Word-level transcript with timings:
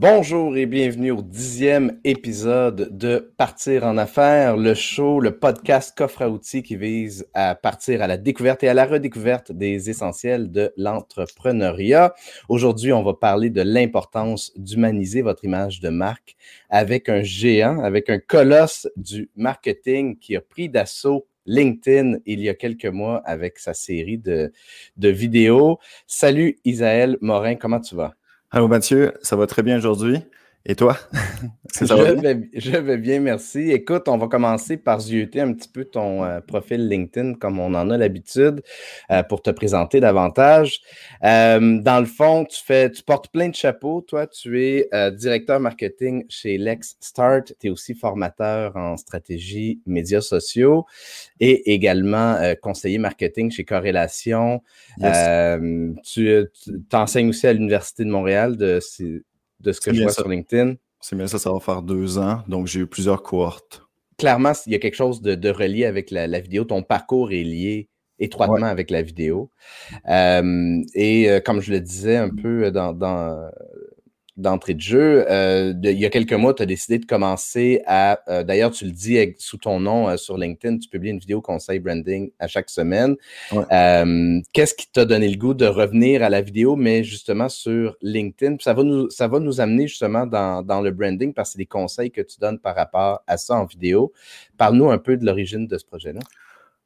Bonjour 0.00 0.56
et 0.56 0.64
bienvenue 0.64 1.10
au 1.10 1.20
dixième 1.20 2.00
épisode 2.04 2.96
de 2.96 3.34
Partir 3.36 3.84
en 3.84 3.98
affaires, 3.98 4.56
le 4.56 4.72
show, 4.72 5.20
le 5.20 5.38
podcast 5.38 5.94
coffre 5.94 6.22
à 6.22 6.30
outils 6.30 6.62
qui 6.62 6.74
vise 6.74 7.28
à 7.34 7.54
partir 7.54 8.00
à 8.00 8.06
la 8.06 8.16
découverte 8.16 8.64
et 8.64 8.70
à 8.70 8.72
la 8.72 8.86
redécouverte 8.86 9.52
des 9.52 9.90
essentiels 9.90 10.50
de 10.50 10.72
l'entrepreneuriat. 10.78 12.14
Aujourd'hui, 12.48 12.94
on 12.94 13.02
va 13.02 13.12
parler 13.12 13.50
de 13.50 13.60
l'importance 13.60 14.52
d'humaniser 14.56 15.20
votre 15.20 15.44
image 15.44 15.80
de 15.80 15.90
marque 15.90 16.34
avec 16.70 17.10
un 17.10 17.22
géant, 17.22 17.82
avec 17.82 18.08
un 18.08 18.20
colosse 18.20 18.88
du 18.96 19.28
marketing 19.36 20.18
qui 20.18 20.34
a 20.34 20.40
pris 20.40 20.70
d'assaut 20.70 21.26
LinkedIn 21.44 22.20
il 22.24 22.40
y 22.40 22.48
a 22.48 22.54
quelques 22.54 22.86
mois 22.86 23.18
avec 23.26 23.58
sa 23.58 23.74
série 23.74 24.16
de, 24.16 24.50
vidéos. 24.96 25.78
Salut 26.06 26.56
Isaël 26.64 27.18
Morin, 27.20 27.56
comment 27.56 27.80
tu 27.80 27.96
vas? 27.96 28.14
Allô 28.52 28.68
Mathieu, 28.68 29.12
ça 29.22 29.36
va 29.36 29.46
très 29.46 29.62
bien 29.62 29.76
aujourd'hui? 29.76 30.22
Et 30.66 30.74
toi? 30.74 30.98
je, 31.80 32.20
vais, 32.20 32.50
je, 32.52 32.76
vais, 32.76 32.98
bien, 32.98 33.20
merci. 33.20 33.70
Écoute, 33.70 34.08
on 34.08 34.18
va 34.18 34.28
commencer 34.28 34.76
par 34.76 35.00
zioter 35.00 35.40
un 35.40 35.54
petit 35.54 35.70
peu 35.70 35.86
ton 35.86 36.22
euh, 36.22 36.40
profil 36.40 36.86
LinkedIn 36.86 37.34
comme 37.34 37.58
on 37.58 37.74
en 37.74 37.88
a 37.88 37.96
l'habitude 37.96 38.62
euh, 39.10 39.22
pour 39.22 39.40
te 39.40 39.48
présenter 39.50 40.00
davantage. 40.00 40.80
Euh, 41.24 41.80
dans 41.80 41.98
le 41.98 42.04
fond, 42.04 42.44
tu 42.44 42.62
fais, 42.62 42.90
tu 42.90 43.02
portes 43.02 43.28
plein 43.32 43.48
de 43.48 43.54
chapeaux. 43.54 44.02
Toi, 44.02 44.26
tu 44.26 44.62
es 44.62 44.90
directeur 45.12 45.60
marketing 45.60 46.26
chez 46.28 46.58
Lex 46.58 46.96
Start. 47.00 47.54
Tu 47.58 47.68
es 47.68 47.70
aussi 47.70 47.94
formateur 47.94 48.76
en 48.76 48.98
stratégie 48.98 49.80
médias 49.86 50.20
sociaux 50.20 50.84
et 51.40 51.72
également 51.72 52.38
conseiller 52.60 52.98
marketing 52.98 53.50
chez 53.50 53.64
Corrélation. 53.64 54.62
tu, 56.04 56.46
enseignes 56.92 57.28
aussi 57.30 57.46
à 57.46 57.54
l'Université 57.54 58.04
de 58.04 58.10
Montréal 58.10 58.58
de 58.58 58.78
de 59.60 59.72
ce 59.72 59.80
que 59.80 59.92
je 59.92 60.02
vois 60.02 60.12
sur 60.12 60.28
LinkedIn. 60.28 60.74
C'est 61.00 61.16
bien 61.16 61.26
ça, 61.26 61.38
ça 61.38 61.52
va 61.52 61.60
faire 61.60 61.82
deux 61.82 62.18
ans. 62.18 62.42
Donc, 62.48 62.66
j'ai 62.66 62.80
eu 62.80 62.86
plusieurs 62.86 63.22
cohortes. 63.22 63.82
Clairement, 64.18 64.52
il 64.66 64.72
y 64.72 64.74
a 64.74 64.78
quelque 64.78 64.96
chose 64.96 65.22
de, 65.22 65.50
relié 65.50 65.86
avec 65.86 66.10
la, 66.10 66.40
vidéo. 66.40 66.64
Ton 66.64 66.82
parcours 66.82 67.32
est 67.32 67.42
lié 67.42 67.88
étroitement 68.18 68.66
avec 68.66 68.90
la 68.90 69.00
vidéo. 69.00 69.50
Euh, 70.10 70.82
et 70.94 71.30
euh, 71.30 71.40
comme 71.40 71.60
je 71.62 71.72
le 71.72 71.80
disais 71.80 72.16
un 72.16 72.28
peu 72.28 72.70
dans, 72.70 72.92
d'entrée 74.40 74.74
de 74.74 74.80
jeu. 74.80 75.24
Euh, 75.30 75.72
il 75.82 75.98
y 75.98 76.06
a 76.06 76.10
quelques 76.10 76.32
mois, 76.32 76.54
tu 76.54 76.62
as 76.62 76.66
décidé 76.66 76.98
de 76.98 77.04
commencer 77.04 77.82
à, 77.86 78.20
euh, 78.28 78.42
d'ailleurs, 78.42 78.70
tu 78.70 78.84
le 78.84 78.90
dis 78.90 79.18
sous 79.38 79.58
ton 79.58 79.80
nom 79.80 80.08
euh, 80.08 80.16
sur 80.16 80.36
LinkedIn, 80.36 80.78
tu 80.78 80.88
publies 80.88 81.10
une 81.10 81.18
vidéo 81.18 81.40
conseil 81.40 81.78
branding 81.78 82.30
à 82.38 82.48
chaque 82.48 82.70
semaine. 82.70 83.16
Qu'est-ce 84.52 84.74
qui 84.74 84.90
t'a 84.90 85.04
donné 85.04 85.28
le 85.28 85.36
goût 85.36 85.54
de 85.54 85.66
revenir 85.66 86.22
à 86.22 86.28
la 86.28 86.40
vidéo, 86.40 86.76
mais 86.76 87.04
justement 87.04 87.48
sur 87.48 87.96
LinkedIn? 88.02 88.56
Ça 88.60 88.74
va 88.74 88.82
nous, 88.82 89.10
ça 89.10 89.28
va 89.28 89.38
nous 89.38 89.60
amener 89.60 89.86
justement 89.86 90.26
dans, 90.26 90.62
dans 90.62 90.80
le 90.80 90.90
branding 90.90 91.32
parce 91.32 91.50
que 91.50 91.52
c'est 91.52 91.58
des 91.58 91.66
conseils 91.66 92.10
que 92.10 92.20
tu 92.20 92.38
donnes 92.40 92.58
par 92.58 92.74
rapport 92.74 93.22
à 93.26 93.36
ça 93.36 93.54
en 93.54 93.64
vidéo. 93.64 94.12
Parle-nous 94.56 94.90
un 94.90 94.98
peu 94.98 95.16
de 95.16 95.24
l'origine 95.24 95.66
de 95.66 95.78
ce 95.78 95.84
projet-là. 95.84 96.20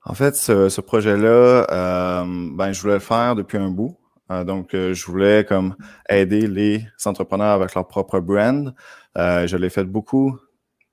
En 0.06 0.12
fait, 0.14 0.36
ce, 0.36 0.68
ce 0.68 0.80
projet-là, 0.82 2.24
ben, 2.26 2.72
je 2.72 2.80
voulais 2.82 2.94
le 2.94 3.00
faire 3.00 3.34
depuis 3.34 3.56
un 3.56 3.70
bout. 3.70 3.96
Euh, 4.30 4.44
donc, 4.44 4.74
euh, 4.74 4.94
je 4.94 5.06
voulais 5.06 5.44
comme 5.44 5.76
aider 6.08 6.46
les 6.46 6.84
entrepreneurs 7.04 7.52
avec 7.52 7.74
leur 7.74 7.86
propre 7.86 8.20
brand. 8.20 8.74
Euh, 9.18 9.46
je 9.46 9.56
l'ai 9.56 9.70
fait 9.70 9.84
beaucoup 9.84 10.38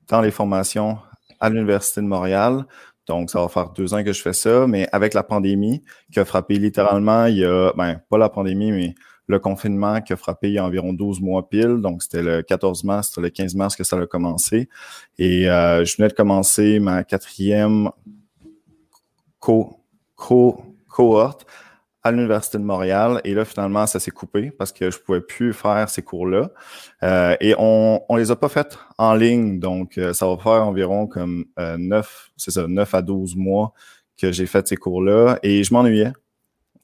dans 0.08 0.22
les 0.22 0.32
formations 0.32 0.98
à 1.40 1.50
l'Université 1.50 2.02
de 2.02 2.08
Montréal. 2.08 2.66
Donc, 3.08 3.30
ça 3.30 3.42
va 3.42 3.48
faire 3.48 3.70
deux 3.70 3.94
ans 3.94 4.04
que 4.04 4.14
je 4.14 4.22
fais 4.22 4.34
ça, 4.34 4.68
mais 4.68 4.88
avec 4.92 5.14
la 5.14 5.24
pandémie 5.24 5.84
qui 6.12 6.20
a 6.20 6.26
frappé 6.26 6.56
littéralement, 6.56 7.26
il 7.26 7.38
y 7.38 7.46
a, 7.46 7.74
ben, 7.76 8.02
pas 8.10 8.18
la 8.18 8.30
pandémie, 8.30 8.72
mais 8.72 8.96
le 9.28 9.40
confinement 9.40 10.02
qui 10.02 10.12
a 10.14 10.18
frappé 10.18 10.50
il 10.50 10.54
y 10.54 10.60
a 10.60 10.66
environ 10.66 10.94
12 10.94 11.22
mois 11.22 11.48
pile. 11.48 11.78
Donc, 11.82 12.04
c'était 12.04 12.22
le 12.22 12.42
14 12.42 12.84
mars, 12.84 13.10
c'était 13.10 13.22
le 13.22 13.30
15 13.30 13.56
mars 13.56 13.76
que 13.76 13.84
ça 13.84 13.98
a 13.98 14.06
commencé. 14.06 14.68
Et 15.18 15.44
je 15.44 15.98
venais 15.98 16.10
de 16.10 16.14
commencer 16.14 16.80
ma 16.80 17.04
quatrième 17.04 17.90
co, 19.40 19.80
co, 20.16 20.62
cohorte 20.90 21.46
à 22.04 22.12
l'Université 22.12 22.58
de 22.58 22.64
Montréal. 22.64 23.22
Et 23.24 23.34
là, 23.34 23.46
finalement, 23.46 23.86
ça 23.86 24.00
s'est 24.00 24.12
coupé 24.12 24.52
parce 24.52 24.72
que 24.72 24.90
je 24.90 25.00
pouvais 25.00 25.22
plus 25.22 25.54
faire 25.54 25.90
ces 25.90 26.02
cours-là. 26.02 26.50
Euh, 27.04 27.36
et 27.40 27.56
on, 27.58 28.04
on 28.10 28.16
les 28.16 28.32
a 28.32 28.36
pas 28.36 28.50
fait 28.50 28.78
en 28.98 29.14
ligne. 29.14 29.60
Donc, 29.60 29.98
euh, 29.98 30.14
ça 30.14 30.28
va 30.28 30.38
faire 30.38 30.68
environ 30.68 31.08
comme 31.08 31.46
euh, 31.60 31.78
9, 31.78 32.32
c'est 32.38 32.52
ça, 32.52 32.68
9 32.68 32.94
à 32.94 33.02
12 33.02 33.36
mois 33.36 33.74
que 34.18 34.32
j'ai 34.32 34.46
fait 34.46 34.68
ces 34.68 34.78
cours-là. 34.78 35.40
Et 35.44 35.64
je 35.64 35.74
m'ennuyais. 35.74 36.14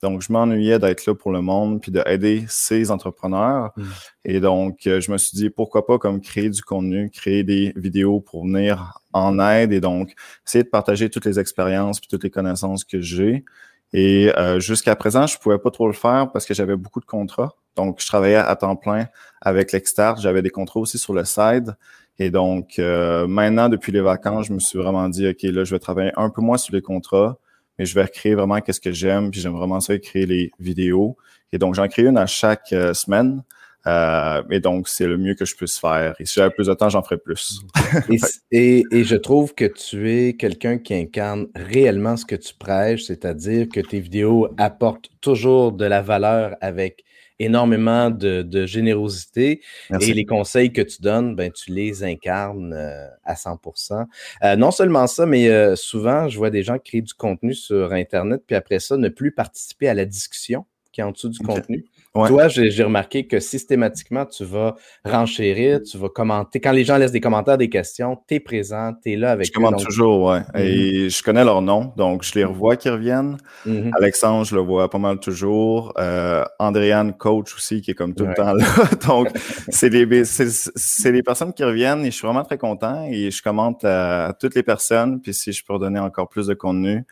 Donc, 0.03 0.21
je 0.21 0.31
m'ennuyais 0.31 0.77
d'être 0.77 1.05
là 1.07 1.15
pour 1.15 1.31
le 1.31 1.41
monde 1.41 1.81
puis 1.81 1.91
d'aider 1.91 2.45
ces 2.47 2.91
entrepreneurs. 2.91 3.71
Mmh. 3.75 3.83
Et 4.25 4.39
donc, 4.39 4.85
euh, 4.85 5.01
je 5.01 5.11
me 5.11 5.17
suis 5.17 5.35
dit, 5.35 5.49
pourquoi 5.49 5.87
pas 5.87 5.97
comme 5.97 6.21
créer 6.21 6.49
du 6.49 6.61
contenu, 6.61 7.09
créer 7.09 7.43
des 7.43 7.73
vidéos 7.75 8.19
pour 8.19 8.45
venir 8.45 8.99
en 9.13 9.39
aide 9.39 9.73
et 9.73 9.79
donc 9.79 10.13
essayer 10.45 10.63
de 10.63 10.69
partager 10.69 11.09
toutes 11.09 11.25
les 11.25 11.39
expériences 11.39 11.99
puis 11.99 12.07
toutes 12.07 12.23
les 12.23 12.29
connaissances 12.29 12.83
que 12.83 13.01
j'ai. 13.01 13.43
Et 13.93 14.31
euh, 14.37 14.59
jusqu'à 14.59 14.95
présent, 14.95 15.27
je 15.27 15.37
pouvais 15.37 15.57
pas 15.57 15.71
trop 15.71 15.87
le 15.87 15.93
faire 15.93 16.29
parce 16.31 16.45
que 16.45 16.53
j'avais 16.53 16.75
beaucoup 16.75 16.99
de 16.99 17.05
contrats. 17.05 17.55
Donc, 17.75 18.01
je 18.01 18.07
travaillais 18.07 18.35
à 18.35 18.55
temps 18.55 18.75
plein 18.75 19.07
avec 19.41 19.71
l'externe. 19.71 20.19
J'avais 20.19 20.41
des 20.41 20.49
contrats 20.49 20.79
aussi 20.79 20.97
sur 20.97 21.13
le 21.13 21.23
side. 21.23 21.75
Et 22.19 22.31
donc, 22.31 22.79
euh, 22.79 23.27
maintenant, 23.27 23.69
depuis 23.69 23.91
les 23.91 24.01
vacances, 24.01 24.47
je 24.47 24.53
me 24.53 24.59
suis 24.59 24.77
vraiment 24.79 25.07
dit, 25.07 25.27
OK, 25.27 25.43
là, 25.43 25.63
je 25.63 25.73
vais 25.73 25.79
travailler 25.79 26.11
un 26.17 26.29
peu 26.29 26.41
moins 26.41 26.57
sur 26.57 26.73
les 26.73 26.81
contrats, 26.81 27.37
mais 27.77 27.85
je 27.85 27.93
vais 27.93 28.07
créer 28.07 28.33
vraiment 28.33 28.59
qu'est-ce 28.59 28.81
que 28.81 28.91
j'aime. 28.91 29.29
Puis 29.31 29.39
j'aime 29.39 29.53
vraiment 29.53 29.79
ça, 29.79 29.97
créer 29.99 30.25
les 30.25 30.51
vidéos. 30.59 31.15
Et 31.53 31.57
donc, 31.59 31.75
j'en 31.75 31.87
crée 31.87 32.03
une 32.03 32.17
à 32.17 32.25
chaque 32.25 32.73
euh, 32.73 32.93
semaine. 32.93 33.43
Euh, 33.87 34.43
et 34.51 34.59
donc, 34.59 34.87
c'est 34.87 35.07
le 35.07 35.17
mieux 35.17 35.33
que 35.33 35.45
je 35.45 35.55
puisse 35.55 35.79
faire. 35.79 36.13
Et 36.19 36.25
si 36.25 36.35
j'avais 36.35 36.53
plus 36.53 36.67
de 36.67 36.73
temps, 36.73 36.89
j'en 36.89 37.01
ferais 37.01 37.17
plus. 37.17 37.61
et, 38.51 38.83
je 38.91 39.15
trouve 39.15 39.53
que 39.55 39.65
tu 39.65 40.11
es 40.11 40.33
quelqu'un 40.33 40.77
qui 40.77 40.93
incarne 40.93 41.47
réellement 41.55 42.17
ce 42.17 42.25
que 42.25 42.35
tu 42.35 42.53
prêches, 42.53 43.03
c'est-à-dire 43.03 43.67
que 43.69 43.79
tes 43.79 43.99
vidéos 43.99 44.49
apportent 44.57 45.09
toujours 45.21 45.71
de 45.71 45.85
la 45.85 46.01
valeur 46.01 46.55
avec 46.59 47.03
énormément 47.39 48.09
de, 48.09 48.65
générosité 48.65 49.61
et 50.01 50.13
les 50.13 50.25
conseils 50.25 50.73
que 50.73 50.81
tu 50.81 51.01
donnes, 51.03 51.35
ben, 51.35 51.51
tu 51.51 51.71
les 51.71 52.03
incarnes 52.03 52.73
euh, 52.73 53.07
à 53.23 53.35
100%. 53.35 54.05
Euh, 54.43 54.55
non 54.55 54.71
seulement 54.71 55.05
ça, 55.05 55.27
mais 55.27 55.75
souvent, 55.75 56.27
je 56.27 56.37
vois 56.37 56.49
des 56.49 56.63
gens 56.63 56.79
créer 56.79 57.01
du 57.01 57.13
contenu 57.13 57.53
sur 57.53 57.93
Internet, 57.93 58.41
puis 58.45 58.55
après 58.55 58.79
ça, 58.79 58.97
ne 58.97 59.07
plus 59.07 59.31
participer 59.31 59.87
à 59.87 59.93
la 59.93 60.05
discussion 60.05 60.65
qui 60.91 61.01
est 61.01 61.03
en 61.03 61.11
dessous 61.11 61.29
du 61.29 61.37
contenu. 61.39 61.85
Toi, 62.13 62.47
j'ai 62.47 62.83
remarqué 62.83 63.27
que 63.27 63.39
systématiquement, 63.39 64.25
tu 64.25 64.43
vas 64.43 64.75
renchérir, 65.05 65.81
tu 65.81 65.97
vas 65.97 66.09
commenter. 66.09 66.59
Quand 66.59 66.71
les 66.71 66.83
gens 66.83 66.97
laissent 66.97 67.11
des 67.11 67.21
commentaires, 67.21 67.57
des 67.57 67.69
questions, 67.69 68.17
tu 68.27 68.35
es 68.35 68.39
présent, 68.39 68.93
tu 69.03 69.13
es 69.13 69.15
là 69.15 69.31
avec 69.31 69.45
eux. 69.45 69.49
Je 69.49 69.53
commente 69.53 69.83
toujours, 69.83 70.23
ouais. 70.23 70.41
Et 70.55 71.03
mhm. 71.03 71.09
je 71.09 71.23
connais 71.23 71.43
leur 71.43 71.61
nom, 71.61 71.93
donc 71.95 72.23
je 72.23 72.33
les 72.33 72.43
revois 72.43 72.75
qui 72.75 72.89
reviennent. 72.89 73.37
Mhm. 73.65 73.91
Alexandre, 73.95 74.45
je 74.45 74.55
le 74.55 74.61
vois 74.61 74.89
pas 74.89 74.97
mal 74.97 75.19
toujours. 75.19 75.93
Euh, 75.97 76.43
Andréane, 76.59 77.13
coach 77.13 77.53
aussi, 77.55 77.81
qui 77.81 77.91
est 77.91 77.95
comme 77.95 78.15
tout 78.15 78.25
le 78.25 78.33
temps 78.33 78.53
là. 78.53 78.65
donc, 79.07 79.29
c'est 79.69 79.89
les, 79.89 80.05
les 80.05 81.23
personnes 81.23 81.53
qui 81.53 81.63
reviennent 81.63 82.01
et 82.01 82.11
je 82.11 82.15
suis 82.15 82.25
vraiment 82.25 82.43
très 82.43 82.57
content 82.57 83.05
et 83.09 83.31
je 83.31 83.41
commente 83.41 83.83
à, 83.85 84.27
à 84.27 84.33
toutes 84.33 84.55
les 84.55 84.63
personnes. 84.63 85.21
Puis 85.21 85.33
si 85.33 85.51
je 85.51 85.63
peux 85.63 85.73
redonner 85.73 85.99
encore 85.99 86.29
plus 86.29 86.47
de 86.47 86.53
contenu, 86.53 87.05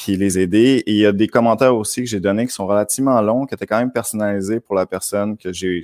puis 0.00 0.16
les 0.16 0.38
aider. 0.38 0.82
Et 0.86 0.92
il 0.92 0.96
y 0.96 1.06
a 1.06 1.12
des 1.12 1.28
commentaires 1.28 1.76
aussi 1.76 2.00
que 2.00 2.08
j'ai 2.08 2.20
donnés 2.20 2.46
qui 2.46 2.52
sont 2.52 2.66
relativement 2.66 3.20
longs, 3.20 3.44
qui 3.44 3.54
étaient 3.54 3.66
quand 3.66 3.78
même 3.78 3.92
personnalisés 3.92 4.58
pour 4.58 4.74
la 4.74 4.86
personne, 4.86 5.36
que 5.36 5.52
j'ai 5.52 5.82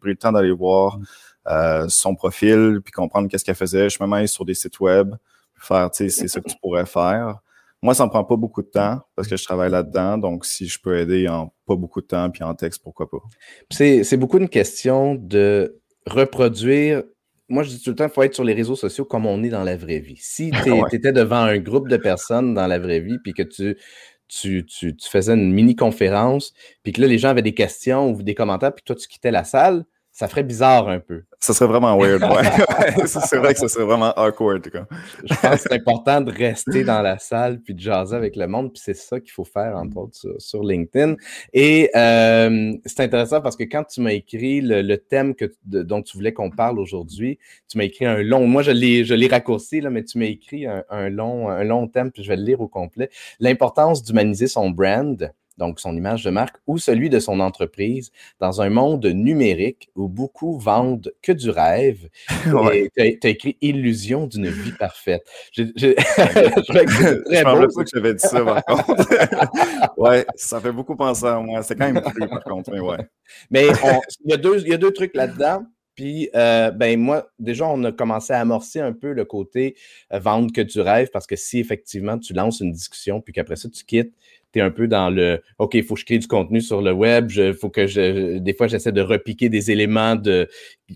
pris 0.00 0.10
le 0.10 0.16
temps 0.16 0.32
d'aller 0.32 0.52
voir 0.52 0.98
mm. 0.98 1.04
euh, 1.48 1.88
son 1.88 2.14
profil, 2.14 2.80
puis 2.82 2.92
comprendre 2.92 3.28
qu'est-ce 3.28 3.44
qu'elle 3.44 3.54
faisait. 3.54 3.84
Je 3.84 3.96
suis 3.96 4.02
même 4.02 4.12
allé 4.14 4.26
sur 4.26 4.46
des 4.46 4.54
sites 4.54 4.80
web, 4.80 5.14
faire, 5.54 5.90
tu 5.90 6.08
sais, 6.08 6.08
c'est 6.08 6.28
ça 6.28 6.40
que 6.40 6.48
tu 6.48 6.56
pourrais 6.62 6.86
faire. 6.86 7.40
Moi, 7.82 7.94
ça 7.94 8.06
me 8.06 8.10
prend 8.10 8.24
pas 8.24 8.36
beaucoup 8.36 8.62
de 8.62 8.68
temps 8.68 9.00
parce 9.14 9.28
que 9.28 9.36
je 9.36 9.44
travaille 9.44 9.70
là-dedans. 9.70 10.16
Donc, 10.16 10.46
si 10.46 10.66
je 10.66 10.80
peux 10.80 10.98
aider 10.98 11.28
en 11.28 11.52
pas 11.66 11.76
beaucoup 11.76 12.00
de 12.00 12.06
temps 12.06 12.30
puis 12.30 12.42
en 12.42 12.54
texte, 12.54 12.82
pourquoi 12.82 13.08
pas? 13.08 13.18
C'est 13.70 14.16
beaucoup 14.16 14.38
une 14.38 14.48
question 14.48 15.14
de 15.14 15.78
reproduire 16.06 17.02
moi, 17.48 17.62
je 17.62 17.70
dis 17.70 17.82
tout 17.82 17.90
le 17.90 17.96
temps, 17.96 18.04
il 18.06 18.10
faut 18.10 18.22
être 18.22 18.34
sur 18.34 18.44
les 18.44 18.52
réseaux 18.52 18.76
sociaux 18.76 19.04
comme 19.04 19.26
on 19.26 19.42
est 19.42 19.48
dans 19.48 19.64
la 19.64 19.76
vraie 19.76 20.00
vie. 20.00 20.18
Si 20.20 20.50
tu 20.64 20.96
étais 20.96 21.12
devant 21.12 21.40
un 21.42 21.58
groupe 21.58 21.88
de 21.88 21.96
personnes 21.96 22.54
dans 22.54 22.66
la 22.66 22.78
vraie 22.78 23.00
vie, 23.00 23.18
puis 23.22 23.32
que 23.32 23.42
tu, 23.42 23.76
tu, 24.28 24.66
tu, 24.66 24.94
tu 24.94 25.08
faisais 25.08 25.34
une 25.34 25.52
mini-conférence, 25.52 26.52
puis 26.82 26.92
que 26.92 27.00
là, 27.00 27.06
les 27.06 27.18
gens 27.18 27.30
avaient 27.30 27.42
des 27.42 27.54
questions 27.54 28.10
ou 28.10 28.22
des 28.22 28.34
commentaires, 28.34 28.74
puis 28.74 28.84
toi, 28.84 28.94
tu 28.94 29.08
quittais 29.08 29.30
la 29.30 29.44
salle, 29.44 29.84
ça 30.18 30.26
ferait 30.26 30.42
bizarre 30.42 30.88
un 30.88 30.98
peu. 30.98 31.22
Ça 31.38 31.54
serait 31.54 31.68
vraiment 31.68 31.96
weird, 31.96 32.20
ouais. 32.24 33.06
c'est 33.06 33.36
vrai 33.36 33.54
que 33.54 33.60
ça 33.60 33.68
serait 33.68 33.84
vraiment 33.84 34.12
awkward. 34.16 34.68
Quoi. 34.68 34.84
Je 35.22 35.32
pense 35.32 35.62
que 35.62 35.68
c'est 35.68 35.74
important 35.74 36.20
de 36.20 36.32
rester 36.32 36.82
dans 36.82 37.02
la 37.02 37.20
salle 37.20 37.60
puis 37.60 37.72
de 37.72 37.78
jaser 37.78 38.16
avec 38.16 38.34
le 38.34 38.48
monde, 38.48 38.72
puis 38.72 38.82
c'est 38.84 38.96
ça 38.96 39.20
qu'il 39.20 39.30
faut 39.30 39.44
faire, 39.44 39.76
entre 39.76 39.96
autres, 39.96 40.18
sur, 40.38 40.64
LinkedIn. 40.64 41.14
Et 41.52 41.88
euh, 41.94 42.72
c'est 42.84 42.98
intéressant 42.98 43.40
parce 43.40 43.54
que 43.54 43.62
quand 43.62 43.84
tu 43.84 44.00
m'as 44.00 44.10
écrit 44.10 44.60
le, 44.60 44.96
thème 44.96 45.36
que, 45.36 45.52
dont 45.64 46.02
tu 46.02 46.16
voulais 46.16 46.32
qu'on 46.32 46.50
parle 46.50 46.80
aujourd'hui, 46.80 47.38
tu 47.68 47.78
m'as 47.78 47.84
écrit 47.84 48.04
un 48.04 48.20
long, 48.20 48.48
moi 48.48 48.62
je 48.62 48.72
l'ai, 48.72 49.04
je 49.04 49.14
l'ai 49.14 49.28
raccourci, 49.28 49.80
là, 49.80 49.88
mais 49.88 50.02
tu 50.02 50.18
m'as 50.18 50.24
écrit 50.24 50.66
un, 50.66 51.08
long, 51.10 51.48
un 51.48 51.62
long 51.62 51.86
thème, 51.86 52.10
puis 52.10 52.24
je 52.24 52.28
vais 52.28 52.36
le 52.36 52.42
lire 52.42 52.60
au 52.60 52.66
complet. 52.66 53.08
L'importance 53.38 54.02
d'humaniser 54.02 54.48
son 54.48 54.70
brand 54.70 55.30
donc 55.58 55.80
son 55.80 55.96
image 55.96 56.24
de 56.24 56.30
marque, 56.30 56.56
ou 56.66 56.78
celui 56.78 57.10
de 57.10 57.18
son 57.18 57.40
entreprise 57.40 58.12
dans 58.40 58.62
un 58.62 58.70
monde 58.70 59.04
numérique 59.06 59.90
où 59.96 60.08
beaucoup 60.08 60.58
vendent 60.58 61.12
que 61.22 61.32
du 61.32 61.50
rêve. 61.50 62.08
Et 62.72 62.90
tu 62.96 63.26
as, 63.26 63.30
écrit 63.30 63.56
Illusion 63.60 64.26
d'une 64.26 64.48
vie 64.48 64.72
parfaite. 64.72 65.26
Je, 65.52 65.64
je, 65.76 65.88
je, 65.88 66.72
très 67.22 67.44
beau. 67.44 67.66
que 67.66 67.90
j'avais 67.92 68.14
dit 68.14 68.26
ça, 68.26 68.44
par 68.44 68.64
contre. 68.64 69.96
ouais, 69.96 70.24
ça 70.36 70.60
fait 70.60 70.72
beaucoup 70.72 70.94
penser 70.96 71.26
à 71.26 71.40
moi. 71.40 71.62
C'est 71.62 71.74
quand 71.74 71.92
même 71.92 72.02
plus, 72.02 72.28
par 72.28 72.44
contre, 72.44 72.70
mais 72.70 72.80
ouais. 72.80 72.98
Mais 73.50 73.66
il 74.24 74.30
y, 74.30 74.32
a 74.32 74.36
deux, 74.36 74.66
y 74.66 74.72
a 74.72 74.76
deux 74.76 74.92
trucs 74.92 75.14
là-dedans. 75.14 75.64
Puis, 75.98 76.30
euh, 76.36 76.70
ben 76.70 76.96
moi, 76.96 77.28
déjà, 77.40 77.66
on 77.66 77.82
a 77.82 77.90
commencé 77.90 78.32
à 78.32 78.38
amorcer 78.38 78.78
un 78.78 78.92
peu 78.92 79.12
le 79.12 79.24
côté 79.24 79.74
euh, 80.12 80.20
vendre 80.20 80.52
que 80.52 80.60
du 80.60 80.80
rêve 80.80 81.10
parce 81.12 81.26
que 81.26 81.34
si 81.34 81.58
effectivement 81.58 82.16
tu 82.18 82.34
lances 82.34 82.60
une 82.60 82.70
discussion 82.70 83.20
puis 83.20 83.32
qu'après 83.32 83.56
ça 83.56 83.68
tu 83.68 83.84
quittes, 83.84 84.14
tu 84.52 84.58
es 84.58 84.62
un 84.62 84.70
peu 84.70 84.88
dans 84.88 85.10
le 85.10 85.42
OK, 85.58 85.74
il 85.74 85.84
faut 85.84 85.94
que 85.94 86.00
je 86.00 86.06
crée 86.06 86.18
du 86.18 86.26
contenu 86.26 86.60
sur 86.60 86.80
le 86.82 86.92
web, 86.92 87.30
il 87.32 87.54
faut 87.54 87.70
que 87.70 87.86
je. 87.86 88.38
Des 88.38 88.54
fois, 88.54 88.66
j'essaie 88.66 88.92
de 88.92 89.00
repiquer 89.00 89.48
des 89.48 89.70
éléments 89.70 90.16
de, 90.16 90.48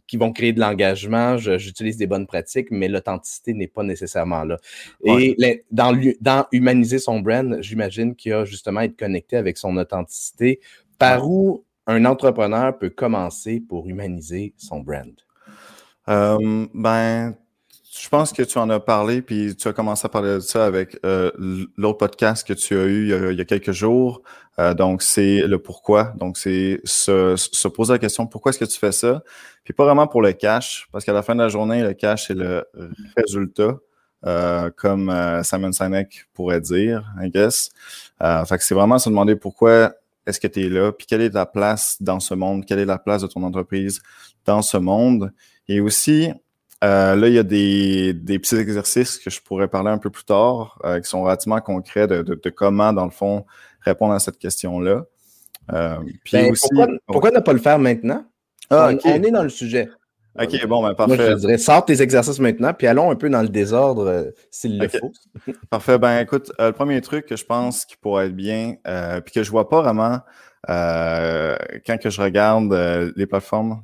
qui 0.07 0.17
vont 0.17 0.33
créer 0.33 0.53
de 0.53 0.61
l'engagement, 0.61 1.37
j'utilise 1.37 1.97
des 1.97 2.07
bonnes 2.07 2.27
pratiques, 2.27 2.69
mais 2.71 2.89
l'authenticité 2.89 3.55
n'est 3.55 3.69
pas 3.69 3.83
nécessairement 3.83 4.45
là. 4.45 4.59
Et 5.05 5.65
dans, 5.71 5.99
dans 6.21 6.47
humaniser 6.53 6.99
son 6.99 7.21
brand, 7.21 7.59
j'imagine 7.61 8.15
qu'il 8.15 8.31
y 8.31 8.35
a 8.35 8.45
justement 8.45 8.81
être 8.81 8.97
connecté 8.97 9.37
avec 9.37 9.59
son 9.59 9.77
authenticité. 9.77 10.61
Par 10.99 11.29
où 11.29 11.65
un 11.87 12.05
entrepreneur 12.05 12.79
peut 12.79 12.91
commencer 12.91 13.61
pour 13.61 13.89
humaniser 13.89 14.55
son 14.57 14.81
brand? 14.81 15.13
Euh, 16.09 16.67
ben, 16.75 17.35
je 18.01 18.09
pense 18.09 18.33
que 18.33 18.43
tu 18.43 18.57
en 18.57 18.71
as 18.71 18.81
parlé, 18.81 19.21
puis 19.21 19.55
tu 19.55 19.69
as 19.69 19.75
commencé 19.75 20.07
à 20.07 20.09
parler 20.09 20.35
de 20.35 20.41
ça 20.41 20.65
avec 20.65 20.99
euh, 21.05 21.31
l'autre 21.77 21.99
podcast 21.99 22.47
que 22.47 22.55
tu 22.55 22.75
as 22.79 22.85
eu 22.85 23.31
il 23.31 23.37
y 23.37 23.41
a, 23.41 23.45
quelques 23.45 23.73
jours. 23.73 24.23
Euh, 24.59 24.73
donc, 24.73 25.03
c'est 25.03 25.43
le 25.43 25.59
pourquoi. 25.59 26.15
Donc, 26.17 26.39
c'est 26.39 26.81
se, 26.85 27.35
se, 27.37 27.69
poser 27.69 27.93
la 27.93 27.99
question 27.99 28.27
pourquoi 28.27 28.51
est-ce 28.51 28.59
que 28.59 28.65
tu 28.65 28.79
fais 28.79 28.93
ça? 28.93 29.23
Puis 29.65 29.75
pas 29.75 29.85
vraiment 29.85 30.07
pour 30.07 30.23
le 30.23 30.33
cash, 30.33 30.89
parce 30.91 31.05
qu'à 31.05 31.13
la 31.13 31.23
fin 31.23 31.35
de 31.35 31.43
la 31.43 31.51
journée, 31.51 31.83
le 31.83 31.93
cash, 31.93 32.29
c'est 32.29 32.35
le 32.35 32.65
résultat, 33.15 33.77
comme 34.77 35.43
Simon 35.43 35.73
Sinek 35.73 36.27
pourrait 36.33 36.63
dire, 36.63 37.05
I 37.21 37.29
guess. 37.29 37.71
fait 38.21 38.59
que 38.59 38.65
c'est 38.65 38.75
vraiment 38.75 38.99
se 38.99 39.11
demander 39.11 39.37
pourquoi 39.37 39.93
est-ce 40.27 40.41
que 40.41 40.47
tu 40.47 40.65
es 40.65 40.69
là, 40.69 40.93
puis 40.93 41.07
quelle 41.07 41.21
est 41.21 41.31
ta 41.31 41.47
place 41.47 41.99
dans 42.01 42.21
ce 42.21 42.33
monde, 42.35 42.65
quelle 42.65 42.79
est 42.79 42.87
la 42.87 42.99
place 42.99 43.23
de 43.23 43.27
ton 43.27 43.43
entreprise 43.43 44.01
dans 44.47 44.63
ce 44.63 44.79
monde? 44.79 45.33
Et 45.69 45.81
aussi, 45.81 46.33
euh, 46.83 47.15
là, 47.15 47.29
il 47.29 47.35
y 47.35 47.39
a 47.39 47.45
des, 47.45 48.13
des, 48.13 48.39
petits 48.41 48.57
exercices 48.57 49.19
que 49.19 49.31
je 49.31 49.41
pourrais 49.41 49.69
parler 49.69 49.91
un 49.91 49.99
peu 49.99 50.11
plus 50.11 50.25
tard, 50.25 50.81
euh, 50.85 51.01
qui 51.01 51.09
sont 51.09 51.23
relativement 51.23 51.61
concrets 51.61 52.09
de, 52.09 52.23
de, 52.23 52.51
comment, 52.51 52.93
dans 52.93 53.05
le 53.05 53.13
fond, 53.13 53.47
répondre 53.83 54.13
à 54.13 54.19
cette 54.19 54.39
question-là. 54.39 55.05
Euh, 55.73 55.97
puis 56.25 56.33
ben, 56.33 56.51
aussi, 56.51 56.69
pourquoi, 57.07 57.31
ne 57.31 57.39
pas 57.39 57.53
le 57.53 57.61
faire 57.61 57.79
maintenant? 57.79 58.25
Ah, 58.69 58.91
on, 59.05 59.11
est 59.11 59.31
dans 59.31 59.45
le 59.45 59.49
sujet. 59.49 59.89
OK, 60.41 60.67
bon, 60.67 60.83
ben 60.83 60.95
parfait. 60.95 61.17
Moi, 61.17 61.31
je 61.31 61.35
dirais, 61.35 61.59
sors 61.59 61.85
tes 61.85 62.03
exercices 62.03 62.41
maintenant, 62.41 62.73
puis 62.73 62.89
allons 62.89 63.11
un 63.11 63.17
peu 63.17 63.29
dans 63.29 63.43
le 63.43 63.49
désordre 63.49 64.33
s'il 64.51 64.79
le 64.81 64.89
faut. 64.89 65.13
parfait. 65.71 65.99
Ben 65.99 66.19
écoute, 66.21 66.51
le 66.59 66.73
premier 66.73 67.01
truc 67.01 67.27
que 67.27 67.37
je 67.37 67.45
pense 67.45 67.85
qui 67.85 67.97
pourrait 67.97 68.27
être 68.27 68.35
bien, 68.35 68.77
puis 69.25 69.33
que 69.33 69.45
je 69.45 69.51
vois 69.51 69.69
pas 69.69 69.83
vraiment 69.83 70.21
quand 70.67 71.99
que 71.99 72.11
je 72.11 72.21
regarde 72.21 72.73
les 73.15 73.27
plateformes 73.27 73.83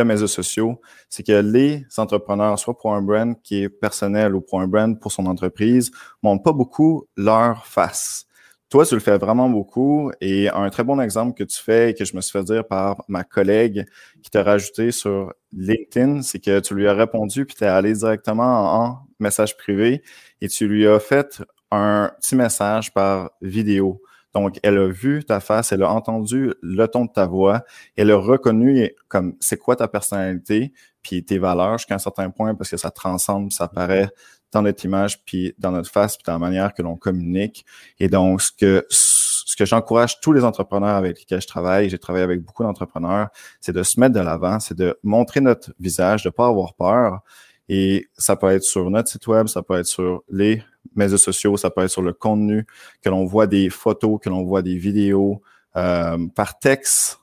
de 0.00 0.08
médias 0.08 0.26
sociaux, 0.26 0.80
c'est 1.08 1.22
que 1.22 1.40
les 1.40 1.84
entrepreneurs, 1.96 2.58
soit 2.58 2.76
pour 2.76 2.94
un 2.94 3.02
brand 3.02 3.34
qui 3.42 3.62
est 3.62 3.68
personnel 3.68 4.34
ou 4.34 4.40
pour 4.40 4.60
un 4.60 4.68
brand 4.68 4.98
pour 4.98 5.12
son 5.12 5.26
entreprise, 5.26 5.90
montrent 6.22 6.42
pas 6.42 6.52
beaucoup 6.52 7.06
leur 7.16 7.66
face. 7.66 8.26
Toi, 8.70 8.84
tu 8.84 8.94
le 8.94 9.00
fais 9.00 9.18
vraiment 9.18 9.48
beaucoup 9.48 10.10
et 10.20 10.48
un 10.48 10.68
très 10.68 10.82
bon 10.82 11.00
exemple 11.00 11.34
que 11.34 11.44
tu 11.44 11.62
fais 11.62 11.90
et 11.90 11.94
que 11.94 12.04
je 12.04 12.16
me 12.16 12.20
suis 12.20 12.32
fait 12.32 12.42
dire 12.42 12.66
par 12.66 13.04
ma 13.06 13.22
collègue 13.22 13.84
qui 14.22 14.30
t'a 14.30 14.42
rajouté 14.42 14.90
sur 14.90 15.32
LinkedIn, 15.52 16.22
c'est 16.22 16.40
que 16.40 16.58
tu 16.58 16.74
lui 16.74 16.88
as 16.88 16.94
répondu 16.94 17.46
puis 17.46 17.54
tu 17.54 17.62
es 17.62 17.68
allé 17.68 17.92
directement 17.92 18.82
en, 18.82 18.98
message 19.20 19.56
privé 19.56 20.02
et 20.40 20.48
tu 20.48 20.66
lui 20.66 20.88
as 20.88 20.98
fait 20.98 21.40
un 21.70 22.10
petit 22.20 22.34
message 22.34 22.92
par 22.92 23.30
vidéo. 23.40 24.02
Donc, 24.34 24.58
elle 24.62 24.78
a 24.78 24.88
vu 24.88 25.24
ta 25.24 25.40
face, 25.40 25.72
elle 25.72 25.82
a 25.82 25.90
entendu 25.90 26.52
le 26.60 26.86
ton 26.88 27.04
de 27.04 27.12
ta 27.12 27.26
voix, 27.26 27.62
elle 27.96 28.10
a 28.10 28.16
reconnu 28.16 28.90
comme 29.08 29.36
c'est 29.40 29.56
quoi 29.56 29.76
ta 29.76 29.88
personnalité, 29.88 30.72
puis 31.02 31.24
tes 31.24 31.38
valeurs 31.38 31.78
jusqu'à 31.78 31.94
un 31.94 31.98
certain 31.98 32.30
point 32.30 32.54
parce 32.54 32.70
que 32.70 32.76
ça 32.76 32.90
transcende, 32.90 33.52
ça 33.52 33.68
paraît 33.68 34.10
dans 34.52 34.62
notre 34.62 34.84
image, 34.84 35.22
puis 35.24 35.54
dans 35.58 35.72
notre 35.72 35.90
face, 35.90 36.16
puis 36.16 36.24
dans 36.26 36.32
la 36.32 36.38
manière 36.38 36.72
que 36.74 36.82
l'on 36.82 36.96
communique. 36.96 37.64
Et 37.98 38.08
donc, 38.08 38.40
ce 38.40 38.52
que, 38.52 38.86
ce 38.88 39.56
que 39.56 39.64
j'encourage 39.64 40.20
tous 40.20 40.32
les 40.32 40.44
entrepreneurs 40.44 40.96
avec 40.96 41.18
lesquels 41.18 41.40
je 41.40 41.46
travaille, 41.46 41.90
j'ai 41.90 41.98
travaillé 41.98 42.24
avec 42.24 42.40
beaucoup 42.42 42.62
d'entrepreneurs, 42.62 43.28
c'est 43.60 43.72
de 43.72 43.82
se 43.82 44.00
mettre 44.00 44.14
de 44.14 44.20
l'avant, 44.20 44.60
c'est 44.60 44.76
de 44.76 44.98
montrer 45.02 45.40
notre 45.40 45.72
visage, 45.78 46.22
de 46.24 46.30
pas 46.30 46.46
avoir 46.46 46.74
peur. 46.74 47.20
Et 47.68 48.08
ça 48.16 48.36
peut 48.36 48.50
être 48.50 48.62
sur 48.62 48.90
notre 48.90 49.08
site 49.08 49.26
web, 49.26 49.46
ça 49.46 49.62
peut 49.62 49.78
être 49.78 49.86
sur 49.86 50.22
les 50.30 50.62
médias 50.94 51.18
sociaux, 51.18 51.56
ça 51.56 51.70
peut 51.70 51.82
être 51.82 51.90
sur 51.90 52.02
le 52.02 52.12
contenu, 52.12 52.66
que 53.02 53.08
l'on 53.08 53.24
voit 53.24 53.46
des 53.46 53.70
photos, 53.70 54.18
que 54.22 54.28
l'on 54.28 54.44
voit 54.44 54.62
des 54.62 54.76
vidéos. 54.76 55.42
Euh, 55.76 56.18
par 56.34 56.58
texte, 56.58 57.20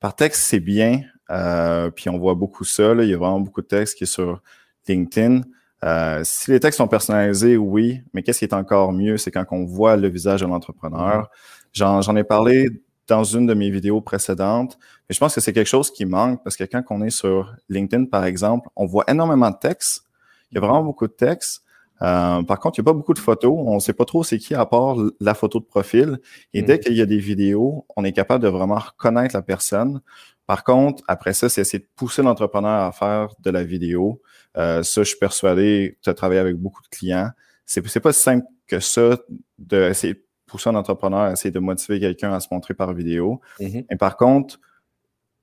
par 0.00 0.14
texte, 0.14 0.42
c'est 0.42 0.60
bien. 0.60 1.02
Euh, 1.30 1.90
puis 1.90 2.08
on 2.08 2.18
voit 2.18 2.34
beaucoup 2.34 2.64
ça. 2.64 2.94
Là. 2.94 3.02
Il 3.02 3.10
y 3.10 3.14
a 3.14 3.18
vraiment 3.18 3.40
beaucoup 3.40 3.62
de 3.62 3.66
texte 3.66 3.98
qui 3.98 4.04
est 4.04 4.06
sur 4.06 4.42
LinkedIn. 4.86 5.42
Euh, 5.82 6.22
si 6.24 6.50
les 6.50 6.60
textes 6.60 6.78
sont 6.78 6.88
personnalisés, 6.88 7.56
oui, 7.56 8.02
mais 8.12 8.22
qu'est-ce 8.22 8.38
qui 8.38 8.44
est 8.44 8.54
encore 8.54 8.92
mieux, 8.92 9.18
c'est 9.18 9.30
quand 9.30 9.44
on 9.50 9.64
voit 9.64 9.96
le 9.96 10.08
visage 10.08 10.40
de 10.40 10.46
l'entrepreneur. 10.46 11.30
J'en 11.72 12.16
ai 12.16 12.24
parlé 12.24 12.68
dans 13.08 13.24
une 13.24 13.46
de 13.46 13.54
mes 13.54 13.70
vidéos 13.70 14.00
précédentes, 14.00 14.78
mais 15.08 15.14
je 15.14 15.18
pense 15.18 15.34
que 15.34 15.40
c'est 15.40 15.52
quelque 15.52 15.68
chose 15.68 15.90
qui 15.90 16.04
manque 16.04 16.42
parce 16.42 16.56
que 16.56 16.64
quand 16.64 16.82
on 16.90 17.02
est 17.02 17.10
sur 17.10 17.54
LinkedIn, 17.68 18.06
par 18.06 18.24
exemple, 18.24 18.68
on 18.76 18.86
voit 18.86 19.04
énormément 19.08 19.50
de 19.50 19.56
textes. 19.60 20.04
Il 20.50 20.54
y 20.54 20.58
a 20.58 20.60
vraiment 20.60 20.82
beaucoup 20.82 21.06
de 21.06 21.12
textes. 21.12 21.62
Euh, 22.02 22.42
par 22.42 22.58
contre, 22.58 22.78
il 22.78 22.82
n'y 22.82 22.84
a 22.84 22.90
pas 22.90 22.96
beaucoup 22.96 23.14
de 23.14 23.18
photos. 23.18 23.54
On 23.56 23.74
ne 23.74 23.80
sait 23.80 23.92
pas 23.92 24.04
trop 24.04 24.24
c'est 24.24 24.38
qui 24.38 24.54
à 24.54 24.66
part 24.66 24.96
la 25.20 25.34
photo 25.34 25.60
de 25.60 25.64
profil. 25.64 26.18
Et 26.52 26.62
dès 26.62 26.76
mm. 26.76 26.80
qu'il 26.80 26.94
y 26.94 27.02
a 27.02 27.06
des 27.06 27.18
vidéos, 27.18 27.86
on 27.96 28.04
est 28.04 28.12
capable 28.12 28.42
de 28.42 28.48
vraiment 28.48 28.78
reconnaître 28.78 29.34
la 29.34 29.42
personne. 29.42 30.00
Par 30.46 30.64
contre, 30.64 31.02
après 31.08 31.32
ça, 31.32 31.48
c'est 31.48 31.62
essayer 31.62 31.78
de 31.78 31.88
pousser 31.96 32.22
l'entrepreneur 32.22 32.82
à 32.82 32.92
faire 32.92 33.28
de 33.40 33.50
la 33.50 33.64
vidéo. 33.64 34.20
Euh, 34.56 34.82
ça, 34.82 35.02
je 35.02 35.08
suis 35.08 35.18
persuadé, 35.18 35.98
tu 36.02 36.10
as 36.10 36.14
travaillé 36.14 36.40
avec 36.40 36.56
beaucoup 36.56 36.82
de 36.82 36.88
clients. 36.88 37.30
C'est, 37.64 37.86
c'est 37.88 38.00
pas 38.00 38.12
si 38.12 38.20
simple 38.20 38.46
que 38.66 38.80
ça 38.80 39.16
d'essayer 39.58 40.14
de 40.14 40.23
pousser 40.54 40.70
un 40.70 40.76
entrepreneur 40.76 41.22
à 41.22 41.32
essayer 41.32 41.50
de 41.50 41.58
motiver 41.58 41.98
quelqu'un 41.98 42.32
à 42.32 42.38
se 42.38 42.46
montrer 42.52 42.74
par 42.74 42.92
vidéo. 42.92 43.40
Mm-hmm. 43.58 43.86
Mais 43.90 43.96
par 43.96 44.16
contre, 44.16 44.60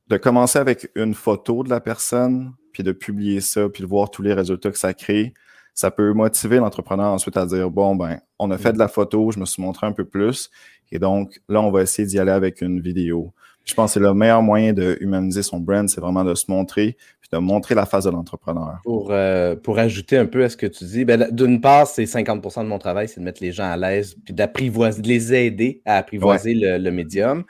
de 0.07 0.15
commencer 0.15 0.57
avec 0.57 0.89
une 0.95 1.13
photo 1.13 1.63
de 1.63 1.69
la 1.69 1.81
personne, 1.81 2.53
puis 2.71 2.81
de 2.81 2.93
publier 2.93 3.41
ça, 3.41 3.67
puis 3.67 3.83
de 3.83 3.89
voir 3.89 4.09
tous 4.09 4.21
les 4.21 4.33
résultats 4.33 4.71
que 4.71 4.77
ça 4.77 4.93
crée, 4.93 5.33
ça 5.73 5.91
peut 5.91 6.13
motiver 6.13 6.57
l'entrepreneur 6.57 7.11
ensuite 7.11 7.35
à 7.35 7.45
dire 7.45 7.69
bon 7.69 7.97
ben 7.97 8.21
on 8.39 8.51
a 8.51 8.57
fait 8.57 8.69
mm. 8.69 8.73
de 8.73 8.79
la 8.79 8.87
photo, 8.87 9.31
je 9.31 9.39
me 9.39 9.45
suis 9.45 9.61
montré 9.61 9.85
un 9.85 9.91
peu 9.91 10.05
plus 10.05 10.49
et 10.93 10.99
donc 10.99 11.41
là 11.49 11.61
on 11.61 11.71
va 11.71 11.81
essayer 11.81 12.07
d'y 12.07 12.17
aller 12.17 12.31
avec 12.31 12.61
une 12.61 12.79
vidéo. 12.79 13.33
Je 13.65 13.73
pense 13.73 13.91
que 13.91 13.93
c'est 13.95 13.99
le 13.99 14.13
meilleur 14.13 14.41
moyen 14.41 14.71
de 14.71 14.97
humaniser 15.01 15.43
son 15.43 15.59
brand, 15.59 15.89
c'est 15.89 16.01
vraiment 16.01 16.23
de 16.23 16.35
se 16.35 16.49
montrer 16.49 16.97
de 17.31 17.37
montrer 17.37 17.75
la 17.75 17.85
face 17.85 18.03
de 18.03 18.09
l'entrepreneur. 18.09 18.79
Pour, 18.83 19.09
euh, 19.11 19.55
pour 19.55 19.79
ajouter 19.79 20.17
un 20.17 20.25
peu 20.25 20.43
à 20.43 20.49
ce 20.49 20.57
que 20.57 20.65
tu 20.65 20.83
dis, 20.83 21.05
ben, 21.05 21.29
d'une 21.31 21.61
part, 21.61 21.87
c'est 21.87 22.05
50% 22.05 22.63
de 22.63 22.67
mon 22.67 22.79
travail, 22.79 23.07
c'est 23.07 23.19
de 23.19 23.25
mettre 23.25 23.41
les 23.41 23.51
gens 23.51 23.69
à 23.71 23.77
l'aise 23.77 24.15
puis 24.25 24.33
d'apprivoiser, 24.33 25.01
de 25.01 25.07
les 25.07 25.33
aider 25.33 25.81
à 25.85 25.97
apprivoiser 25.97 26.53
le, 26.53 26.77
le, 26.77 26.91
médium. 26.91 27.43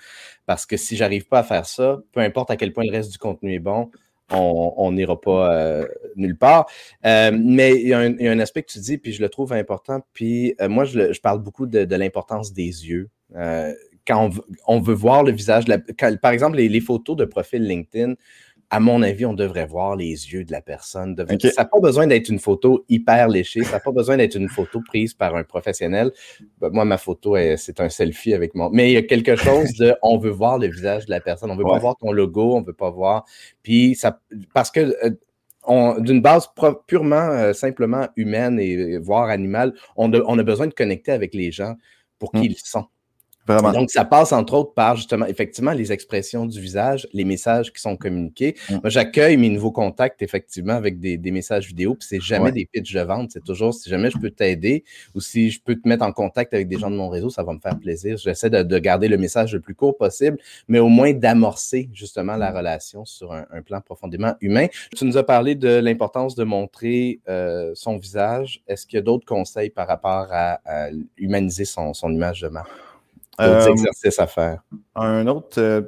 Parce 0.46 0.66
que 0.66 0.78
si 0.78 0.96
j'arrive 0.96 1.28
pas 1.28 1.40
à 1.40 1.44
faire 1.44 1.66
ça, 1.66 2.00
peu 2.12 2.20
importe 2.20 2.52
à 2.52 2.58
quel 2.58 2.74
point 2.74 2.84
le 2.84 2.92
reste 2.92 3.12
du 3.12 3.18
contenu 3.18 3.54
est 3.56 3.60
bon, 3.60 3.90
on 4.34 4.92
n'ira 4.92 5.20
pas 5.20 5.54
euh, 5.54 5.86
nulle 6.16 6.38
part. 6.38 6.68
Euh, 7.06 7.32
mais 7.34 7.76
il 7.82 7.88
y, 7.88 7.94
a 7.94 8.00
un, 8.00 8.40
aspect 8.40 8.64
que 8.64 8.72
tu 8.72 8.80
dis, 8.80 8.98
puis 8.98 9.14
je 9.14 9.22
le 9.22 9.30
trouve 9.30 9.54
important. 9.54 10.02
Puis 10.14 10.56
moi, 10.70 10.86
je, 10.86 11.20
parle 11.20 11.42
beaucoup 11.42 11.66
de, 11.66 11.96
l'importance 11.96 12.54
des 12.54 12.88
yeux. 12.88 13.10
quand 14.08 14.30
on, 14.68 14.80
veut 14.80 14.94
voir 14.94 15.24
le 15.24 15.32
visage, 15.32 15.66
par 16.22 16.32
exemple, 16.32 16.58
les, 16.58 16.80
photos 16.82 17.16
de 17.16 17.26
profil 17.26 17.64
LinkedIn, 17.64 18.14
à 18.74 18.80
mon 18.80 19.04
avis, 19.04 19.26
on 19.26 19.34
devrait 19.34 19.66
voir 19.66 19.98
les 19.98 20.08
yeux 20.08 20.46
de 20.46 20.52
la 20.54 20.62
personne. 20.62 21.14
Ça 21.18 21.64
n'a 21.64 21.66
pas 21.66 21.82
besoin 21.82 22.08
d'être 22.08 22.30
une 22.30 22.40
photo 22.40 22.86
hyper 22.88 23.28
léchée, 23.28 23.66
ça 23.66 23.74
n'a 23.74 23.80
pas 23.82 23.92
besoin 23.92 24.16
d'être 24.16 24.36
une 24.36 24.48
photo 24.48 24.80
prise 24.88 25.14
par 25.14 25.36
un 25.36 25.44
professionnel. 25.44 26.12
Ben, 26.62 26.70
moi, 26.70 26.86
ma 26.86 26.98
photo, 26.98 27.36
c'est 27.58 27.82
un 27.82 27.90
selfie 27.90 28.34
avec 28.34 28.56
moi. 28.56 28.70
Mais 28.72 28.90
il 28.90 28.94
y 28.94 28.98
a 28.98 29.02
quelque 29.02 29.36
chose 29.36 29.74
de 29.74 29.94
on 30.02 30.18
veut 30.18 30.32
voir 30.32 30.58
le 30.58 30.68
visage 30.68 31.06
de 31.06 31.12
la 31.12 31.20
personne, 31.20 31.52
on 31.52 31.56
ne 31.56 31.60
veut 31.60 31.66
pas 31.66 31.80
voir 31.80 31.98
ton 31.98 32.14
logo, 32.14 32.56
on 32.56 32.62
ne 32.62 32.66
veut 32.66 32.72
pas 32.72 32.90
voir. 32.90 33.26
Puis 33.62 33.96
ça, 33.96 34.22
parce 34.54 34.72
que 34.72 34.96
euh, 35.04 36.00
d'une 36.00 36.22
base 36.22 36.48
purement, 36.88 37.16
euh, 37.16 37.52
simplement 37.52 38.08
humaine 38.16 38.58
et 38.58 38.98
voire 39.00 39.30
animale, 39.30 39.74
on, 39.98 40.14
a 40.14 40.44
besoin 40.44 40.68
de 40.68 40.74
connecter 40.74 41.12
avec 41.12 41.34
les 41.34 41.52
gens 41.52 41.76
pour 42.20 42.32
qui 42.32 42.40
hmm. 42.40 42.52
ils 42.52 42.58
sont. 42.58 42.86
Donc, 43.48 43.90
ça 43.90 44.06
passe 44.06 44.32
entre 44.34 44.54
autres 44.54 44.74
par 44.74 44.96
justement, 44.96 45.26
effectivement, 45.26 45.72
les 45.72 45.92
expressions 45.92 46.46
du 46.46 46.60
visage, 46.60 47.08
les 47.14 47.26
messages 47.26 47.74
qui 47.74 47.82
sont 47.82 47.98
communiqués. 47.98 48.56
Mm. 48.70 48.74
Moi, 48.74 48.90
j'accueille 48.90 49.38
mes 49.38 49.50
nouveaux 49.50 49.72
contacts, 49.72 50.22
effectivement, 50.22 50.74
avec 50.74 51.00
des, 51.00 51.32
messages 51.32 51.68
vidéo, 51.68 51.96
puis 51.96 52.08
c'est 52.08 52.20
jamais 52.20 52.52
des 52.52 52.66
pitchs 52.66 52.94
de 52.94 53.02
vente. 53.02 53.32
C'est 53.32 53.44
toujours 53.44 53.74
si 53.74 53.90
jamais 53.90 54.12
je 54.12 54.18
peux 54.18 54.30
t'aider 54.30 54.84
ou 55.16 55.22
si 55.22 55.50
je 55.50 55.62
peux 55.62 55.76
te 55.76 55.88
mettre 55.88 56.04
en 56.04 56.12
contact 56.12 56.54
avec 56.54 56.68
des 56.68 56.78
gens 56.78 56.92
de 56.92 56.96
mon 56.96 57.10
réseau, 57.10 57.30
ça 57.30 57.44
va 57.44 57.54
me 57.54 57.60
faire 57.60 57.80
plaisir. 57.80 58.18
J'essaie 58.18 58.50
de, 58.50 58.80
garder 58.80 59.08
le 59.08 59.18
message 59.18 59.54
le 59.54 59.60
plus 59.60 59.76
court 59.76 59.98
possible, 59.98 60.38
mais 60.68 60.80
au 60.80 60.88
moins 60.88 61.14
d'amorcer 61.14 61.90
justement 61.94 62.36
la 62.36 62.52
relation 62.52 63.06
sur 63.06 63.32
un, 63.32 63.46
plan 63.66 63.80
profondément 63.80 64.34
humain. 64.42 64.68
Tu 64.96 65.06
nous 65.06 65.18
as 65.18 65.24
parlé 65.24 65.56
de 65.56 65.70
l'importance 65.70 66.36
de 66.36 66.44
montrer 66.44 67.20
euh, 67.30 67.72
son 67.76 67.98
visage. 67.98 68.64
Est-ce 68.68 68.88
qu'il 68.88 68.98
y 68.98 69.00
a 69.00 69.04
d'autres 69.04 69.26
conseils 69.26 69.70
par 69.70 69.88
rapport 69.88 70.28
à, 70.32 70.60
humaniser 71.18 71.66
son 71.66 71.94
image 72.12 72.42
de 72.42 72.48
marque? 72.50 72.72
D'autres 73.42 73.68
euh, 73.68 73.72
exercices 73.72 74.20
à 74.20 74.28
faire. 74.28 74.64
Un 74.96 75.28
autre 75.28 75.60
euh, 75.60 75.82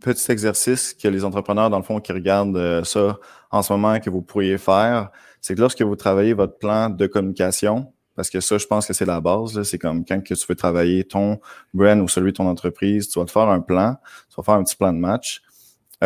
petit 0.00 0.30
exercice 0.32 0.94
que 0.94 1.08
les 1.08 1.24
entrepreneurs, 1.24 1.70
dans 1.70 1.78
le 1.78 1.84
fond, 1.84 2.00
qui 2.00 2.12
regardent 2.12 2.56
euh, 2.56 2.84
ça 2.84 3.18
en 3.50 3.62
ce 3.62 3.72
moment, 3.72 3.98
que 4.00 4.10
vous 4.10 4.22
pourriez 4.22 4.58
faire, 4.58 5.10
c'est 5.40 5.54
que 5.54 5.60
lorsque 5.60 5.82
vous 5.82 5.96
travaillez 5.96 6.34
votre 6.34 6.58
plan 6.58 6.90
de 6.90 7.06
communication, 7.06 7.92
parce 8.14 8.30
que 8.30 8.40
ça, 8.40 8.58
je 8.58 8.66
pense 8.66 8.86
que 8.86 8.92
c'est 8.92 9.04
la 9.04 9.20
base. 9.20 9.62
C'est 9.62 9.78
comme 9.78 10.04
quand 10.04 10.20
que 10.20 10.34
tu 10.34 10.46
veux 10.48 10.56
travailler 10.56 11.04
ton 11.04 11.38
brand 11.72 12.00
ou 12.00 12.08
celui 12.08 12.32
de 12.32 12.36
ton 12.36 12.48
entreprise, 12.48 13.08
tu 13.08 13.18
vas 13.18 13.24
te 13.24 13.30
faire 13.30 13.48
un 13.48 13.60
plan, 13.60 13.96
tu 14.28 14.34
vas 14.36 14.42
faire 14.42 14.54
un 14.54 14.64
petit 14.64 14.74
plan 14.74 14.92
de 14.92 14.98
match. 14.98 15.40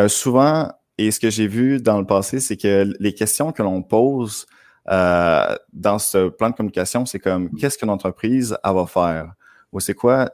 souvent, 0.08 0.70
et 0.98 1.10
ce 1.10 1.18
que 1.18 1.30
j'ai 1.30 1.46
vu 1.46 1.80
dans 1.80 1.98
le 1.98 2.06
passé, 2.06 2.38
c'est 2.38 2.58
que 2.58 2.92
les 3.00 3.14
questions 3.14 3.50
que 3.50 3.62
l'on 3.62 3.82
pose 3.82 4.44
dans 4.86 5.98
ce 5.98 6.28
plan 6.28 6.50
de 6.50 6.54
communication, 6.54 7.06
c'est 7.06 7.18
comme 7.18 7.48
qu'est-ce 7.58 7.78
qu'une 7.78 7.88
entreprise 7.88 8.58
va 8.62 8.86
faire? 8.86 9.32
Ou 9.72 9.80
c'est 9.80 9.94
quoi 9.94 10.30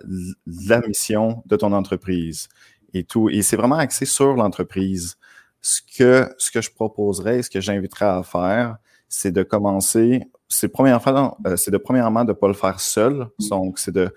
la 0.46 0.80
mission 0.80 1.42
de 1.46 1.56
ton 1.56 1.72
entreprise? 1.72 2.48
Et 2.94 3.04
tout. 3.04 3.28
Et 3.28 3.42
c'est 3.42 3.56
vraiment 3.56 3.76
axé 3.76 4.06
sur 4.06 4.34
l'entreprise. 4.34 5.16
Ce 5.60 5.80
que, 5.82 6.28
ce 6.38 6.50
que 6.50 6.60
je 6.60 6.70
proposerais, 6.70 7.42
ce 7.42 7.50
que 7.50 7.60
j'inviterais 7.60 8.06
à 8.06 8.22
faire, 8.22 8.78
c'est 9.08 9.32
de 9.32 9.42
commencer, 9.42 10.22
c'est 10.48 10.68
premièrement, 10.68 11.36
euh, 11.46 11.56
c'est 11.56 11.70
de 11.70 11.78
premièrement 11.78 12.24
de 12.24 12.32
pas 12.32 12.48
le 12.48 12.54
faire 12.54 12.80
seul. 12.80 13.26
Donc, 13.50 13.78
c'est 13.78 13.92
de 13.92 14.12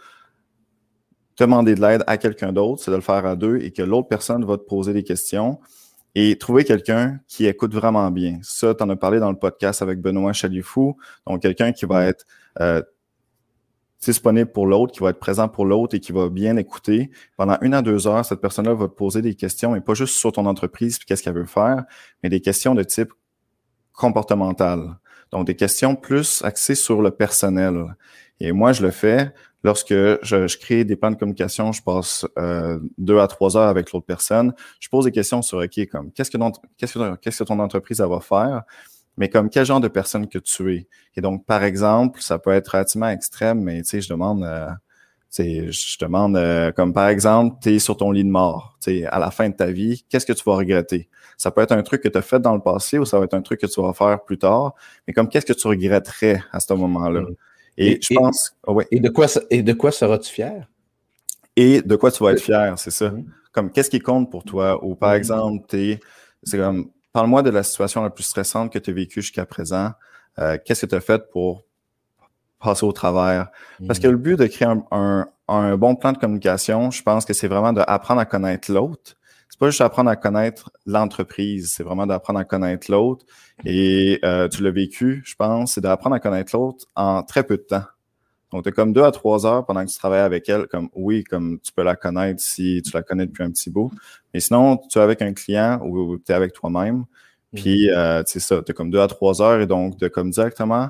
demander 1.38 1.76
de 1.76 1.82
l'aide 1.82 2.04
à 2.08 2.18
quelqu'un 2.18 2.52
d'autre, 2.52 2.84
c'est 2.84 2.92
de 2.92 2.96
le 2.96 3.02
faire 3.02 3.26
à 3.26 3.36
deux 3.36 3.58
et 3.58 3.72
que 3.72 3.82
l'autre 3.82 4.08
personne 4.08 4.46
va 4.46 4.58
te 4.58 4.64
poser 4.64 4.94
des 4.94 5.04
questions 5.04 5.60
et 6.14 6.38
trouver 6.38 6.66
quelqu'un 6.66 7.20
qui 7.28 7.46
écoute 7.48 7.74
vraiment 7.74 8.12
bien. 8.12 8.40
Ça, 8.44 8.76
tu 8.76 8.84
en 8.84 8.90
as 8.90 8.96
parlé 8.96 9.20
dans 9.20 9.32
le 9.32 9.40
podcast 9.40 9.82
avec 9.82 10.00
Benoît 10.02 10.34
Chalifou. 10.34 10.98
Donc, 11.26 11.42
quelqu'un 11.42 11.72
qui 11.72 11.86
va 11.86 12.06
être 12.06 12.26
euh, 12.60 12.82
disponible 14.02 14.52
pour 14.52 14.66
l'autre, 14.66 14.94
qui 14.94 15.00
va 15.00 15.10
être 15.10 15.20
présent 15.20 15.48
pour 15.48 15.66
l'autre 15.66 15.96
et 15.96 16.00
qui 16.00 16.12
va 16.12 16.30
bien 16.30 16.58
écouter. 16.58 17.12
Pendant 17.38 17.58
une 17.62 17.74
à 17.74 17.82
deux 17.82 18.08
heures, 18.08 18.26
cette 18.26 18.42
personne-là 18.42 18.74
va 18.74 18.88
te 18.88 18.94
poser 18.94 19.22
des 19.22 19.36
questions, 19.36 19.76
et 19.76 19.82
pas 19.82 19.94
juste 19.94 20.16
sur 20.16 20.32
ton 20.32 20.46
entreprise 20.46 20.98
puis 20.98 21.06
qu'est-ce 21.06 21.24
qu'elle 21.24 21.36
veut 21.36 21.46
faire, 21.46 21.84
mais 22.24 22.30
des 22.30 22.42
questions 22.42 22.76
de 22.76 22.84
type 22.84 23.14
comportemental. 23.94 24.98
Donc, 25.32 25.48
des 25.48 25.56
questions 25.56 25.96
plus 25.96 26.42
axées 26.44 26.76
sur 26.76 27.02
le 27.02 27.12
personnel. 27.12 27.96
Et 28.40 28.52
moi, 28.52 28.74
je 28.74 28.82
le 28.82 28.92
fais 28.92 29.34
lorsque 29.64 29.94
je, 29.94 30.58
crée 30.58 30.84
des 30.84 30.96
plans 30.96 31.12
de 31.12 31.16
communication, 31.16 31.72
je 31.72 31.82
passe 31.82 32.26
euh, 32.38 32.80
deux 32.98 33.20
à 33.20 33.28
trois 33.28 33.56
heures 33.56 33.70
avec 33.70 33.92
l'autre 33.92 34.06
personne. 34.06 34.54
Je 34.80 34.90
pose 34.90 35.06
des 35.06 35.12
questions 35.12 35.42
sur, 35.42 35.60
OK, 35.60 35.88
comme 35.90 36.12
qu'est-ce 36.12 36.32
que, 36.32 36.38
qu'est-ce 36.78 36.98
que, 36.98 37.16
qu'est-ce 37.18 37.44
que 37.44 37.44
ton 37.44 37.60
entreprise 37.60 38.02
va 38.02 38.20
faire? 38.20 38.64
Mais 39.22 39.30
comme 39.30 39.52
quel 39.52 39.68
genre 39.68 39.80
de 39.80 39.88
personne 39.88 40.28
que 40.28 40.40
tu 40.40 40.76
es? 40.76 40.88
Et 41.16 41.22
donc, 41.22 41.46
par 41.46 41.64
exemple, 41.64 42.24
ça 42.24 42.40
peut 42.40 42.50
être 42.54 42.70
relativement 42.70 43.10
extrême, 43.10 43.62
mais 43.62 43.84
tu 43.84 43.90
sais, 43.90 44.02
je 44.02 44.10
demande, 44.10 44.44
euh, 44.44 44.72
je 45.38 45.98
demande, 46.00 46.36
euh, 46.38 46.72
comme 46.72 46.92
par 46.92 47.08
exemple, 47.08 47.58
tu 47.62 47.76
es 47.76 47.78
sur 47.78 47.96
ton 47.96 48.10
lit 48.10 48.24
de 48.24 48.32
mort, 48.32 48.80
tu 48.82 49.02
sais, 49.02 49.06
à 49.06 49.20
la 49.20 49.30
fin 49.30 49.48
de 49.48 49.54
ta 49.54 49.68
vie, 49.68 50.04
qu'est-ce 50.10 50.26
que 50.26 50.34
tu 50.34 50.44
vas 50.44 50.56
regretter? 50.56 51.08
Ça 51.38 51.52
peut 51.52 51.62
être 51.62 51.72
un 51.72 51.84
truc 51.84 52.02
que 52.02 52.10
tu 52.10 52.18
as 52.18 52.24
fait 52.24 52.40
dans 52.40 52.56
le 52.56 52.62
passé 52.62 52.98
ou 52.98 53.06
ça 53.06 53.20
va 53.20 53.26
être 53.26 53.36
un 53.36 53.44
truc 53.44 53.62
que 53.62 53.68
tu 53.68 53.80
vas 53.80 53.94
faire 53.94 54.24
plus 54.24 54.40
tard, 54.40 54.74
mais 55.08 55.14
comme 55.14 55.30
qu'est-ce 55.30 55.46
que 55.46 55.54
tu 55.54 55.68
regretterais 55.68 56.42
à 56.52 56.60
ce 56.60 56.74
moment-là? 56.74 57.22
Mm. 57.22 57.36
Et, 57.78 58.00
je 58.02 58.16
pense. 58.16 58.58
Oh 58.66 58.82
et 58.90 59.00
de 59.00 59.10
quoi, 59.10 59.28
et 59.52 59.62
de 59.62 59.74
quoi 59.74 59.92
seras-tu 59.92 60.34
fier? 60.34 60.68
Et 61.56 61.84
de 61.84 61.96
quoi 61.96 62.12
tu 62.12 62.24
vas 62.24 62.32
être 62.32 62.42
fier, 62.42 62.74
c'est 62.80 62.90
ça. 62.90 63.12
Mm. 63.12 63.26
Comme 63.52 63.72
qu'est-ce 63.72 63.92
qui 63.92 64.00
compte 64.00 64.32
pour 64.32 64.44
toi? 64.44 64.84
Ou 64.84 64.96
par 64.96 65.12
mm. 65.12 65.18
exemple, 65.18 65.66
tu 65.70 66.00
c'est 66.44 66.58
comme 66.58 66.90
Parle-moi 67.14 67.44
de 67.44 67.50
la 67.50 67.64
situation 67.64 68.04
la 68.04 68.10
plus 68.10 68.24
stressante 68.24 68.72
que 68.72 68.80
tu 68.80 68.90
as 68.90 68.94
vécue 68.94 69.22
jusqu'à 69.22 69.46
présent. 69.46 69.92
Euh, 70.40 70.58
qu'est-ce 70.64 70.86
que 70.86 70.92
tu 70.92 70.96
as 70.96 71.02
fait 71.02 71.30
pour 71.32 71.64
passer 72.60 72.86
au 72.86 72.92
travers? 72.92 73.50
Parce 73.86 74.00
que 74.00 74.08
le 74.08 74.18
but 74.18 74.38
de 74.38 74.48
créer 74.48 74.70
un, 74.92 75.28
bon 75.76 75.96
plan 75.96 76.14
de 76.14 76.18
communication, 76.18 76.90
je 76.92 77.04
pense 77.04 77.26
que 77.26 77.34
c'est 77.34 77.50
vraiment 77.50 77.74
d'apprendre 77.74 78.22
à 78.22 78.26
connaître 78.26 78.72
l'autre. 78.72 79.18
C'est 79.50 79.60
pas 79.60 79.70
juste 79.70 79.82
apprendre 79.82 80.10
à 80.10 80.16
connaître 80.16 80.72
l'entreprise, 80.86 81.74
c'est 81.76 81.84
vraiment 81.84 82.08
d'apprendre 82.08 82.40
à 82.40 82.46
connaître 82.46 82.90
l'autre. 82.90 83.26
Et 83.66 84.20
euh, 84.24 84.48
tu 84.48 84.64
l'as 84.64 84.72
vécu, 84.72 85.22
je 85.26 85.36
pense, 85.36 85.74
c'est 85.74 85.82
d'apprendre 85.82 86.16
à 86.16 86.20
connaître 86.22 86.56
l'autre 86.56 86.86
en 86.96 87.24
très 87.24 87.44
peu 87.44 87.58
de 87.58 87.64
temps. 87.64 87.84
Donc, 88.52 88.64
tu 88.64 88.70
as 88.70 88.72
comme 88.72 88.92
deux 88.94 89.04
à 89.04 89.12
trois 89.12 89.46
heures 89.46 89.66
pendant 89.66 89.86
que 89.86 89.90
tu 89.90 89.98
travailles 89.98 90.22
avec 90.22 90.48
elle, 90.50 90.68
comme 90.68 90.90
oui, 90.94 91.24
comme 91.24 91.60
tu 91.60 91.72
peux 91.72 91.84
la 91.84 91.96
connaître 91.96 92.42
si 92.42 92.82
tu 92.84 92.92
la 92.94 93.02
connais 93.02 93.26
depuis 93.26 93.44
un 93.44 93.52
petit 93.52 93.70
bout. 93.70 93.92
Mais 94.34 94.40
sinon, 94.40 94.78
tu 94.78 95.00
es 95.00 95.02
avec 95.02 95.22
un 95.22 95.34
client 95.34 95.80
ou 95.84 96.18
tu 96.18 96.32
es 96.32 96.36
avec 96.36 96.54
toi-même. 96.54 97.06
Puis, 97.56 97.88
mhm. 97.88 97.96
euh, 97.96 98.24
c'est 98.26 98.40
ça, 98.40 98.62
tu 98.62 98.72
as 98.72 98.74
comme 98.74 98.92
deux 98.92 99.00
à 99.00 99.08
trois 99.08 99.42
heures 99.42 99.62
et 99.62 99.68
donc 99.68 99.98
de 99.98 100.08
comme 100.08 100.32
directement 100.32 100.90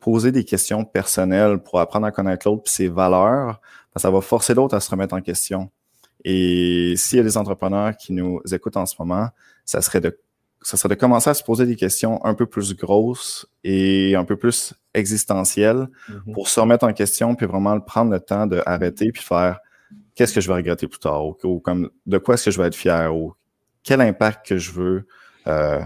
poser 0.00 0.32
des 0.32 0.44
questions 0.44 0.84
personnelles 0.84 1.58
pour 1.58 1.78
apprendre 1.78 2.06
à 2.06 2.10
connaître 2.10 2.48
l'autre 2.48 2.62
puis 2.62 2.72
ses 2.72 2.88
valeurs, 2.88 3.60
ça 3.96 4.10
va 4.10 4.20
forcer 4.20 4.54
l'autre 4.54 4.74
à 4.74 4.80
se 4.80 4.90
remettre 4.90 5.14
en 5.14 5.20
question. 5.20 5.70
Et 6.24 6.94
s'il 6.96 7.18
y 7.18 7.20
a 7.20 7.24
des 7.24 7.36
entrepreneurs 7.36 7.96
qui 7.96 8.12
nous 8.12 8.40
écoutent 8.52 8.76
en 8.76 8.86
ce 8.86 8.94
moment, 8.98 9.28
ça 9.64 9.80
serait 9.82 10.00
de 10.00 10.18
ça 10.62 10.76
serait 10.76 10.94
de 10.94 11.00
commencer 11.00 11.30
à 11.30 11.34
se 11.34 11.42
poser 11.42 11.66
des 11.66 11.76
questions 11.76 12.24
un 12.24 12.34
peu 12.34 12.46
plus 12.46 12.76
grosses 12.76 13.46
et 13.64 14.14
un 14.14 14.24
peu 14.24 14.36
plus 14.36 14.74
existentielles 14.94 15.88
mm-hmm. 16.08 16.32
pour 16.32 16.48
se 16.48 16.60
remettre 16.60 16.84
en 16.84 16.92
question 16.92 17.34
puis 17.34 17.46
vraiment 17.46 17.78
prendre 17.80 18.12
le 18.12 18.20
temps 18.20 18.46
d'arrêter 18.46 19.10
puis 19.12 19.22
faire 19.22 19.60
qu'est-ce 20.14 20.34
que 20.34 20.40
je 20.40 20.48
vais 20.48 20.54
regretter 20.54 20.86
plus 20.86 20.98
tard 20.98 21.24
ou, 21.26 21.60
comme 21.60 21.90
de 22.06 22.18
quoi 22.18 22.34
est-ce 22.34 22.46
que 22.46 22.50
je 22.50 22.60
vais 22.60 22.68
être 22.68 22.74
fier 22.74 23.14
ou 23.14 23.34
quel 23.82 24.00
impact 24.00 24.46
que 24.46 24.58
je 24.58 24.72
veux 24.72 25.06
euh, 25.46 25.80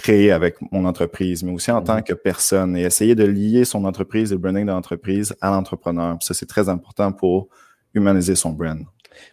créer 0.00 0.32
avec 0.32 0.56
mon 0.72 0.86
entreprise, 0.86 1.42
mais 1.42 1.52
aussi 1.52 1.70
en 1.70 1.82
tant 1.82 1.98
mm-hmm. 1.98 2.04
que 2.04 2.14
personne 2.14 2.76
et 2.76 2.82
essayer 2.82 3.14
de 3.14 3.24
lier 3.24 3.64
son 3.64 3.84
entreprise 3.84 4.32
et 4.32 4.36
le 4.36 4.40
branding 4.40 4.64
de 4.64 4.70
l'entreprise 4.70 5.34
à 5.40 5.50
l'entrepreneur. 5.50 6.16
Ça, 6.20 6.32
c'est 6.32 6.46
très 6.46 6.68
important 6.68 7.12
pour 7.12 7.48
humaniser 7.92 8.34
son 8.34 8.50
brand. 8.50 8.80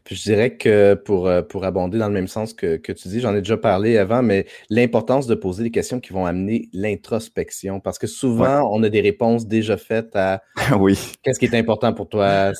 Puis 0.03 0.15
je 0.15 0.23
dirais 0.23 0.57
que 0.57 0.93
pour, 0.93 1.27
euh, 1.27 1.41
pour 1.41 1.65
abonder 1.65 1.97
dans 1.97 2.07
le 2.07 2.13
même 2.13 2.27
sens 2.27 2.53
que, 2.53 2.77
tu 2.77 3.07
dis, 3.07 3.19
j'en 3.19 3.35
ai 3.35 3.39
déjà 3.39 3.57
parlé 3.57 3.97
avant, 3.97 4.23
mais 4.23 4.45
l'importance 4.69 5.27
de 5.27 5.35
poser 5.35 5.63
des 5.63 5.71
questions 5.71 5.99
qui 5.99 6.13
vont 6.13 6.25
amener 6.25 6.69
l'introspection. 6.73 7.79
Parce 7.79 7.99
que 7.99 8.07
souvent, 8.07 8.69
on 8.71 8.83
a 8.83 8.89
des 8.89 9.01
réponses 9.01 9.47
déjà 9.47 9.77
faites 9.77 10.15
à 10.15 10.41
oui. 10.79 10.97
qu'est-ce 11.23 11.39
qui 11.39 11.45
est 11.45 11.55
important 11.55 11.93
pour 11.93 12.09
toi? 12.09 12.51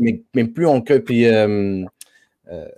Mais, 0.00 0.22
mais 0.34 0.44
plus 0.44 0.66
on 0.66 0.80
puis, 0.80 1.26
euh, 1.26 1.84
euh, 2.50 2.68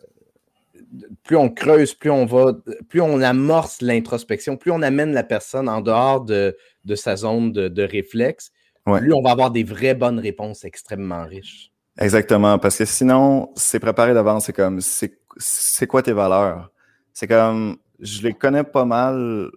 plus 1.23 1.37
on 1.37 1.49
creuse, 1.51 1.95
plus 1.95 2.11
on 2.11 2.25
va, 2.25 2.57
plus 2.89 3.01
on 3.01 3.21
amorce 3.21 3.83
l'introspection, 3.83 4.57
plus 4.57 4.71
on 4.71 4.83
amène 4.83 5.13
la 5.13 5.25
personne 5.25 5.69
en 5.69 5.81
dehors 5.81 6.25
de, 6.25 6.57
sa 6.95 7.17
zone 7.17 7.53
de, 7.53 7.69
de 7.69 7.83
réflexe, 7.83 8.53
plus 8.85 9.13
on 9.13 9.21
va 9.21 9.31
avoir 9.33 9.51
des 9.51 9.65
vraies 9.65 9.95
bonnes 9.95 10.19
réponses 10.19 10.65
extrêmement 10.65 11.25
riches. 11.27 11.71
Exactement, 11.99 12.59
parce 12.59 12.79
que 12.79 12.85
sinon, 12.85 13.51
c'est 13.57 13.81
préparé 13.81 14.15
d'avance, 14.15 14.47
c'est 14.47 14.53
comme, 14.53 14.81
c'est 14.81 15.87
quoi 15.87 16.03
tes 16.03 16.13
valeurs? 16.13 16.71
C'est 17.13 17.27
comme, 17.27 17.77
je 17.99 18.23
les 18.23 18.35
connais 18.35 18.63
pas 18.63 18.85
mal, 18.85 19.51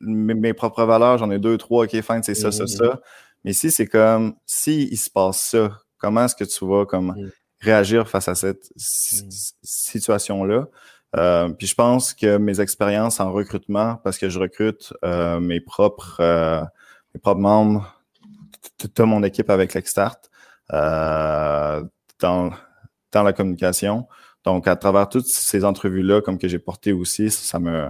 mes, 0.00 0.54
propres 0.54 0.84
valeurs, 0.84 1.18
j'en 1.18 1.30
ai 1.30 1.38
deux, 1.38 1.58
trois, 1.58 1.84
ok, 1.84 2.00
fine, 2.00 2.22
c'est 2.22 2.34
ça, 2.34 2.52
ça, 2.52 2.66
ça. 2.66 2.84
Mm-hmm. 2.84 3.00
Mais 3.44 3.50
ici, 3.50 3.70
c'est 3.70 3.86
comme, 3.86 4.34
si 4.46 4.88
il 4.90 4.96
se 4.96 5.10
passe 5.10 5.40
ça, 5.40 5.70
comment 5.98 6.24
est-ce 6.24 6.36
que 6.36 6.44
tu 6.44 6.64
vas 6.66 6.86
comme 6.86 7.14
mm. 7.16 7.30
réagir 7.60 8.08
face 8.08 8.28
à 8.28 8.34
cette 8.34 8.70
mm. 8.76 9.30
situation-là? 9.62 10.68
Euh, 11.16 11.48
puis 11.50 11.66
je 11.66 11.74
pense 11.74 12.14
que 12.14 12.38
mes 12.38 12.60
expériences 12.60 13.20
en 13.20 13.32
recrutement, 13.32 13.96
parce 13.96 14.18
que 14.18 14.28
je 14.28 14.38
recrute 14.38 14.94
euh, 15.04 15.40
mes 15.40 15.60
propres 15.60 16.16
euh, 16.20 16.62
mes 17.14 17.20
propres 17.20 17.40
membres 17.40 18.02
de 18.82 19.02
mon 19.02 19.22
équipe 19.22 19.50
avec 19.50 19.74
l'Extart, 19.74 20.16
euh, 20.72 21.82
dans, 22.20 22.50
dans 23.12 23.22
la 23.22 23.32
communication. 23.32 24.06
Donc, 24.44 24.66
à 24.66 24.76
travers 24.76 25.08
toutes 25.08 25.26
ces 25.26 25.64
entrevues-là, 25.64 26.20
comme 26.20 26.38
que 26.38 26.48
j'ai 26.48 26.58
porté 26.58 26.92
aussi, 26.92 27.30
ça 27.30 27.58
me, 27.58 27.88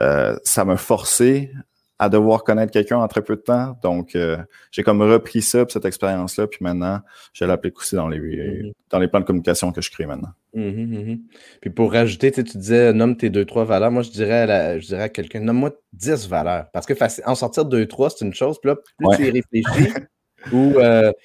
euh, 0.00 0.36
ça 0.44 0.64
m'a 0.64 0.76
forcé 0.76 1.50
à 1.98 2.08
devoir 2.08 2.42
connaître 2.42 2.72
quelqu'un 2.72 2.98
en 2.98 3.06
très 3.06 3.22
peu 3.22 3.36
de 3.36 3.40
temps. 3.40 3.78
Donc, 3.82 4.16
euh, 4.16 4.36
j'ai 4.72 4.82
comme 4.82 5.00
repris 5.00 5.42
ça, 5.42 5.64
cette 5.68 5.84
expérience-là, 5.84 6.48
puis 6.48 6.58
maintenant, 6.60 7.00
je 7.32 7.44
l'applique 7.44 7.78
aussi 7.78 7.94
dans 7.94 8.08
les, 8.08 8.18
mm-hmm. 8.18 8.72
dans 8.90 8.98
les 8.98 9.08
plans 9.08 9.20
de 9.20 9.24
communication 9.24 9.70
que 9.70 9.80
je 9.80 9.90
crée 9.90 10.06
maintenant. 10.06 10.30
Mm-hmm, 10.54 10.88
mm-hmm. 10.88 11.20
Puis 11.60 11.70
pour 11.70 11.92
rajouter, 11.92 12.32
tu 12.32 12.42
disais, 12.42 12.92
nomme 12.92 13.16
tes 13.16 13.30
deux, 13.30 13.44
trois 13.44 13.64
valeurs. 13.64 13.92
Moi, 13.92 14.02
je 14.02 14.10
dirais 14.10 14.50
à, 14.50 14.78
je 14.78 14.86
dirais 14.86 15.04
à 15.04 15.08
quelqu'un, 15.08 15.40
nomme-moi 15.40 15.70
dix 15.92 16.28
valeurs. 16.28 16.66
Parce 16.72 16.84
que 16.84 16.94
en 17.28 17.34
sortir 17.36 17.64
deux, 17.64 17.86
trois, 17.86 18.10
c'est 18.10 18.24
une 18.24 18.34
chose. 18.34 18.58
Puis 18.60 18.70
là, 18.70 18.76
plus 18.98 19.16
tu 19.16 19.26
y 19.26 19.30
réfléchis, 19.30 19.94
Ou 20.52 20.74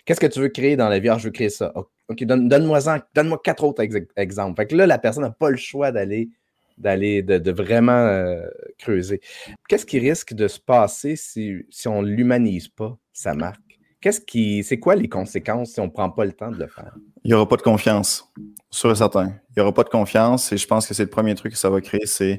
qu'est-ce 0.06 0.20
que 0.20 0.28
tu 0.28 0.40
veux 0.40 0.50
créer 0.50 0.76
dans 0.76 0.90
la 0.90 1.00
vie? 1.00 1.10
Ah, 1.10 1.18
je 1.18 1.26
veux 1.26 1.32
créer 1.32 1.50
ça. 1.50 1.74
OK, 1.76 2.24
donne-moi 2.24 2.80
donne 3.14 3.36
quatre 3.44 3.64
autres 3.64 3.84
exemples. 4.18 4.56
Fait 4.56 4.68
que 4.68 4.76
là, 4.76 4.88
la 4.88 4.98
personne 4.98 5.24
n'a 5.24 5.32
pas 5.32 5.50
le 5.50 5.58
choix 5.58 5.92
d'aller 5.92 6.30
d'aller 6.78 7.22
de, 7.22 7.52
vraiment 7.52 8.42
creuser. 8.78 9.20
Qu'est-ce 9.68 9.86
qui 9.86 10.00
risque 10.00 10.34
de 10.34 10.48
se 10.48 10.60
passer 10.60 11.18
si, 11.18 11.58
si 11.70 11.88
on 11.90 12.02
ne 12.02 12.08
l'humanise 12.08 12.70
pas, 12.70 12.98
sa 13.12 13.34
marque? 13.34 13.70
Qu'est-ce 14.02 14.22
qui, 14.22 14.64
c'est 14.64 14.80
quoi 14.80 14.96
les 14.96 15.10
conséquences 15.10 15.72
si 15.72 15.82
on 15.82 15.86
ne 15.86 15.90
prend 15.90 16.10
pas 16.10 16.24
le 16.24 16.32
temps 16.32 16.52
de 16.52 16.58
le 16.58 16.68
faire? 16.68 16.94
Il 17.26 17.30
n'y 17.30 17.34
aura 17.34 17.48
pas 17.48 17.58
de 17.58 17.62
confiance, 17.62 18.32
sur 18.70 18.92
et 18.92 18.96
certain. 18.96 19.28
Il 19.50 19.54
n'y 19.58 19.62
aura 19.62 19.74
pas 19.74 19.84
de 19.84 19.90
confiance 19.90 20.54
et 20.54 20.58
je 20.58 20.66
pense 20.66 20.88
que 20.88 20.94
c'est 20.94 21.04
le 21.04 21.10
premier 21.10 21.36
truc 21.36 21.52
que 21.52 21.58
ça 21.58 21.70
va 21.70 21.82
créer, 21.82 22.06
c'est 22.06 22.38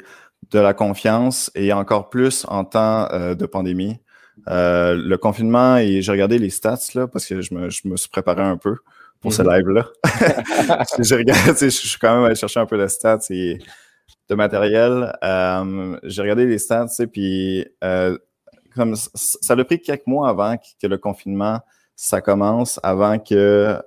de 0.51 0.59
la 0.59 0.73
confiance 0.73 1.51
et 1.55 1.71
encore 1.75 2.09
plus 2.09 2.47
en 2.49 2.65
temps 2.65 3.09
euh, 3.13 3.35
de 3.35 3.45
pandémie. 3.45 4.01
Euh, 4.49 4.95
le 4.95 5.17
confinement, 5.19 5.77
et 5.77 6.03
j'ai 6.03 6.13
regardé 6.13 6.39
les 6.39 6.51
stats 6.51 6.79
là, 6.95 7.07
parce 7.07 7.27
que 7.27 7.41
je 7.41 7.55
me, 7.55 7.71
je 7.71 7.87
me 7.87 7.97
suis 7.97 8.09
préparé 8.09 8.43
un 8.43 8.57
peu 8.57 8.77
pour 9.21 9.33
ce 9.33 9.43
mhm. 9.43 9.53
live-là. 9.53 9.87
j'ai 10.99 11.17
regardé, 11.17 11.53
je 11.53 11.69
suis 11.69 11.99
quand 11.99 12.17
même 12.17 12.25
allé 12.25 12.35
chercher 12.35 12.61
un 12.61 12.67
peu 12.67 12.79
de 12.79 12.87
stats 12.87 13.19
et 13.31 13.59
de 14.29 14.35
matériel. 14.35 15.13
Euh, 15.23 15.99
j'ai 16.05 16.23
regardé 16.23 16.47
les 16.47 16.59
stats, 16.59 16.87
puis 17.13 17.67
euh, 17.85 18.17
comme 18.75 18.95
ça 18.97 19.55
a 19.55 19.65
pris 19.65 19.81
quelques 19.81 20.07
mois 20.07 20.29
avant 20.29 20.57
que 20.57 20.87
le 20.87 20.99
confinement 20.99 21.61
ça 21.97 22.23
commence, 22.23 22.81
avant 22.83 23.19
que 23.19 23.79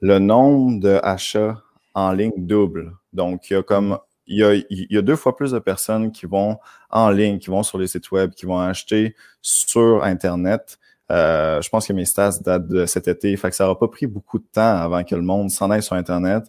le 0.00 0.18
nombre 0.18 0.80
de 0.80 1.00
achats 1.02 1.56
en 1.94 2.12
ligne 2.12 2.32
double. 2.36 2.92
Donc, 3.12 3.48
il 3.48 3.54
y 3.54 3.56
a 3.56 3.62
comme 3.62 3.98
il 4.26 4.38
y, 4.38 4.44
a, 4.44 4.54
il 4.54 4.86
y 4.90 4.96
a 4.96 5.02
deux 5.02 5.16
fois 5.16 5.36
plus 5.36 5.52
de 5.52 5.58
personnes 5.58 6.12
qui 6.12 6.26
vont 6.26 6.58
en 6.90 7.10
ligne, 7.10 7.38
qui 7.38 7.50
vont 7.50 7.62
sur 7.62 7.78
les 7.78 7.86
sites 7.86 8.10
web, 8.10 8.30
qui 8.30 8.46
vont 8.46 8.58
acheter 8.58 9.14
sur 9.42 10.02
Internet. 10.04 10.78
Euh, 11.10 11.60
je 11.60 11.68
pense 11.68 11.86
que 11.86 11.92
mes 11.92 12.04
stats 12.04 12.38
datent 12.40 12.66
de 12.66 12.86
cet 12.86 13.08
été, 13.08 13.36
fait 13.36 13.50
que 13.50 13.56
ça 13.56 13.64
n'aura 13.64 13.78
pas 13.78 13.88
pris 13.88 14.06
beaucoup 14.06 14.38
de 14.38 14.46
temps 14.50 14.76
avant 14.76 15.04
que 15.04 15.14
le 15.14 15.22
monde 15.22 15.50
s'en 15.50 15.70
aille 15.70 15.82
sur 15.82 15.96
Internet, 15.96 16.44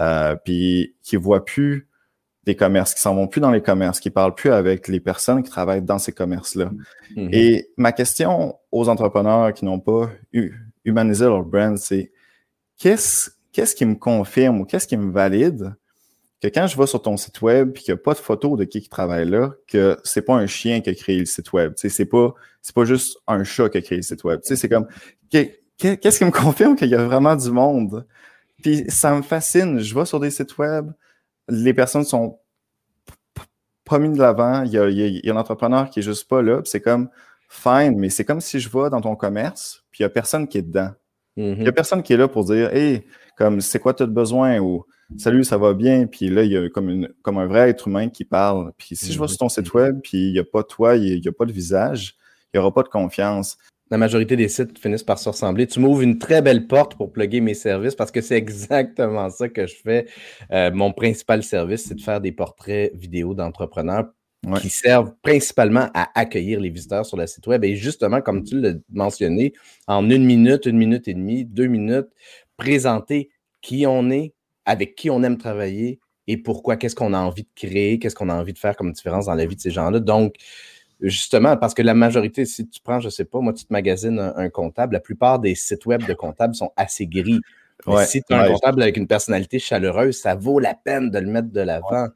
euh, 0.00 0.36
puis 0.36 0.94
qui 1.02 1.16
voit 1.16 1.44
plus 1.44 1.88
des 2.44 2.56
commerces, 2.56 2.94
qui 2.94 3.02
s'en 3.02 3.14
vont 3.14 3.28
plus 3.28 3.42
dans 3.42 3.50
les 3.50 3.60
commerces, 3.60 4.00
qui 4.00 4.08
parlent 4.08 4.34
plus 4.34 4.50
avec 4.50 4.88
les 4.88 5.00
personnes 5.00 5.42
qui 5.42 5.50
travaillent 5.50 5.82
dans 5.82 5.98
ces 5.98 6.12
commerces-là. 6.12 6.70
Mm-hmm. 7.14 7.28
Et 7.34 7.68
ma 7.76 7.92
question 7.92 8.56
aux 8.72 8.88
entrepreneurs 8.88 9.52
qui 9.52 9.66
n'ont 9.66 9.80
pas 9.80 10.08
humanisé 10.84 11.26
leur 11.26 11.44
brand, 11.44 11.76
c'est 11.76 12.10
qu'est-ce 12.78 13.32
qu'est-ce 13.52 13.74
qui 13.74 13.84
me 13.84 13.96
confirme 13.96 14.60
ou 14.60 14.64
qu'est-ce 14.64 14.86
qui 14.86 14.96
me 14.96 15.10
valide 15.10 15.74
que 16.40 16.48
quand 16.48 16.66
je 16.66 16.78
vais 16.78 16.86
sur 16.86 17.02
ton 17.02 17.16
site 17.16 17.42
web 17.42 17.70
et 17.70 17.80
qu'il 17.80 17.94
n'y 17.94 17.98
a 17.98 18.02
pas 18.02 18.14
de 18.14 18.18
photo 18.18 18.56
de 18.56 18.64
qui 18.64 18.80
qui 18.80 18.88
travaille 18.88 19.28
là, 19.28 19.52
que 19.66 19.98
c'est 20.04 20.22
pas 20.22 20.34
un 20.34 20.46
chien 20.46 20.80
qui 20.80 20.90
a 20.90 20.94
créé 20.94 21.18
le 21.18 21.26
site 21.26 21.52
web. 21.52 21.74
Tu 21.74 21.82
sais, 21.82 21.88
c'est 21.88 22.06
pas, 22.06 22.32
c'est 22.62 22.74
pas 22.74 22.84
juste 22.84 23.18
un 23.26 23.42
chat 23.44 23.68
qui 23.68 23.78
a 23.78 23.82
créé 23.82 23.96
le 23.96 24.02
site 24.02 24.22
web. 24.24 24.40
Tu 24.42 24.48
sais, 24.48 24.56
c'est 24.56 24.68
comme, 24.68 24.86
qu'est-ce 25.30 26.18
qui 26.18 26.24
me 26.24 26.30
confirme 26.42 26.76
qu'il 26.76 26.88
y 26.88 26.94
a 26.94 27.04
vraiment 27.04 27.34
du 27.34 27.50
monde? 27.50 28.06
Puis 28.62 28.84
ça 28.88 29.14
me 29.14 29.22
fascine. 29.22 29.80
Je 29.80 29.94
vais 29.94 30.04
sur 30.04 30.20
des 30.20 30.30
sites 30.30 30.58
web, 30.58 30.92
les 31.48 31.74
personnes 31.74 32.04
sont 32.04 32.38
pas 33.84 33.98
mis 33.98 34.10
de 34.10 34.18
l'avant. 34.18 34.62
Il 34.62 34.72
y 34.72 34.78
a, 34.78 34.88
il 34.88 35.24
y 35.24 35.30
a, 35.30 35.34
un 35.34 35.36
entrepreneur 35.36 35.90
qui 35.90 36.00
est 36.00 36.02
juste 36.02 36.28
pas 36.28 36.42
là. 36.42 36.60
C'est 36.64 36.80
comme, 36.80 37.08
fine, 37.48 37.98
mais 37.98 38.10
c'est 38.10 38.24
comme 38.24 38.40
si 38.40 38.60
je 38.60 38.68
vais 38.68 38.90
dans 38.90 39.00
ton 39.00 39.16
commerce, 39.16 39.84
puis 39.90 40.00
il 40.00 40.02
y 40.02 40.06
a 40.06 40.10
personne 40.10 40.46
qui 40.46 40.58
est 40.58 40.62
dedans. 40.62 40.90
Il 41.36 41.44
y 41.44 41.50
a 41.50 41.54
mm-hmm. 41.54 41.72
personne 41.72 42.02
qui 42.02 42.12
est 42.12 42.16
là 42.16 42.28
pour 42.28 42.44
dire, 42.44 42.74
hey, 42.74 43.06
comme, 43.36 43.60
c'est 43.60 43.78
quoi 43.78 43.94
tu 43.94 44.02
as 44.02 44.06
besoin? 44.06 44.58
Ou, 44.58 44.84
salut, 45.16 45.44
ça 45.44 45.56
va 45.56 45.74
bien? 45.74 46.06
Puis 46.06 46.28
là, 46.28 46.42
il 46.44 46.52
y 46.52 46.56
a 46.56 46.68
comme, 46.68 46.90
une, 46.90 47.08
comme 47.22 47.38
un 47.38 47.46
vrai 47.46 47.70
être 47.70 47.88
humain 47.88 48.08
qui 48.08 48.24
parle. 48.24 48.72
Puis 48.76 48.96
si 48.96 49.12
je 49.12 49.20
vais 49.20 49.28
sur 49.28 49.38
ton 49.38 49.48
site 49.48 49.72
web, 49.72 50.00
puis 50.02 50.28
il 50.28 50.32
n'y 50.32 50.38
a 50.38 50.44
pas 50.44 50.62
toi, 50.62 50.96
il 50.96 51.20
n'y 51.20 51.28
a, 51.28 51.32
pas 51.32 51.46
de 51.46 51.52
visage, 51.52 52.16
il 52.52 52.58
n'y 52.58 52.60
aura 52.60 52.72
pas 52.72 52.82
de 52.82 52.88
confiance. 52.88 53.56
La 53.90 53.96
majorité 53.96 54.36
des 54.36 54.48
sites 54.48 54.78
finissent 54.78 55.02
par 55.02 55.18
se 55.18 55.28
ressembler. 55.28 55.66
Tu 55.66 55.80
m'ouvres 55.80 56.02
une 56.02 56.18
très 56.18 56.42
belle 56.42 56.66
porte 56.66 56.94
pour 56.94 57.10
plugger 57.10 57.40
mes 57.40 57.54
services 57.54 57.94
parce 57.94 58.10
que 58.10 58.20
c'est 58.20 58.36
exactement 58.36 59.30
ça 59.30 59.48
que 59.48 59.66
je 59.66 59.76
fais. 59.76 60.06
Euh, 60.50 60.70
mon 60.72 60.92
principal 60.92 61.42
service, 61.42 61.86
c'est 61.86 61.94
de 61.94 62.02
faire 62.02 62.20
des 62.20 62.32
portraits 62.32 62.94
vidéo 62.94 63.34
d'entrepreneurs 63.34 64.06
qui 64.60 64.70
servent 64.70 65.12
principalement 65.22 65.88
à 65.94 66.10
accueillir 66.14 66.60
les 66.60 66.70
visiteurs 66.70 67.04
sur 67.04 67.16
le 67.16 67.26
site 67.26 67.46
web. 67.46 67.64
Et 67.64 67.74
justement, 67.74 68.20
comme 68.20 68.44
tu 68.44 68.60
l'as 68.60 68.74
mentionné, 68.90 69.52
en 69.86 70.08
une 70.08 70.24
minute, 70.24 70.66
une 70.66 70.78
minute 70.78 71.08
et 71.08 71.14
demie, 71.14 71.44
deux 71.44 71.66
minutes, 71.66 72.08
présenter 72.56 73.30
qui 73.60 73.86
on 73.86 74.10
est, 74.10 74.34
avec 74.68 74.94
qui 74.94 75.08
on 75.08 75.22
aime 75.22 75.38
travailler 75.38 75.98
et 76.26 76.36
pourquoi, 76.36 76.76
qu'est-ce 76.76 76.94
qu'on 76.94 77.14
a 77.14 77.18
envie 77.18 77.44
de 77.44 77.48
créer, 77.56 77.98
qu'est-ce 77.98 78.14
qu'on 78.14 78.28
a 78.28 78.34
envie 78.34 78.52
de 78.52 78.58
faire 78.58 78.76
comme 78.76 78.92
différence 78.92 79.24
dans 79.24 79.34
la 79.34 79.46
vie 79.46 79.56
de 79.56 79.60
ces 79.60 79.70
gens-là. 79.70 79.98
Donc, 79.98 80.34
justement, 81.00 81.56
parce 81.56 81.72
que 81.72 81.80
la 81.80 81.94
majorité, 81.94 82.44
si 82.44 82.68
tu 82.68 82.80
prends, 82.82 83.00
je 83.00 83.06
ne 83.06 83.10
sais 83.10 83.24
pas, 83.24 83.40
moi, 83.40 83.54
tu 83.54 83.64
te 83.64 83.72
magasines 83.72 84.18
un, 84.18 84.50
comptable, 84.50 84.92
la 84.92 85.00
plupart 85.00 85.38
des 85.38 85.54
sites 85.54 85.86
web 85.86 86.04
de 86.06 86.12
comptables 86.12 86.54
sont 86.54 86.70
assez 86.76 87.06
gris. 87.06 87.40
si 88.04 88.22
tu 88.22 88.34
as 88.34 88.42
un 88.42 88.48
comptable 88.48 88.82
avec 88.82 88.98
une 88.98 89.06
personnalité 89.06 89.58
chaleureuse, 89.58 90.18
ça 90.18 90.34
vaut 90.34 90.58
la 90.58 90.74
peine 90.74 91.10
de 91.10 91.18
le 91.18 91.30
mettre 91.30 91.50
de 91.50 91.62
l'avant. 91.62 92.08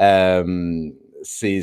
Euh, 0.00 0.90
c'est 1.22 1.60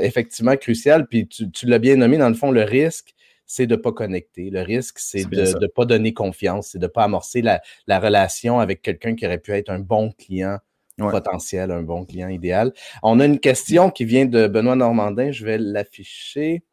effectivement 0.00 0.56
crucial. 0.56 1.06
Puis 1.06 1.28
tu, 1.28 1.50
tu 1.50 1.66
l'as 1.66 1.78
bien 1.78 1.96
nommé, 1.96 2.16
dans 2.16 2.30
le 2.30 2.34
fond, 2.34 2.50
le 2.50 2.62
risque, 2.62 3.14
c'est 3.46 3.66
de 3.66 3.76
ne 3.76 3.80
pas 3.80 3.92
connecter. 3.92 4.50
Le 4.50 4.62
risque, 4.62 4.98
c'est 4.98 5.24
de 5.24 5.58
ne 5.60 5.66
pas 5.66 5.84
donner 5.84 6.12
confiance, 6.12 6.68
c'est 6.72 6.78
de 6.78 6.86
ne 6.86 6.90
pas 6.90 7.04
amorcer 7.04 7.42
la, 7.42 7.60
relation 7.88 8.60
avec 8.60 8.82
quelqu'un 8.82 9.14
qui 9.14 9.26
aurait 9.26 9.38
pu 9.38 9.52
être 9.52 9.70
un 9.70 9.78
bon 9.78 10.12
client 10.12 10.58
potentiel, 10.98 11.70
un 11.70 11.82
bon 11.82 12.04
client 12.04 12.28
idéal. 12.28 12.72
On 13.02 13.20
a 13.20 13.26
une 13.26 13.38
question 13.38 13.90
qui 13.90 14.04
vient 14.04 14.26
de 14.26 14.46
Benoît 14.46 14.76
Normandin, 14.76 15.30
je 15.30 15.44
vais 15.44 15.58
l'afficher. 15.58 16.64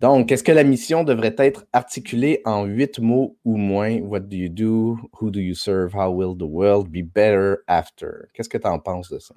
Donc, 0.00 0.30
est-ce 0.30 0.42
que 0.42 0.52
la 0.52 0.64
mission 0.64 1.02
devrait 1.04 1.34
être 1.38 1.64
articulée 1.72 2.42
en 2.44 2.64
huit 2.64 2.98
mots 2.98 3.38
ou 3.44 3.56
moins? 3.56 3.98
What 4.00 4.20
do 4.20 4.36
you 4.36 4.50
do? 4.50 4.98
Who 5.20 5.30
do 5.30 5.40
you 5.40 5.54
serve? 5.54 5.94
How 5.94 6.10
will 6.10 6.36
the 6.36 6.42
world 6.42 6.90
be 6.90 7.02
better 7.02 7.58
after? 7.66 8.28
Qu'est-ce 8.34 8.50
que 8.50 8.58
tu 8.58 8.66
en 8.66 8.78
penses 8.78 9.08
de 9.10 9.18
ça? 9.18 9.34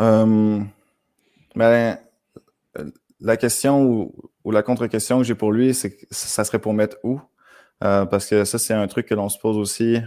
Euh, 0.00 0.60
ben, 1.54 1.98
la 3.20 3.36
question 3.36 3.84
ou, 3.84 4.50
la 4.50 4.62
contre-question 4.62 5.18
que 5.18 5.24
j'ai 5.24 5.34
pour 5.34 5.52
lui, 5.52 5.74
c'est 5.74 5.90
que 5.90 6.06
ça 6.10 6.44
serait 6.44 6.58
pour 6.58 6.74
mettre 6.74 6.96
où? 7.02 7.20
Euh, 7.82 8.04
parce 8.04 8.26
que 8.26 8.44
ça, 8.44 8.58
c'est 8.58 8.74
un 8.74 8.86
truc 8.86 9.06
que 9.06 9.14
l'on 9.14 9.28
se 9.28 9.38
pose 9.38 9.56
aussi 9.56 9.98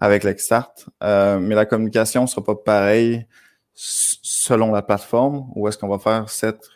avec 0.00 0.24
l'Extart. 0.24 0.72
Euh, 1.02 1.38
mais 1.38 1.54
la 1.54 1.66
communication 1.66 2.22
ne 2.22 2.26
sera 2.26 2.44
pas 2.44 2.54
pareille 2.54 3.26
selon 3.74 4.72
la 4.72 4.82
plateforme. 4.82 5.50
Où 5.54 5.68
est-ce 5.68 5.78
qu'on 5.78 5.88
va 5.88 5.98
faire 5.98 6.28
cette 6.28 6.68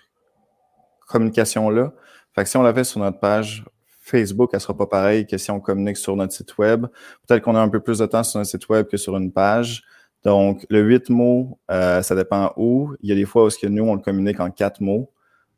communication-là? 1.07 1.93
Fait 2.35 2.45
que 2.45 2.49
si 2.49 2.57
on 2.57 2.63
la 2.63 2.73
fait 2.73 2.85
sur 2.85 3.01
notre 3.01 3.19
page 3.19 3.65
Facebook, 4.01 4.51
elle 4.53 4.61
sera 4.61 4.77
pas 4.77 4.87
pareille 4.87 5.27
que 5.27 5.39
si 5.39 5.51
on 5.51 5.61
communique 5.61 5.97
sur 5.97 6.17
notre 6.17 6.33
site 6.33 6.57
web. 6.59 6.87
Peut-être 7.27 7.43
qu'on 7.43 7.55
a 7.55 7.61
un 7.61 7.69
peu 7.69 7.81
plus 7.81 7.99
de 7.99 8.07
temps 8.07 8.23
sur 8.23 8.41
un 8.41 8.45
site 8.45 8.69
web 8.69 8.87
que 8.87 8.97
sur 8.97 9.17
une 9.17 9.33
page. 9.33 9.85
Donc, 10.25 10.65
le 10.71 10.81
huit 10.81 11.11
mots, 11.11 11.59
euh, 11.71 12.03
ça 12.03 12.15
dépend 12.15 12.53
où. 12.57 12.95
Il 13.01 13.11
y 13.11 13.13
a 13.13 13.17
des 13.17 13.25
fois 13.25 13.45
où 13.45 13.49
-ce 13.49 13.59
que 13.59 13.67
nous, 13.67 13.85
on 13.85 13.95
le 13.95 14.01
communique 14.01 14.41
en 14.41 14.51
quatre 14.51 14.81
mots 14.81 15.11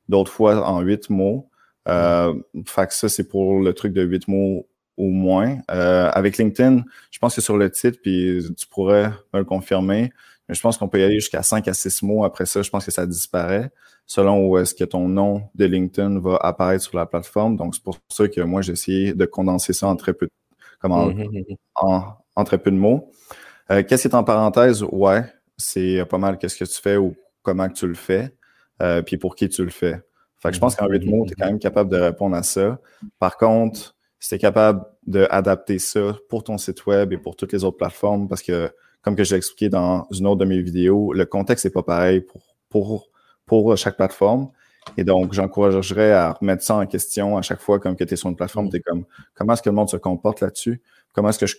d'autres 0.08 0.32
fois 0.32 0.66
en 0.66 0.80
huit 0.80 1.10
mots. 1.10 1.48
Euh, 1.88 2.34
fait 2.66 2.86
que 2.86 2.94
ça, 2.94 3.08
c'est 3.08 3.28
pour 3.28 3.60
le 3.60 3.72
truc 3.74 3.92
de 3.92 4.02
huit 4.02 4.26
mots 4.28 4.66
au 4.96 5.08
moins. 5.08 5.58
Euh, 5.70 6.10
avec 6.12 6.38
LinkedIn, 6.38 6.84
je 7.10 7.18
pense 7.18 7.34
que 7.34 7.40
sur 7.40 7.56
le 7.56 7.70
titre, 7.70 7.98
puis 8.02 8.40
tu 8.56 8.66
pourrais 8.66 9.10
me 9.32 9.40
le 9.40 9.44
confirmer, 9.44 10.12
mais 10.48 10.54
je 10.54 10.60
pense 10.60 10.76
qu'on 10.76 10.88
peut 10.88 11.00
y 11.00 11.02
aller 11.02 11.20
jusqu'à 11.20 11.42
5 11.42 11.66
à 11.68 11.74
6 11.74 12.02
mots. 12.02 12.24
Après 12.24 12.46
ça, 12.46 12.62
je 12.62 12.70
pense 12.70 12.84
que 12.84 12.90
ça 12.90 13.06
disparaît 13.06 13.70
selon 14.06 14.46
où 14.46 14.58
est-ce 14.58 14.74
que 14.74 14.84
ton 14.84 15.08
nom 15.08 15.48
de 15.54 15.64
LinkedIn 15.64 16.20
va 16.20 16.36
apparaître 16.36 16.84
sur 16.84 16.96
la 16.96 17.06
plateforme. 17.06 17.56
Donc, 17.56 17.74
c'est 17.74 17.82
pour 17.82 17.98
ça 18.08 18.28
que 18.28 18.40
moi, 18.42 18.62
j'ai 18.62 18.72
essayé 18.72 19.14
de 19.14 19.24
condenser 19.24 19.72
ça 19.72 19.88
en 19.88 19.96
très 19.96 20.12
peu, 20.12 20.28
en, 20.82 21.06
mmh, 21.06 21.12
mmh, 21.14 21.38
mmh. 21.38 21.54
en, 22.36 22.44
très 22.44 22.58
peu 22.58 22.70
de 22.70 22.76
mots. 22.76 23.10
Euh, 23.70 23.82
qu'est-ce 23.82 24.02
qui 24.02 24.08
est 24.08 24.14
en 24.14 24.24
parenthèse? 24.24 24.84
Ouais, 24.92 25.24
c'est 25.56 26.04
pas 26.04 26.18
mal 26.18 26.36
qu'est-ce 26.38 26.58
que 26.58 26.64
tu 26.64 26.80
fais 26.80 26.96
ou 26.96 27.16
comment 27.42 27.68
que 27.68 27.74
tu 27.74 27.86
le 27.86 27.94
fais. 27.94 28.34
Euh, 28.82 29.02
puis 29.02 29.18
pour 29.18 29.36
qui 29.36 29.48
tu 29.48 29.62
le 29.64 29.70
fais. 29.70 30.00
Fait 30.38 30.48
que 30.50 30.54
je 30.54 30.60
pense 30.60 30.74
qu'en 30.76 30.88
huit 30.88 31.04
mots, 31.06 31.24
tu 31.26 31.32
es 31.32 31.36
quand 31.36 31.46
même 31.46 31.58
capable 31.58 31.90
de 31.90 31.96
répondre 31.96 32.36
à 32.36 32.42
ça. 32.42 32.78
Par 33.18 33.36
contre, 33.36 33.96
si 34.18 34.30
tu 34.30 34.34
es 34.34 34.38
capable 34.38 34.84
d'adapter 35.06 35.78
ça 35.78 36.16
pour 36.28 36.44
ton 36.44 36.58
site 36.58 36.84
web 36.86 37.12
et 37.12 37.18
pour 37.18 37.36
toutes 37.36 37.52
les 37.52 37.64
autres 37.64 37.76
plateformes, 37.76 38.28
parce 38.28 38.42
que, 38.42 38.70
comme 39.02 39.16
que 39.16 39.24
j'ai 39.24 39.36
expliqué 39.36 39.68
dans 39.68 40.06
une 40.10 40.26
autre 40.26 40.40
de 40.40 40.44
mes 40.44 40.60
vidéos, 40.60 41.12
le 41.12 41.24
contexte 41.24 41.64
n'est 41.64 41.70
pas 41.70 41.82
pareil 41.82 42.20
pour, 42.20 42.56
pour, 42.68 43.10
pour 43.46 43.76
chaque 43.76 43.96
plateforme. 43.96 44.50
Et 44.96 45.04
donc, 45.04 45.32
j'encouragerais 45.32 46.12
à 46.12 46.32
remettre 46.32 46.62
ça 46.62 46.76
en 46.76 46.86
question 46.86 47.38
à 47.38 47.42
chaque 47.42 47.60
fois 47.60 47.78
comme 47.78 47.96
que 47.96 48.04
tu 48.04 48.14
es 48.14 48.16
sur 48.16 48.28
une 48.28 48.36
plateforme, 48.36 48.68
tu 48.68 48.76
es 48.76 48.80
comme 48.80 49.04
comment 49.34 49.54
est-ce 49.54 49.62
que 49.62 49.70
le 49.70 49.76
monde 49.76 49.88
se 49.88 49.96
comporte 49.96 50.40
là-dessus? 50.40 50.82
Comment 51.12 51.30
est-ce 51.30 51.38
que 51.38 51.46
je 51.46 51.56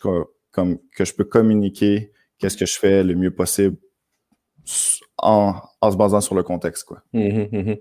comme 0.51 0.77
que 0.95 1.05
je 1.05 1.13
peux 1.13 1.23
communiquer 1.23 2.11
qu'est-ce 2.37 2.57
que 2.57 2.65
je 2.65 2.77
fais 2.77 3.03
le 3.03 3.15
mieux 3.15 3.31
possible 3.31 3.77
en, 5.25 5.91
se 5.91 5.97
basant 5.97 6.21
sur 6.21 6.35
le 6.35 6.43
contexte. 6.43 6.83
Quoi. 6.83 7.01
Mmh 7.13 7.45
mmh 7.51 7.75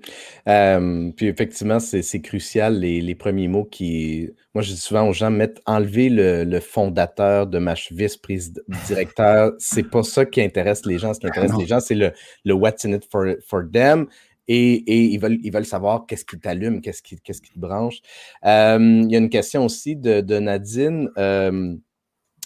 euh, 0.49 1.11
puis 1.17 1.27
effectivement, 1.27 1.81
c'est 1.81 2.21
crucial, 2.21 2.81
les, 2.81 3.15
premiers 3.15 3.49
mots 3.49 3.65
qui. 3.65 4.31
Moi, 4.55 4.63
je 4.63 4.73
dis 4.73 4.81
souvent 4.81 5.09
aux 5.09 5.13
gens, 5.13 5.31
mettre, 5.31 5.61
enlever 5.67 6.09
le, 6.11 6.61
fondateur 6.61 7.47
de 7.47 7.59
ma 7.59 7.75
vice-président 7.91 8.63
directeur. 8.87 9.53
c'est 9.59 9.89
pas 9.89 10.03
ça 10.03 10.25
qui 10.25 10.43
intéresse 10.43 10.85
les 10.87 10.99
gens. 10.99 11.15
Ce 11.15 11.21
qui 11.21 11.27
intéresse 11.27 11.57
les 11.59 11.67
gens, 11.67 11.81
c'est 11.81 11.95
le, 11.95 12.13
le 12.45 12.55
what's 12.55 12.85
in 12.85 12.93
it 12.93 13.07
for, 13.11 13.27
for 13.47 13.63
them 13.73 14.07
et, 14.49 15.13
ils, 15.13 15.19
veulent, 15.19 15.39
ils 15.43 15.53
veulent 15.53 15.65
savoir 15.65 16.07
qu'est-ce 16.07 16.25
qui 16.25 16.39
t'allume, 16.39 16.81
qu'est-ce 16.81 17.03
qui, 17.03 17.17
qu'est-ce 17.17 17.41
qui 17.41 17.53
te 17.53 17.59
branche. 17.59 18.01
Euh, 18.45 19.03
il 19.05 19.11
y 19.11 19.15
a 19.15 19.19
une 19.19 19.31
question 19.31 19.65
aussi 19.65 19.97
de, 19.97 20.39
Nadine. 20.39 21.11
Euh, 21.17 21.75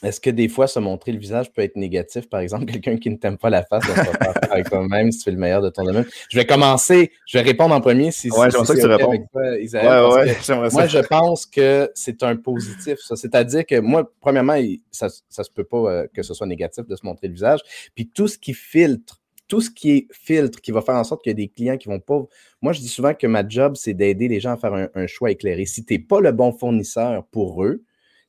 est-ce 0.03 0.21
que 0.21 0.31
des 0.31 0.49
fois, 0.49 0.67
se 0.67 0.79
montrer 0.79 1.13
le 1.13 1.19
visage 1.19 1.53
peut 1.53 1.63
être 1.63 1.77
négatif? 1.77 2.29
Par 2.29 2.41
exemple, 2.41 2.67
quelqu'un 2.73 2.97
qui 2.97 3.11
ne 3.11 3.17
t'aime 3.17 3.39
pas 3.39 3.51
la 3.51 3.65
face, 3.65 3.85
va 3.87 4.05
se 4.05 4.11
faire 4.11 4.35
avec 4.51 4.69
toi-même 4.69 5.11
si 5.11 5.19
tu 5.19 5.25
fais 5.25 5.31
le 5.33 5.39
meilleur 5.39 5.63
de 5.63 5.71
ton 5.71 5.85
domaine. 5.85 6.07
Je 6.29 6.39
vais 6.39 6.47
commencer, 6.47 7.11
je 7.27 7.39
vais 7.39 7.45
répondre 7.45 7.75
en 7.75 7.81
premier 7.81 8.11
si, 8.11 8.31
ouais, 8.31 8.51
si, 8.51 8.57
que 8.57 8.81
tu 8.81 8.87
réponds. 8.87 9.09
Avec 9.09 9.31
toi, 9.31 9.59
Isabelle, 9.59 10.27
ouais, 10.27 10.71
moi, 10.73 10.87
je 10.87 10.99
pense 10.99 11.47
que 11.47 11.91
c'est 11.95 12.23
un 12.23 12.37
positif. 12.37 12.99
C'est-à-dire 13.15 13.67
que 13.67 13.81
moi, 13.81 14.11
premièrement, 14.21 14.59
ça 14.91 15.07
ne 15.07 15.43
se 15.45 15.51
peut 15.51 15.65
pas 15.65 15.79
euh, 15.79 16.07
que 16.15 16.23
ce 16.23 16.35
soit 16.35 16.47
négatif 16.47 16.87
de 16.87 16.95
se 16.95 17.05
montrer 17.05 17.29
le 17.29 17.35
visage. 17.35 17.61
Puis 17.95 18.09
tout 18.09 18.29
ce 18.29 18.39
qui 18.39 18.55
filtre 18.55 19.21
tout 19.49 19.63
ce 19.63 19.71
qui 19.71 19.91
est 19.93 20.07
filtre, 20.13 20.61
qui 20.61 20.71
va 20.71 20.83
faire 20.83 20.95
en 20.95 21.05
sorte 21.05 21.23
qu'il 21.23 21.31
y 21.31 21.33
a 21.33 21.37
des 21.37 21.49
clients 21.49 21.79
qui 21.79 21.89
vont 21.89 22.01
pas. 22.01 22.23
Moi, 22.61 22.75
je 22.75 22.81
dis 22.81 22.89
souvent 22.89 23.15
que 23.15 23.27
ma 23.27 23.49
job, 23.49 23.77
c'est 23.77 23.95
d'aider 23.95 24.29
les 24.29 24.41
gens 24.41 24.53
à 24.53 24.57
faire 24.59 24.91
un, 24.95 25.07
choix 25.07 25.31
éclairé. 25.31 25.65
Si 25.65 25.85
tu 25.85 25.95
n'es 25.95 25.99
pas 25.99 26.21
le 26.21 26.33
bon 26.33 26.53
fournisseur 26.53 27.25
pour 27.29 27.65
eux, 27.65 27.83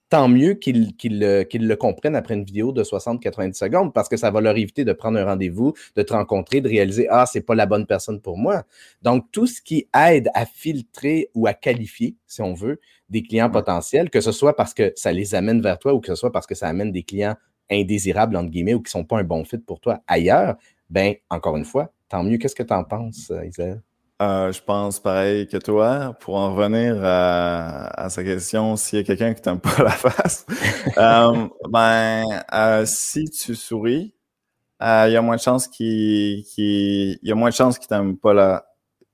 tant 0.10 0.28
mieux 0.28 0.56
qu'ils 0.56 0.94
le 1.00 1.76
comprennent 1.76 2.16
après 2.16 2.34
une 2.34 2.44
vidéo 2.44 2.72
de 2.72 2.84
60-90 2.84 3.54
secondes 3.54 3.94
parce 3.94 4.10
que 4.10 4.18
ça 4.18 4.32
va 4.32 4.42
leur 4.42 4.58
éviter 4.58 4.84
de 4.84 4.94
prendre 4.94 5.20
un 5.20 5.26
rendez-vous, 5.26 5.74
de 5.96 6.02
te 6.02 6.14
rencontrer, 6.14 6.62
de 6.62 6.70
réaliser 6.70 7.08
Ah, 7.10 7.26
c'est 7.26 7.42
pas 7.42 7.56
la 7.56 7.66
bonne 7.66 7.86
personne 7.86 8.20
pour 8.20 8.38
moi. 8.38 8.64
Donc, 9.02 9.26
tout 9.32 9.48
ce 9.48 9.62
qui 9.62 9.88
aide 9.96 10.30
à 10.34 10.46
filtrer 10.46 11.30
ou 11.36 11.48
à 11.48 11.54
qualifier, 11.54 12.16
si 12.26 12.42
on 12.42 12.54
veut, 12.54 12.80
des 13.10 13.22
clients 13.22 13.50
potentiels, 13.50 14.10
que 14.10 14.22
ce 14.22 14.32
soit 14.32 14.56
parce 14.56 14.74
que 14.74 14.92
ça 14.96 15.12
les 15.12 15.36
amène 15.36 15.62
vers 15.62 15.78
toi 15.78 15.94
ou 15.94 16.00
que 16.00 16.08
ce 16.08 16.16
soit 16.16 16.32
parce 16.32 16.48
que 16.48 16.56
ça 16.56 16.68
amène 16.68 16.92
des 16.92 17.04
clients 17.04 17.36
indésirables, 17.70 18.36
entre 18.36 18.50
guillemets, 18.50 18.74
ou 18.74 18.82
qui 18.82 18.90
ne 18.90 19.02
sont 19.02 19.06
pas 19.06 19.20
un 19.20 19.24
bon 19.24 19.44
fit 19.46 19.60
pour 19.60 19.80
toi 19.80 20.02
ailleurs, 20.08 20.56
ben, 20.90 21.16
encore 21.30 21.56
une 21.56 21.66
fois, 21.66 21.94
tant 22.10 22.24
mieux. 22.24 22.38
Qu'est-ce 22.38 22.56
que 22.56 22.64
tu 22.64 22.74
en 22.74 22.84
penses, 22.84 23.30
euh, 23.32 23.46
Isabelle? 23.46 23.82
Euh, 24.22 24.52
je 24.52 24.62
pense 24.62 25.00
pareil 25.00 25.48
que 25.48 25.58
toi. 25.58 26.16
Pour 26.20 26.36
en 26.36 26.54
revenir 26.54 26.98
à, 27.04 28.10
sa 28.10 28.24
question, 28.24 28.76
s'il 28.76 29.00
y 29.00 29.02
a 29.02 29.06
quelqu'un 29.06 29.34
qui 29.34 29.42
t'aime 29.42 29.60
pas 29.62 29.84
la 29.84 29.92
face, 29.92 30.46
euh, 30.98 31.48
ben, 31.70 32.26
si 32.86 33.26
tu 33.30 33.56
souris, 33.56 34.14
il 34.82 35.12
y 35.12 35.16
a 35.18 35.22
moins 35.22 35.38
de 35.38 35.42
chances 35.42 35.68
qu'il 35.68 36.44
il 36.58 37.20
y 37.24 37.32
a 37.32 37.36
moins 37.36 37.50
de 37.50 37.56
chances 37.56 37.80
qu'il 37.80 37.88
t'aime 37.88 38.18
pas 38.18 38.34
la 38.34 38.66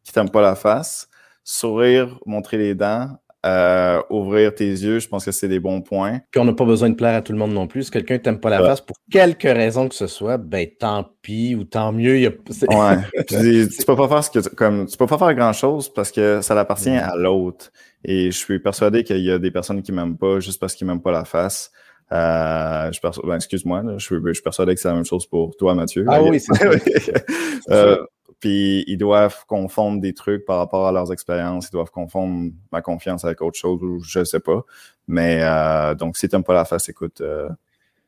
qu'il 0.04 0.14
t'aime 0.14 0.30
pas 0.30 0.42
la 0.42 0.56
face. 0.56 1.10
Sourire, 1.44 2.20
montrer 2.26 2.58
les 2.58 2.76
dents, 2.76 3.18
euh, 3.46 4.02
ouvrir 4.10 4.56
tes 4.56 4.70
yeux, 4.70 5.00
je 5.00 5.08
pense 5.08 5.24
que 5.24 5.32
c'est 5.32 5.48
des 5.48 5.60
bons 5.60 5.82
points. 5.82 6.20
Puis 6.32 6.42
on 6.42 6.46
n'a 6.46 6.54
pas 6.54 6.66
besoin 6.66 6.90
de 6.90 6.96
plaire 6.96 7.16
à 7.16 7.22
tout 7.22 7.32
le 7.32 7.38
monde 7.38 7.54
non 7.54 7.68
plus. 7.68 7.84
Si 7.84 7.92
quelqu'un 7.92 8.18
t'aime 8.18 8.40
pas 8.40 8.50
la 8.50 8.60
face 8.60 8.82
pour 8.82 8.98
quelque 9.12 9.48
raison 9.48 9.88
que 9.88 9.96
ce 9.96 10.08
soit, 10.08 10.38
ben 10.38 10.68
tant 10.80 11.06
pis 11.22 11.56
ou 11.56 11.64
tant 11.64 11.92
mieux. 11.92 12.20
Y 12.20 12.26
a... 12.26 12.30
Ouais. 12.30 12.98
tu 13.28 13.86
peux 13.86 13.96
pas 13.96 14.08
faire 14.08 14.24
ce 14.24 14.30
que 14.32 14.50
comme 14.56 14.88
tu 14.88 14.98
peux 14.98 15.06
pas 15.06 15.18
faire 15.18 15.34
grand 15.36 15.54
chose 15.54 15.94
parce 15.94 16.12
que 16.12 16.42
ça 16.42 16.60
appartient 16.60 16.90
à 16.90 17.16
l'autre. 17.16 17.72
Et 18.04 18.32
je 18.32 18.38
suis 18.38 18.60
persuadé 18.60 19.04
qu'il 19.04 19.22
y 19.22 19.32
a 19.32 19.40
des 19.40 19.52
personnes 19.52 19.82
qui 19.82 19.92
m'aiment 19.92 20.18
pas 20.18 20.40
juste 20.40 20.60
parce 20.60 20.76
qu'ils 20.76 20.88
m'aiment 20.88 21.02
pas 21.02 21.12
la 21.12 21.26
face. 21.26 21.72
Euh, 22.12 22.92
je 22.92 23.00
ben, 23.02 23.36
excuse-moi, 23.36 23.84
je, 23.98 24.06
suis, 24.06 24.16
je 24.24 24.34
suis 24.34 24.44
persuadé 24.44 24.76
que 24.76 24.82
c'est 24.82 24.88
la 24.88 24.94
même 24.94 25.06
chose 25.06 25.26
pour 25.26 25.56
toi, 25.58 25.74
Mathieu. 25.74 26.06
Ah 26.08 26.22
oui, 26.22 26.40
c'est 26.40 26.54
ça. 26.54 26.66
euh, 27.72 28.06
puis 28.40 28.84
ils 28.88 28.98
doivent 28.98 29.46
confondre 29.48 30.02
des 30.02 30.14
trucs 30.14 30.46
par 30.46 30.58
rapport 30.58 30.88
à 30.88 30.92
leurs 30.92 31.12
expériences. 31.12 31.68
Ils 31.70 31.72
doivent 31.74 31.92
confondre 31.92 32.52
ma 32.72 32.82
confiance 32.82 33.26
avec 33.26 33.42
autre 33.42 33.58
chose 33.58 33.82
ou 33.84 34.00
je 34.02 34.24
sais 34.24 34.40
pas. 34.40 34.64
Mais 35.08 35.40
euh, 35.42 35.96
donc, 35.96 36.18
si 36.18 36.28
tu 36.28 36.36
n'aimes 36.36 36.44
pas 36.44 36.54
la 36.54 36.66
face, 36.66 36.90
écoute, 36.90 37.22
euh, 37.22 37.50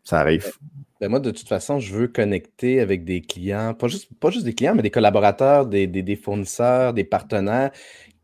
ça 0.04 0.20
arrive. 0.20 0.44
Ben, 0.62 0.88
ben, 1.00 1.10
moi, 1.10 1.20
de 1.20 1.32
toute 1.32 1.48
façon, 1.48 1.80
je 1.80 1.94
veux 1.94 2.08
connecter 2.08 2.80
avec 2.80 3.04
des 3.04 3.22
clients, 3.22 3.74
pas 3.74 3.88
juste, 3.88 4.10
pas 4.20 4.32
juste 4.32 4.46
des 4.46 4.54
clients, 4.54 4.74
mais 4.74 4.82
des 4.82 4.90
collaborateurs, 4.90 5.68
des, 5.68 5.86
des 5.86 6.16
fournisseurs, 6.16 6.94
des 6.94 7.04
partenaires 7.04 7.72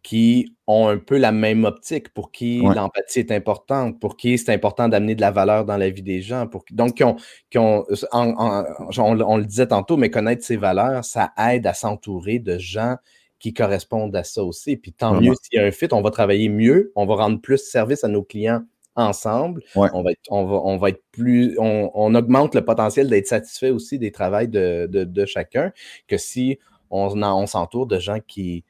qui 0.04 0.54
ont 0.68 0.90
un 0.90 0.98
peu 0.98 1.18
la 1.18 1.32
même 1.32 1.64
optique, 1.64 2.14
pour 2.14 2.32
qui 2.32 2.60
l'empathie 2.60 3.20
est 3.20 3.32
importante, 3.32 4.00
pour 4.02 4.18
qui 4.18 4.38
c'est 4.38 4.54
important 4.54 4.90
d'amener 4.90 5.16
de 5.16 5.22
la 5.22 5.32
valeur 5.32 5.64
dans 5.64 5.78
la 5.78 5.90
vie 5.90 6.04
des 6.04 6.22
gens. 6.22 6.46
Pour, 6.46 6.66
donc, 6.72 6.96
qui 6.96 7.06
ont, 7.06 7.16
qui 7.50 7.58
ont 7.58 7.86
on, 7.88 9.38
le 9.38 9.46
disait 9.46 9.68
tantôt, 9.68 9.96
mais 9.96 10.10
connaître 10.10 10.44
ces 10.44 10.58
valeurs, 10.58 11.06
ça 11.06 11.32
aide 11.38 11.66
à 11.66 11.74
s'entourer 11.74 12.40
de 12.40 12.58
gens 12.58 12.98
qui 13.40 13.54
correspondent 13.54 14.16
à 14.16 14.24
ça 14.24 14.44
aussi. 14.44 14.76
Puis 14.76 14.92
tant 14.92 15.20
mieux 15.20 15.34
s'il 15.42 15.58
y 15.58 15.62
a 15.62 15.66
un 15.66 15.72
fit, 15.72 15.88
on 15.94 16.02
va 16.02 16.12
travailler 16.12 16.50
mieux, 16.50 16.92
on 16.96 17.06
va 17.06 17.16
rendre 17.16 17.40
plus 17.40 17.58
service 17.58 18.04
à 18.04 18.10
nos 18.10 18.24
clients 18.24 18.62
ensemble. 18.96 19.62
On, 19.76 20.04
va 20.04 20.12
être, 20.12 20.22
on, 20.30 20.46
va, 20.46 20.56
on 20.64 20.78
va 20.78 20.90
être 20.90 21.04
plus, 21.12 21.58
on, 21.60 22.14
augmente 22.14 22.56
le 22.56 22.64
potentiel 22.64 23.10
d'être 23.10 23.28
satisfait 23.28 23.70
aussi 23.70 24.00
des 24.00 24.12
travails 24.12 24.50
de, 24.50 24.88
de, 24.90 25.26
chacun 25.26 25.72
que 26.08 26.18
si 26.18 26.60
on, 26.90 27.22
on 27.22 27.48
s'entoure 27.48 27.88
de 27.88 28.00
gens 28.00 28.20
qui, 28.26 28.64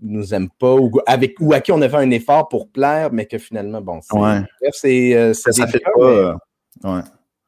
nous 0.00 0.34
aiment 0.34 0.50
pas 0.58 0.74
ou, 0.74 0.90
avec, 1.06 1.36
ou 1.40 1.52
à 1.52 1.60
qui 1.60 1.72
on 1.72 1.80
a 1.82 1.88
fait 1.88 1.96
un 1.96 2.10
effort 2.10 2.48
pour 2.48 2.68
plaire, 2.70 3.12
mais 3.12 3.26
que 3.26 3.38
finalement, 3.38 3.80
bon, 3.80 4.00
c'est. 4.72 5.14
Euh, 5.14 5.32
ça 5.34 5.66
fait 5.66 5.80
pas. 5.80 6.00
Euh, 6.00 7.02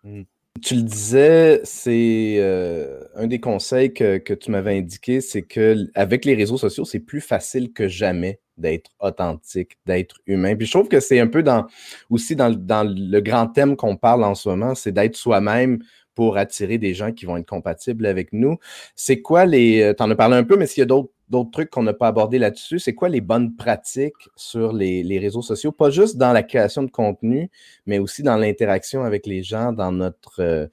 hmm. 0.04 0.22
Tu 0.60 0.74
le 0.74 0.82
disais, 0.82 1.60
c'est 1.62 2.36
euh, 2.38 3.04
un 3.14 3.28
des 3.28 3.38
conseils 3.38 3.92
que, 3.92 4.18
tu 4.34 4.50
m'avais 4.50 4.76
indiqué, 4.76 5.20
c'est 5.20 5.42
que 5.42 5.86
avec 5.94 6.24
les 6.24 6.34
réseaux 6.34 6.58
sociaux, 6.58 6.84
c'est 6.84 7.00
plus 7.00 7.20
facile 7.20 7.72
que 7.72 7.86
jamais 7.86 8.40
d'être 8.56 8.90
authentique, 8.98 9.78
d'être 9.86 10.16
humain. 10.26 10.56
Puis 10.56 10.66
je 10.66 10.72
trouve 10.72 10.88
que 10.88 10.98
c'est 10.98 11.20
un 11.20 11.28
peu 11.28 11.44
dans 11.44 11.66
aussi 12.10 12.34
dans, 12.34 12.50
dans 12.50 12.82
le 12.82 13.20
grand 13.20 13.46
thème 13.46 13.76
qu'on 13.76 13.96
parle 13.96 14.24
en 14.24 14.34
ce 14.34 14.48
moment, 14.48 14.74
c'est 14.74 14.90
d'être 14.90 15.16
soi-même 15.16 15.78
pour 16.18 16.36
attirer 16.36 16.78
des 16.78 16.94
gens 16.94 17.12
qui 17.12 17.26
vont 17.26 17.36
être 17.36 17.48
compatibles 17.48 18.04
avec 18.04 18.32
nous. 18.32 18.58
C'est 18.96 19.22
quoi 19.22 19.46
les. 19.46 19.94
Tu 19.96 20.02
en 20.02 20.10
as 20.10 20.16
parlé 20.16 20.34
un 20.34 20.42
peu, 20.42 20.56
mais 20.56 20.66
s'il 20.66 20.80
y 20.80 20.82
a 20.82 20.86
d'autres 20.86 21.12
d'autres 21.28 21.52
trucs 21.52 21.70
qu'on 21.70 21.84
n'a 21.84 21.94
pas 21.94 22.08
abordés 22.08 22.40
là-dessus, 22.40 22.80
c'est 22.80 22.92
quoi 22.92 23.08
les 23.08 23.20
bonnes 23.20 23.54
pratiques 23.54 24.28
sur 24.34 24.72
les, 24.72 25.18
réseaux 25.20 25.42
sociaux? 25.42 25.70
Pas 25.70 25.90
juste 25.90 26.16
dans 26.16 26.32
la 26.32 26.42
création 26.42 26.82
de 26.82 26.90
contenu, 26.90 27.52
mais 27.86 28.00
aussi 28.00 28.24
dans 28.24 28.36
l'interaction 28.36 29.04
avec 29.04 29.26
les 29.26 29.44
gens, 29.44 29.70
dans 29.72 29.92
notre. 29.92 30.40
Euh, 30.40 30.66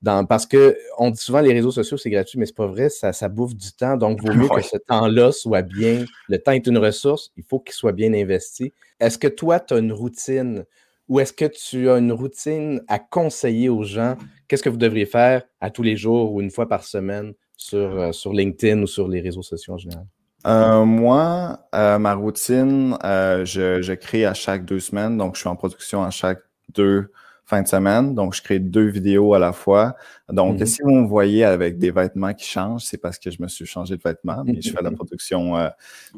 dans, 0.00 0.24
parce 0.24 0.46
qu'on 0.46 1.10
dit 1.10 1.20
souvent 1.20 1.40
les 1.40 1.52
réseaux 1.52 1.72
sociaux, 1.72 1.96
c'est 1.96 2.10
gratuit, 2.10 2.38
mais 2.38 2.46
c'est 2.46 2.54
pas 2.54 2.68
vrai, 2.68 2.88
ça, 2.88 3.12
ça 3.12 3.28
bouffe 3.28 3.56
du 3.56 3.72
temps. 3.72 3.96
Donc, 3.96 4.20
il 4.22 4.30
vaut 4.30 4.36
mieux 4.36 4.48
que 4.48 4.62
ce 4.62 4.76
temps-là 4.76 5.32
soit 5.32 5.62
bien. 5.62 6.04
Le 6.28 6.38
temps 6.38 6.52
est 6.52 6.68
une 6.68 6.78
ressource, 6.78 7.32
il 7.36 7.42
faut 7.42 7.58
qu'il 7.58 7.74
soit 7.74 7.90
bien 7.90 8.14
investi. 8.14 8.72
Est-ce 9.00 9.18
que 9.18 9.26
toi, 9.26 9.58
tu 9.58 9.74
as 9.74 9.78
une 9.78 9.92
routine 9.92 10.64
ou 11.08 11.20
est-ce 11.20 11.32
que 11.32 11.46
tu 11.46 11.88
as 11.88 11.98
une 11.98 12.12
routine 12.12 12.82
à 12.86 12.98
conseiller 12.98 13.68
aux 13.68 13.82
gens? 13.82 14.16
Qu'est-ce 14.46 14.62
que 14.62 14.68
vous 14.68 14.76
devriez 14.76 15.06
faire 15.06 15.42
à 15.60 15.70
tous 15.70 15.82
les 15.82 15.96
jours 15.96 16.32
ou 16.32 16.40
une 16.40 16.50
fois 16.50 16.68
par 16.68 16.84
semaine 16.84 17.32
sur, 17.56 17.78
euh, 17.78 18.12
sur 18.12 18.32
LinkedIn 18.32 18.82
ou 18.82 18.86
sur 18.86 19.08
les 19.08 19.20
réseaux 19.20 19.42
sociaux 19.42 19.74
en 19.74 19.78
général? 19.78 20.06
Euh, 20.46 20.84
moi, 20.84 21.66
euh, 21.74 21.98
ma 21.98 22.14
routine, 22.14 22.96
je, 23.02 23.80
je, 23.82 23.92
crée 23.94 24.24
à 24.24 24.34
chaque 24.34 24.64
deux 24.64 24.80
semaines. 24.80 25.16
Donc, 25.16 25.34
je 25.34 25.40
suis 25.40 25.48
en 25.48 25.56
production 25.56 26.04
à 26.04 26.10
chaque 26.10 26.40
deux 26.74 27.10
fins 27.44 27.62
de 27.62 27.68
semaine. 27.68 28.14
Donc, 28.14 28.34
je 28.34 28.42
crée 28.42 28.58
deux 28.58 28.86
vidéos 28.86 29.34
à 29.34 29.38
la 29.38 29.52
fois. 29.52 29.96
Donc, 30.28 30.60
mm-hmm. 30.60 30.66
si 30.66 30.82
vous 30.82 30.92
me 30.92 31.08
voyez 31.08 31.44
avec 31.44 31.78
des 31.78 31.90
vêtements 31.90 32.34
qui 32.34 32.46
changent, 32.46 32.84
c'est 32.84 32.98
parce 32.98 33.18
que 33.18 33.30
je 33.30 33.42
me 33.42 33.48
suis 33.48 33.66
changé 33.66 33.96
de 33.96 34.02
vêtements, 34.02 34.42
mais 34.44 34.60
je 34.60 34.70
fais 34.70 34.82
la 34.82 34.90
production 34.92 35.54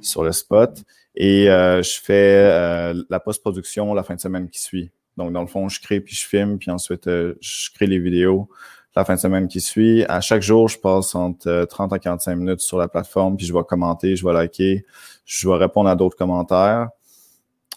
sur 0.02 0.24
le 0.24 0.32
spot. 0.32 0.82
Et 1.16 1.46
je 1.46 2.00
fais 2.02 2.94
la 3.08 3.20
post-production 3.20 3.92
la 3.94 4.02
fin 4.02 4.14
de 4.14 4.20
semaine 4.20 4.48
qui 4.48 4.60
suit. 4.60 4.90
Donc, 5.16 5.32
dans 5.32 5.40
le 5.40 5.48
fond, 5.48 5.68
je 5.68 5.80
crée 5.80 6.00
puis 6.00 6.14
je 6.14 6.26
filme, 6.26 6.58
puis 6.58 6.70
ensuite, 6.70 7.06
je 7.06 7.70
crée 7.74 7.86
les 7.86 7.98
vidéos 7.98 8.48
la 8.96 9.04
fin 9.04 9.14
de 9.14 9.20
semaine 9.20 9.48
qui 9.48 9.60
suit. 9.60 10.04
À 10.08 10.20
chaque 10.20 10.42
jour, 10.42 10.68
je 10.68 10.78
passe 10.78 11.14
entre 11.14 11.64
30 11.64 11.92
euh, 11.92 11.96
à 11.96 11.98
45 11.98 12.36
minutes 12.36 12.60
sur 12.60 12.78
la 12.78 12.88
plateforme, 12.88 13.36
puis 13.36 13.46
je 13.46 13.52
vais 13.52 13.62
commenter, 13.62 14.16
je 14.16 14.26
vais 14.26 14.32
liker, 14.32 14.84
je 15.24 15.48
vais 15.48 15.56
répondre 15.56 15.88
à 15.88 15.96
d'autres 15.96 16.16
commentaires. 16.16 16.88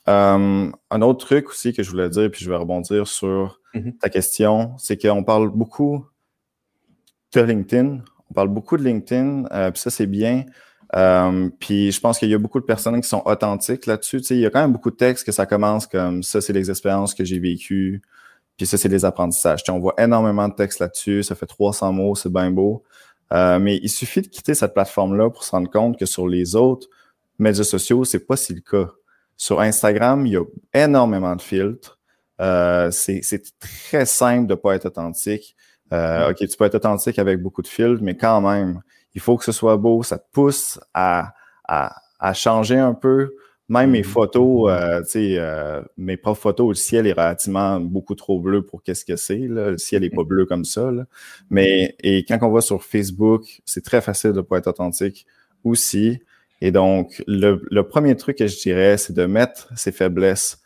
Euh, 0.08 0.72
un 0.89 1.02
autre 1.02 1.26
truc 1.26 1.50
aussi 1.50 1.74
que 1.74 1.84
je 1.84 1.89
voulais 1.89 2.10
dire, 2.10 2.30
puis 2.32 2.43
je 2.43 2.50
vais 2.50 2.58
rebondir 2.58 3.08
sur 3.08 3.62
mm-hmm. 3.74 3.98
ta 4.00 4.10
question, 4.10 4.74
c'est 4.78 4.98
qu'on 4.98 5.24
parle 5.24 5.50
beaucoup 5.50 6.06
de 7.34 7.41
LinkedIn. 7.41 8.00
On 8.30 8.34
parle 8.34 8.50
beaucoup 8.50 8.78
de 8.78 8.84
LinkedIn, 8.84 9.46
euh, 9.52 9.72
puis 9.72 9.80
ça, 9.80 9.89
c'est 9.89 10.08
bien. 10.08 10.46
Puis 11.60 11.92
je 11.92 12.00
pense 12.00 12.20
qu'il 12.20 12.30
y 12.30 12.34
a 12.34 12.38
beaucoup 12.38 12.60
de 12.60 12.66
personnes 12.66 13.02
qui 13.02 13.10
sont 13.10 13.24
authentiques 13.26 13.86
là-dessus. 13.86 14.22
Tu 14.22 14.28
sais, 14.28 14.36
il 14.36 14.42
y 14.42 14.46
a 14.46 14.50
quand 14.50 14.62
même 14.62 14.72
beaucoup 14.72 14.92
de 14.92 14.96
textes 14.96 15.26
que 15.26 15.32
ça 15.32 15.46
commence 15.46 15.88
comme 15.88 16.24
ça, 16.24 16.40
c'est 16.42 16.54
les 16.54 16.70
expériences 16.70 17.14
que 17.14 17.24
j'ai 17.24 17.40
vécues. 17.40 18.02
Puis 18.58 18.68
ça, 18.68 18.78
c'est 18.78 18.90
des 18.90 19.04
apprentissages. 19.06 19.64
on 19.70 19.80
voit 19.80 19.96
énormément 19.98 20.48
de 20.48 20.54
textes 20.54 20.80
là-dessus. 20.80 21.24
Ça 21.24 21.36
fait 21.36 21.46
300 21.46 21.92
mots, 21.92 22.16
c'est 22.16 22.32
bien 22.32 22.52
beau. 22.52 22.84
Euh, 23.32 23.58
mais 23.60 23.80
il 23.82 23.90
suffit 23.90 24.22
de 24.22 24.28
quitter 24.28 24.54
cette 24.54 24.74
plateforme-là 24.74 25.30
pour 25.30 25.44
se 25.44 25.52
rendre 25.52 25.70
compte 25.70 25.98
que 25.98 26.06
sur 26.06 26.28
les 26.28 26.56
autres 26.56 26.88
médias 27.40 27.64
sociaux, 27.64 28.06
c'est 28.06 28.26
pas 28.28 28.38
si 28.38 28.54
le 28.54 28.62
cas. 28.62 28.92
Sur 29.36 29.60
Instagram, 29.62 30.26
il 30.28 30.34
y 30.34 30.38
a 30.38 30.44
énormément 30.74 31.36
de 31.36 31.42
filtres. 31.42 32.00
Euh, 32.40 32.92
c'est 32.92 33.22
très 33.60 34.06
simple 34.06 34.48
de 34.48 34.56
pas 34.56 34.76
être 34.76 34.86
authentique. 34.86 35.56
Euh, 35.92 36.30
OK, 36.30 36.38
tu 36.38 36.58
peux 36.58 36.66
être 36.66 36.76
authentique 36.76 37.18
avec 37.18 37.42
beaucoup 37.42 37.64
de 37.64 37.68
filtres, 37.68 38.04
mais 38.04 38.16
quand 38.16 38.42
même, 38.42 38.82
il 39.15 39.21
faut 39.21 39.38
que 39.38 39.45
ce 39.45 39.52
soit 39.52 39.78
beau. 39.78 40.04
Ça 40.04 40.17
te 40.17 40.26
pousse 40.32 40.80
à, 40.93 41.34
à, 41.67 41.95
à 42.19 42.34
changer 42.34 42.78
un 42.78 42.93
peu. 42.93 43.36
Même 43.69 43.91
mes 43.91 44.02
mm-hmm. 44.02 44.04
photos, 44.04 44.71
euh, 44.71 45.02
tu 45.04 45.10
sais, 45.10 45.36
euh, 45.38 45.82
mes 45.97 46.17
propres 46.17 46.41
photos, 46.41 46.69
le 46.69 46.76
ciel 46.76 47.08
est 47.08 47.13
relativement 47.13 47.80
beaucoup 47.80 48.13
trop 48.13 48.39
bleu 48.39 48.62
pour 48.65 48.84
qu'est-ce 48.84 49.06
que 49.06 49.15
c'est. 49.15 49.38
Le 49.38 49.78
ciel 49.78 50.04
est 50.04 50.10
pas 50.10 50.23
bleu 50.23 50.45
comme 50.45 50.65
ça. 50.65 50.91
Là. 50.91 51.06
Mais 51.49 51.95
et 52.04 52.26
quand 52.26 52.38
on 52.41 52.52
va 52.52 52.60
sur 52.62 52.84
Facebook, 52.84 53.62
c'est 53.65 53.84
très 53.84 54.02
facile 54.02 54.34
de 54.34 54.41
pas 54.41 54.58
être 54.58 54.67
authentique. 54.67 55.26
aussi. 55.63 56.19
Et 56.62 56.71
donc, 56.71 57.23
le, 57.28 57.82
premier 57.82 58.15
truc 58.15 58.38
que 58.38 58.47
je 58.47 58.58
dirais, 58.58 58.97
c'est 58.97 59.13
de 59.13 59.26
mettre 59.26 59.69
ses 59.78 59.91
faiblesses 59.91 60.62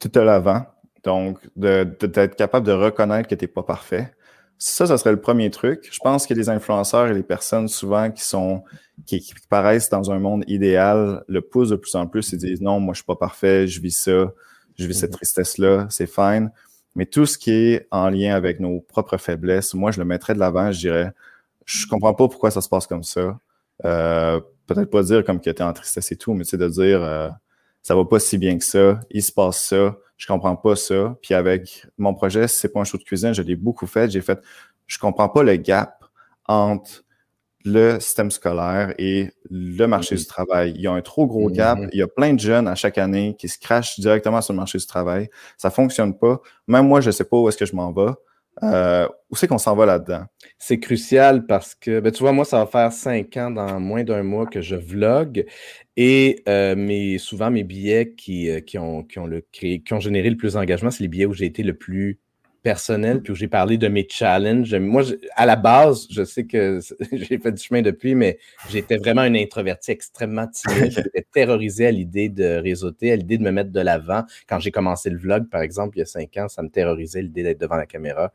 tout 0.00 0.10
à 0.14 0.24
l'avant. 0.24 0.66
Donc, 1.04 1.38
d'être 1.56 2.34
capable 2.36 2.66
de 2.66 2.72
reconnaître 2.72 3.28
que 3.28 3.34
tu 3.34 3.44
n'es 3.44 3.48
pas 3.48 3.62
parfait. 3.62 4.12
Ça, 4.58 4.86
ça 4.86 4.96
serait 4.96 5.12
le 5.12 5.20
premier 5.20 5.50
truc. 5.50 5.88
Je 5.90 5.98
pense 5.98 6.26
que 6.26 6.34
les 6.34 6.48
influenceurs 6.48 7.08
et 7.08 7.14
les 7.14 7.22
personnes 7.22 7.68
souvent 7.68 8.10
qui 8.10 8.22
sont 8.22 8.62
qui, 9.04 9.22
paraissent 9.50 9.90
dans 9.90 10.10
un 10.10 10.18
monde 10.18 10.44
idéal 10.46 11.22
le 11.28 11.40
poussent 11.42 11.70
de 11.70 11.76
plus 11.76 11.94
en 11.94 12.06
plus. 12.06 12.32
Ils 12.32 12.38
disent 12.38 12.60
non, 12.62 12.80
moi 12.80 12.94
je 12.94 12.98
suis 12.98 13.06
pas 13.06 13.16
parfait, 13.16 13.66
je 13.66 13.80
vis 13.80 13.96
ça, 13.96 14.32
je 14.78 14.86
vis 14.86 14.94
cette 14.94 15.10
mhm. 15.10 15.16
tristesse-là, 15.16 15.86
c'est 15.90 16.10
fine. 16.10 16.50
Mais 16.94 17.04
tout 17.04 17.26
ce 17.26 17.36
qui 17.36 17.50
est 17.50 17.86
en 17.90 18.08
lien 18.08 18.34
avec 18.34 18.58
nos 18.58 18.80
propres 18.80 19.18
faiblesses, 19.18 19.74
moi 19.74 19.90
je 19.90 19.98
le 19.98 20.06
mettrais 20.06 20.34
de 20.34 20.38
l'avant, 20.38 20.72
je 20.72 20.78
dirais, 20.78 21.12
je 21.66 21.86
comprends 21.86 22.14
pas 22.14 22.28
pourquoi 22.28 22.50
ça 22.50 22.62
se 22.62 22.68
passe 22.68 22.86
comme 22.86 23.02
ça. 23.02 23.38
Euh, 23.84 24.40
Peut-être 24.66 24.90
pas 24.90 25.02
dire 25.04 25.24
comme 25.24 25.38
que 25.38 25.48
tu 25.48 25.56
es 25.56 25.62
en 25.62 25.72
tristesse 25.72 26.10
et 26.10 26.16
tout, 26.16 26.34
mais 26.34 26.42
c'est 26.42 26.56
de 26.56 26.68
dire 26.68 27.00
euh, 27.00 27.28
ça 27.82 27.94
va 27.94 28.04
pas 28.04 28.18
si 28.18 28.36
bien 28.36 28.58
que 28.58 28.64
ça, 28.64 29.00
il 29.10 29.22
se 29.22 29.30
passe 29.30 29.62
ça, 29.62 29.96
je 30.16 30.26
comprends 30.26 30.56
pas 30.56 30.76
ça. 30.76 31.16
Puis 31.22 31.34
avec 31.34 31.86
mon 31.98 32.14
projet, 32.14 32.48
c'est 32.48 32.72
pas 32.72 32.80
un 32.80 32.84
show 32.84 32.98
de 32.98 33.04
cuisine, 33.04 33.32
je 33.32 33.42
l'ai 33.42 33.56
beaucoup 33.56 33.86
fait. 33.86 34.10
J'ai 34.10 34.20
fait, 34.20 34.40
je 34.86 34.98
comprends 34.98 35.28
pas 35.28 35.42
le 35.42 35.56
gap 35.56 36.04
entre 36.46 37.04
le 37.64 37.98
système 37.98 38.30
scolaire 38.30 38.94
et 38.96 39.30
le 39.50 39.86
marché 39.86 40.14
du 40.14 40.24
travail. 40.24 40.72
Il 40.76 40.80
y 40.80 40.86
a 40.86 40.92
un 40.92 41.02
trop 41.02 41.26
gros 41.26 41.50
gap. 41.50 41.78
Il 41.92 41.98
y 41.98 42.02
a 42.02 42.06
plein 42.06 42.32
de 42.32 42.38
jeunes 42.38 42.68
à 42.68 42.76
chaque 42.76 42.96
année 42.96 43.34
qui 43.38 43.48
se 43.48 43.58
crachent 43.58 43.98
directement 43.98 44.40
sur 44.40 44.52
le 44.52 44.58
marché 44.58 44.78
du 44.78 44.86
travail. 44.86 45.28
Ça 45.56 45.70
fonctionne 45.70 46.16
pas. 46.16 46.40
Même 46.68 46.86
moi, 46.86 47.00
je 47.00 47.10
sais 47.10 47.24
pas 47.24 47.36
où 47.36 47.48
est-ce 47.48 47.56
que 47.56 47.66
je 47.66 47.74
m'en 47.74 47.92
vais. 47.92 48.12
Euh, 48.62 49.06
où 49.30 49.36
c'est 49.36 49.48
qu'on 49.48 49.58
s'en 49.58 49.76
va 49.76 49.84
là-dedans? 49.84 50.24
C'est 50.58 50.80
crucial 50.80 51.46
parce 51.46 51.74
que, 51.74 52.00
ben, 52.00 52.10
tu 52.10 52.20
vois, 52.20 52.32
moi, 52.32 52.44
ça 52.44 52.58
va 52.58 52.66
faire 52.66 52.92
cinq 52.92 53.36
ans 53.36 53.50
dans 53.50 53.78
moins 53.80 54.02
d'un 54.02 54.22
mois 54.22 54.46
que 54.46 54.62
je 54.62 54.76
vlog 54.76 55.44
et 55.96 56.42
euh, 56.48 57.18
souvent 57.18 57.50
mes 57.50 57.64
billets 57.64 58.14
qui, 58.14 58.48
euh, 58.48 58.60
qui, 58.60 58.78
ont, 58.78 59.02
qui, 59.04 59.18
ont 59.18 59.26
le 59.26 59.42
qui 59.52 59.82
ont 59.92 60.00
généré 60.00 60.30
le 60.30 60.36
plus 60.36 60.54
d'engagement, 60.54 60.90
c'est 60.90 61.02
les 61.02 61.08
billets 61.08 61.26
où 61.26 61.34
j'ai 61.34 61.46
été 61.46 61.62
le 61.62 61.74
plus 61.76 62.18
personnel, 62.66 63.22
puis 63.22 63.32
où 63.32 63.36
j'ai 63.36 63.46
parlé 63.46 63.78
de 63.78 63.86
mes 63.86 64.08
challenges. 64.10 64.74
Moi, 64.74 65.04
à 65.36 65.46
la 65.46 65.54
base, 65.54 66.08
je 66.10 66.24
sais 66.24 66.46
que 66.46 66.80
j'ai 67.12 67.38
fait 67.38 67.52
du 67.52 67.62
chemin 67.62 67.80
depuis, 67.80 68.16
mais 68.16 68.40
j'étais 68.68 68.96
vraiment 68.96 69.20
un 69.20 69.36
introverti 69.36 69.92
extrêmement 69.92 70.48
timide. 70.48 70.90
J'étais 70.96 71.24
terrorisé 71.32 71.86
à 71.86 71.92
l'idée 71.92 72.28
de 72.28 72.56
réseauter, 72.56 73.12
à 73.12 73.16
l'idée 73.16 73.38
de 73.38 73.44
me 73.44 73.52
mettre 73.52 73.70
de 73.70 73.78
l'avant. 73.78 74.24
Quand 74.48 74.58
j'ai 74.58 74.72
commencé 74.72 75.10
le 75.10 75.16
vlog, 75.16 75.48
par 75.48 75.60
exemple, 75.62 75.96
il 75.96 76.00
y 76.00 76.02
a 76.02 76.06
cinq 76.06 76.36
ans, 76.38 76.48
ça 76.48 76.60
me 76.60 76.68
terrorisait 76.68 77.22
l'idée 77.22 77.44
d'être 77.44 77.60
devant 77.60 77.76
la 77.76 77.86
caméra. 77.86 78.32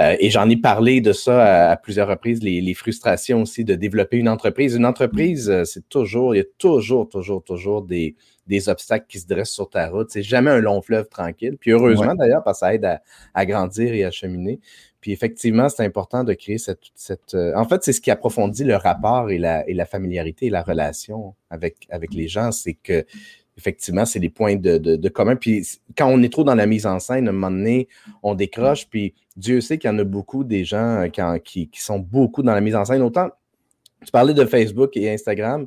Euh, 0.00 0.16
et 0.18 0.28
j'en 0.28 0.50
ai 0.50 0.56
parlé 0.56 1.00
de 1.00 1.12
ça 1.12 1.70
à, 1.70 1.76
plusieurs 1.76 2.08
reprises, 2.08 2.42
les, 2.42 2.60
les, 2.60 2.74
frustrations 2.74 3.42
aussi 3.42 3.64
de 3.64 3.76
développer 3.76 4.16
une 4.16 4.28
entreprise. 4.28 4.74
Une 4.74 4.86
entreprise, 4.86 5.48
euh, 5.48 5.62
c'est 5.64 5.88
toujours, 5.88 6.34
il 6.34 6.38
y 6.38 6.40
a 6.40 6.46
toujours, 6.58 7.08
toujours, 7.08 7.44
toujours 7.44 7.82
des 7.82 8.16
des 8.48 8.68
obstacles 8.68 9.06
qui 9.08 9.20
se 9.20 9.26
dressent 9.26 9.52
sur 9.52 9.68
ta 9.68 9.88
route. 9.88 10.10
C'est 10.10 10.22
jamais 10.22 10.50
un 10.50 10.60
long 10.60 10.80
fleuve 10.80 11.08
tranquille. 11.08 11.56
Puis 11.60 11.70
heureusement 11.70 12.14
d'ailleurs, 12.14 12.42
parce 12.42 12.58
que 12.58 12.66
ça 12.66 12.74
aide 12.74 13.00
à, 13.34 13.46
grandir 13.46 13.92
et 13.92 14.04
à 14.04 14.10
cheminer. 14.10 14.58
Puis 15.00 15.12
effectivement, 15.12 15.68
c'est 15.68 15.84
important 15.84 16.24
de 16.24 16.32
créer 16.32 16.58
cette. 16.58 16.80
cette 16.94 17.34
euh, 17.34 17.54
en 17.54 17.64
fait, 17.68 17.84
c'est 17.84 17.92
ce 17.92 18.00
qui 18.00 18.10
approfondit 18.10 18.64
le 18.64 18.74
rapport 18.74 19.30
et 19.30 19.38
la, 19.38 19.68
et 19.68 19.74
la 19.74 19.86
familiarité 19.86 20.46
et 20.46 20.50
la 20.50 20.62
relation 20.62 21.34
avec, 21.50 21.86
avec 21.90 22.12
les 22.14 22.26
gens. 22.26 22.50
C'est 22.50 22.74
que 22.74 23.04
effectivement, 23.56 24.06
c'est 24.06 24.20
des 24.20 24.30
points 24.30 24.56
de, 24.56 24.78
de, 24.78 25.08
commun. 25.08 25.36
Puis 25.36 25.66
quand 25.96 26.08
on 26.08 26.22
est 26.22 26.32
trop 26.32 26.44
dans 26.44 26.54
la 26.54 26.66
mise 26.66 26.86
en 26.86 27.00
scène, 27.00 27.26
à 27.26 27.30
un 27.30 27.34
moment 27.34 27.50
donné, 27.50 27.88
on 28.22 28.34
décroche. 28.34 28.88
Puis 28.88 29.14
Dieu 29.36 29.60
sait 29.60 29.78
qu'il 29.78 29.90
y 29.90 29.92
en 29.92 29.98
a 29.98 30.04
beaucoup 30.04 30.44
des 30.44 30.64
gens 30.64 31.02
euh, 31.02 31.38
qui, 31.38 31.68
qui, 31.68 31.80
sont 31.80 31.98
beaucoup 31.98 32.42
dans 32.42 32.54
la 32.54 32.60
mise 32.60 32.76
en 32.76 32.84
scène. 32.84 33.02
Autant, 33.02 33.30
tu 34.04 34.12
parlais 34.12 34.34
de 34.34 34.44
Facebook 34.44 34.96
et 34.96 35.12
Instagram. 35.12 35.66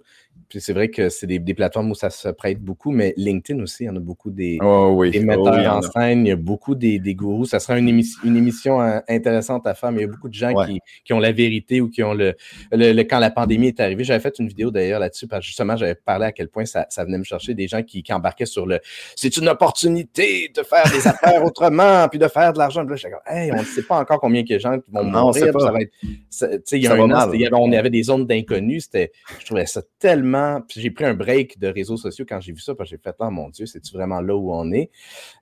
Puis 0.50 0.62
c'est 0.62 0.74
vrai 0.74 0.90
que 0.90 1.10
c'est 1.10 1.28
des, 1.28 1.40
plateformes 1.54 1.92
où 1.92 1.96
ça 1.96 2.10
se 2.10 2.30
prête 2.30 2.60
beaucoup, 2.60 2.92
mais 2.92 3.14
LinkedIn 3.18 3.62
aussi, 3.62 3.84
il 3.84 3.88
y 3.88 3.90
en 3.90 3.96
a 3.96 4.00
beaucoup 4.00 4.32
des, 4.32 4.58
oh 4.62 5.04
des 5.10 5.20
metteurs 5.20 5.76
en, 5.76 5.82
scène, 5.82 6.26
il 6.26 6.30
y 6.30 6.32
a 6.32 6.36
beaucoup 6.36 6.76
des, 6.76 7.00
des 7.00 7.14
gourous. 7.16 7.46
Ça 7.46 7.60
sera 7.60 7.78
une, 7.78 7.88
une, 7.88 8.38
émission 8.38 8.82
euh, 8.82 9.00
intéressante 9.10 9.68
à 9.68 9.74
faire, 9.74 9.92
mais 9.92 10.00
il 10.00 10.02
y 10.02 10.06
a 10.06 10.12
beaucoup 10.12 10.30
de 10.30 10.34
gens 10.34 10.54
qui, 10.66 10.80
qui, 11.04 11.14
ont 11.14 11.20
la 11.20 11.32
vérité 11.32 11.82
ou 11.82 11.90
qui 11.90 12.04
ont 12.04 12.14
le, 12.14 12.36
le, 12.72 13.04
Quand 13.04 13.20
la 13.20 13.32
pandémie 13.32 13.68
est 13.68 13.80
arrivée, 13.80 14.04
j'avais 14.04 14.20
fait 14.20 14.38
une 14.40 14.48
vidéo 14.48 14.72
d'ailleurs 14.72 15.00
là-dessus, 15.00 15.28
parce 15.28 15.42
que 15.42 15.48
justement, 15.48 15.76
j'avais 15.76 15.96
parlé 15.96 16.26
à 16.26 16.32
quel 16.32 16.48
point 16.48 16.66
ça, 16.66 16.86
ça 16.90 17.04
venait 17.04 17.18
me 17.18 17.24
chercher 17.24 17.54
des 17.54 17.68
gens 17.68 17.84
qui, 17.84 18.04
qui 18.04 18.14
embarquaient 18.14 18.46
sur 18.46 18.66
le 18.66 18.80
c'est 19.16 19.38
une 19.38 19.50
opportunité 19.50 20.52
de 20.56 20.64
faire 20.64 20.84
des 20.92 21.08
affaires 21.08 21.44
autrement, 21.44 22.08
puis 22.10 22.20
de 22.20 22.28
faire 22.28 22.54
de 22.54 22.58
l'argent. 22.58 22.84
Là, 22.84 22.96
j'étais 22.96 23.12
comme, 23.12 23.36
hey, 23.36 23.52
on 23.52 23.58
ne 23.58 23.64
sait 23.64 23.84
pas 23.84 24.00
encore 24.00 24.20
combien 24.20 24.44
de 24.44 24.60
gens 24.60 24.78
vont 24.92 25.04
mourir. 25.04 25.54
Ça 25.60 25.72
va 25.72 25.82
être, 25.82 26.72
il 26.72 26.82
y 26.82 26.88
a 26.88 26.94
un 26.94 27.12
an, 27.12 27.30
on 27.54 27.72
avait 27.72 27.90
des 27.90 28.04
zones 28.04 28.26
d'inconnus. 28.26 28.90
Je 28.94 29.46
trouvais 29.46 29.66
ça 29.66 29.82
tellement 30.00 30.31
j'ai 30.68 30.92
pris 30.92 31.06
un 31.06 31.14
break 31.14 31.60
de 31.60 31.68
réseaux 31.68 31.98
sociaux 31.98 32.26
quand 32.28 32.40
j'ai 32.42 32.54
vu 32.54 32.62
ça, 32.62 32.76
parce 32.76 32.90
que 32.90 32.96
j'ai 32.96 33.02
fait, 33.02 33.16
oh 33.20 33.30
mon 33.30 33.50
Dieu, 33.50 33.66
c'est-tu 33.66 33.94
vraiment 33.94 34.22
là 34.22 34.36
où 34.36 34.54
on 34.54 34.72
est? 34.72 34.90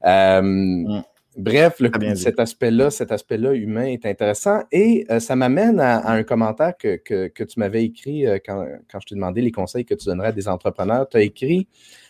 Euh, 0.06 0.42
mm. 0.42 1.04
Bref, 1.38 1.82
cet 2.16 2.40
aspect-là, 2.40 2.90
cet 2.90 3.12
aspect-là 3.12 3.54
humain 3.54 3.86
est 3.86 4.06
intéressant 4.06 4.64
et 4.72 5.06
euh, 5.10 5.20
ça 5.20 5.36
m'amène 5.36 5.80
à, 5.80 6.12
un 6.12 6.24
commentaire 6.24 6.76
que, 6.76 7.44
tu 7.44 7.60
m'avais 7.60 7.84
écrit 7.86 8.26
euh, 8.26 8.40
quand, 8.44 8.66
je 9.00 9.06
t'ai 9.06 9.16
demandé 9.16 9.42
les 9.42 9.52
conseils 9.52 9.86
que 9.86 9.94
tu 9.94 10.08
donnerais 10.08 10.30
à 10.30 10.32
des 10.32 10.48
entrepreneurs. 10.48 11.08
Tu 11.08 11.18
as 11.18 11.22
écrit 11.22 11.68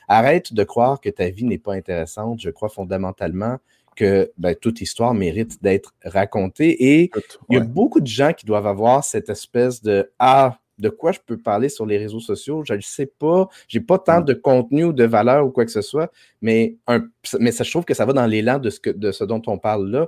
Arrête 0.07 0.53
de 0.53 0.63
croire 0.63 0.99
que 0.99 1.09
ta 1.09 1.29
vie 1.29 1.43
n'est 1.43 1.59
pas 1.59 1.73
intéressante. 1.73 2.39
Je 2.41 2.49
crois 2.49 2.69
fondamentalement 2.69 3.57
que 3.95 4.31
ben, 4.37 4.55
toute 4.55 4.81
histoire 4.81 5.13
mérite 5.13 5.61
d'être 5.61 5.93
racontée. 6.03 6.99
Et 6.99 7.11
il 7.49 7.55
y 7.55 7.59
a 7.59 7.63
beaucoup 7.63 7.99
de 7.99 8.07
gens 8.07 8.33
qui 8.33 8.45
doivent 8.45 8.65
avoir 8.65 9.03
cette 9.03 9.29
espèce 9.29 9.83
de 9.83 10.11
Ah, 10.17 10.57
de 10.79 10.89
quoi 10.89 11.11
je 11.11 11.19
peux 11.25 11.37
parler 11.37 11.69
sur 11.69 11.85
les 11.85 11.97
réseaux 11.97 12.19
sociaux. 12.19 12.63
Je 12.65 12.73
ne 12.73 12.81
sais 12.81 13.05
pas. 13.05 13.47
J'ai 13.67 13.81
pas 13.81 13.99
tant 13.99 14.21
mm. 14.21 14.25
de 14.25 14.33
contenu 14.33 14.83
ou 14.85 14.93
de 14.93 15.03
valeur 15.03 15.45
ou 15.45 15.51
quoi 15.51 15.65
que 15.65 15.71
ce 15.71 15.81
soit, 15.81 16.11
mais, 16.41 16.77
un, 16.87 17.05
mais 17.39 17.51
ça, 17.51 17.63
je 17.63 17.71
trouve 17.71 17.85
que 17.85 17.93
ça 17.93 18.05
va 18.05 18.13
dans 18.13 18.25
l'élan 18.25 18.59
de 18.59 18.69
ce, 18.69 18.79
que, 18.79 18.89
de 18.89 19.11
ce 19.11 19.23
dont 19.23 19.41
on 19.47 19.57
parle 19.57 19.89
là. 19.89 20.07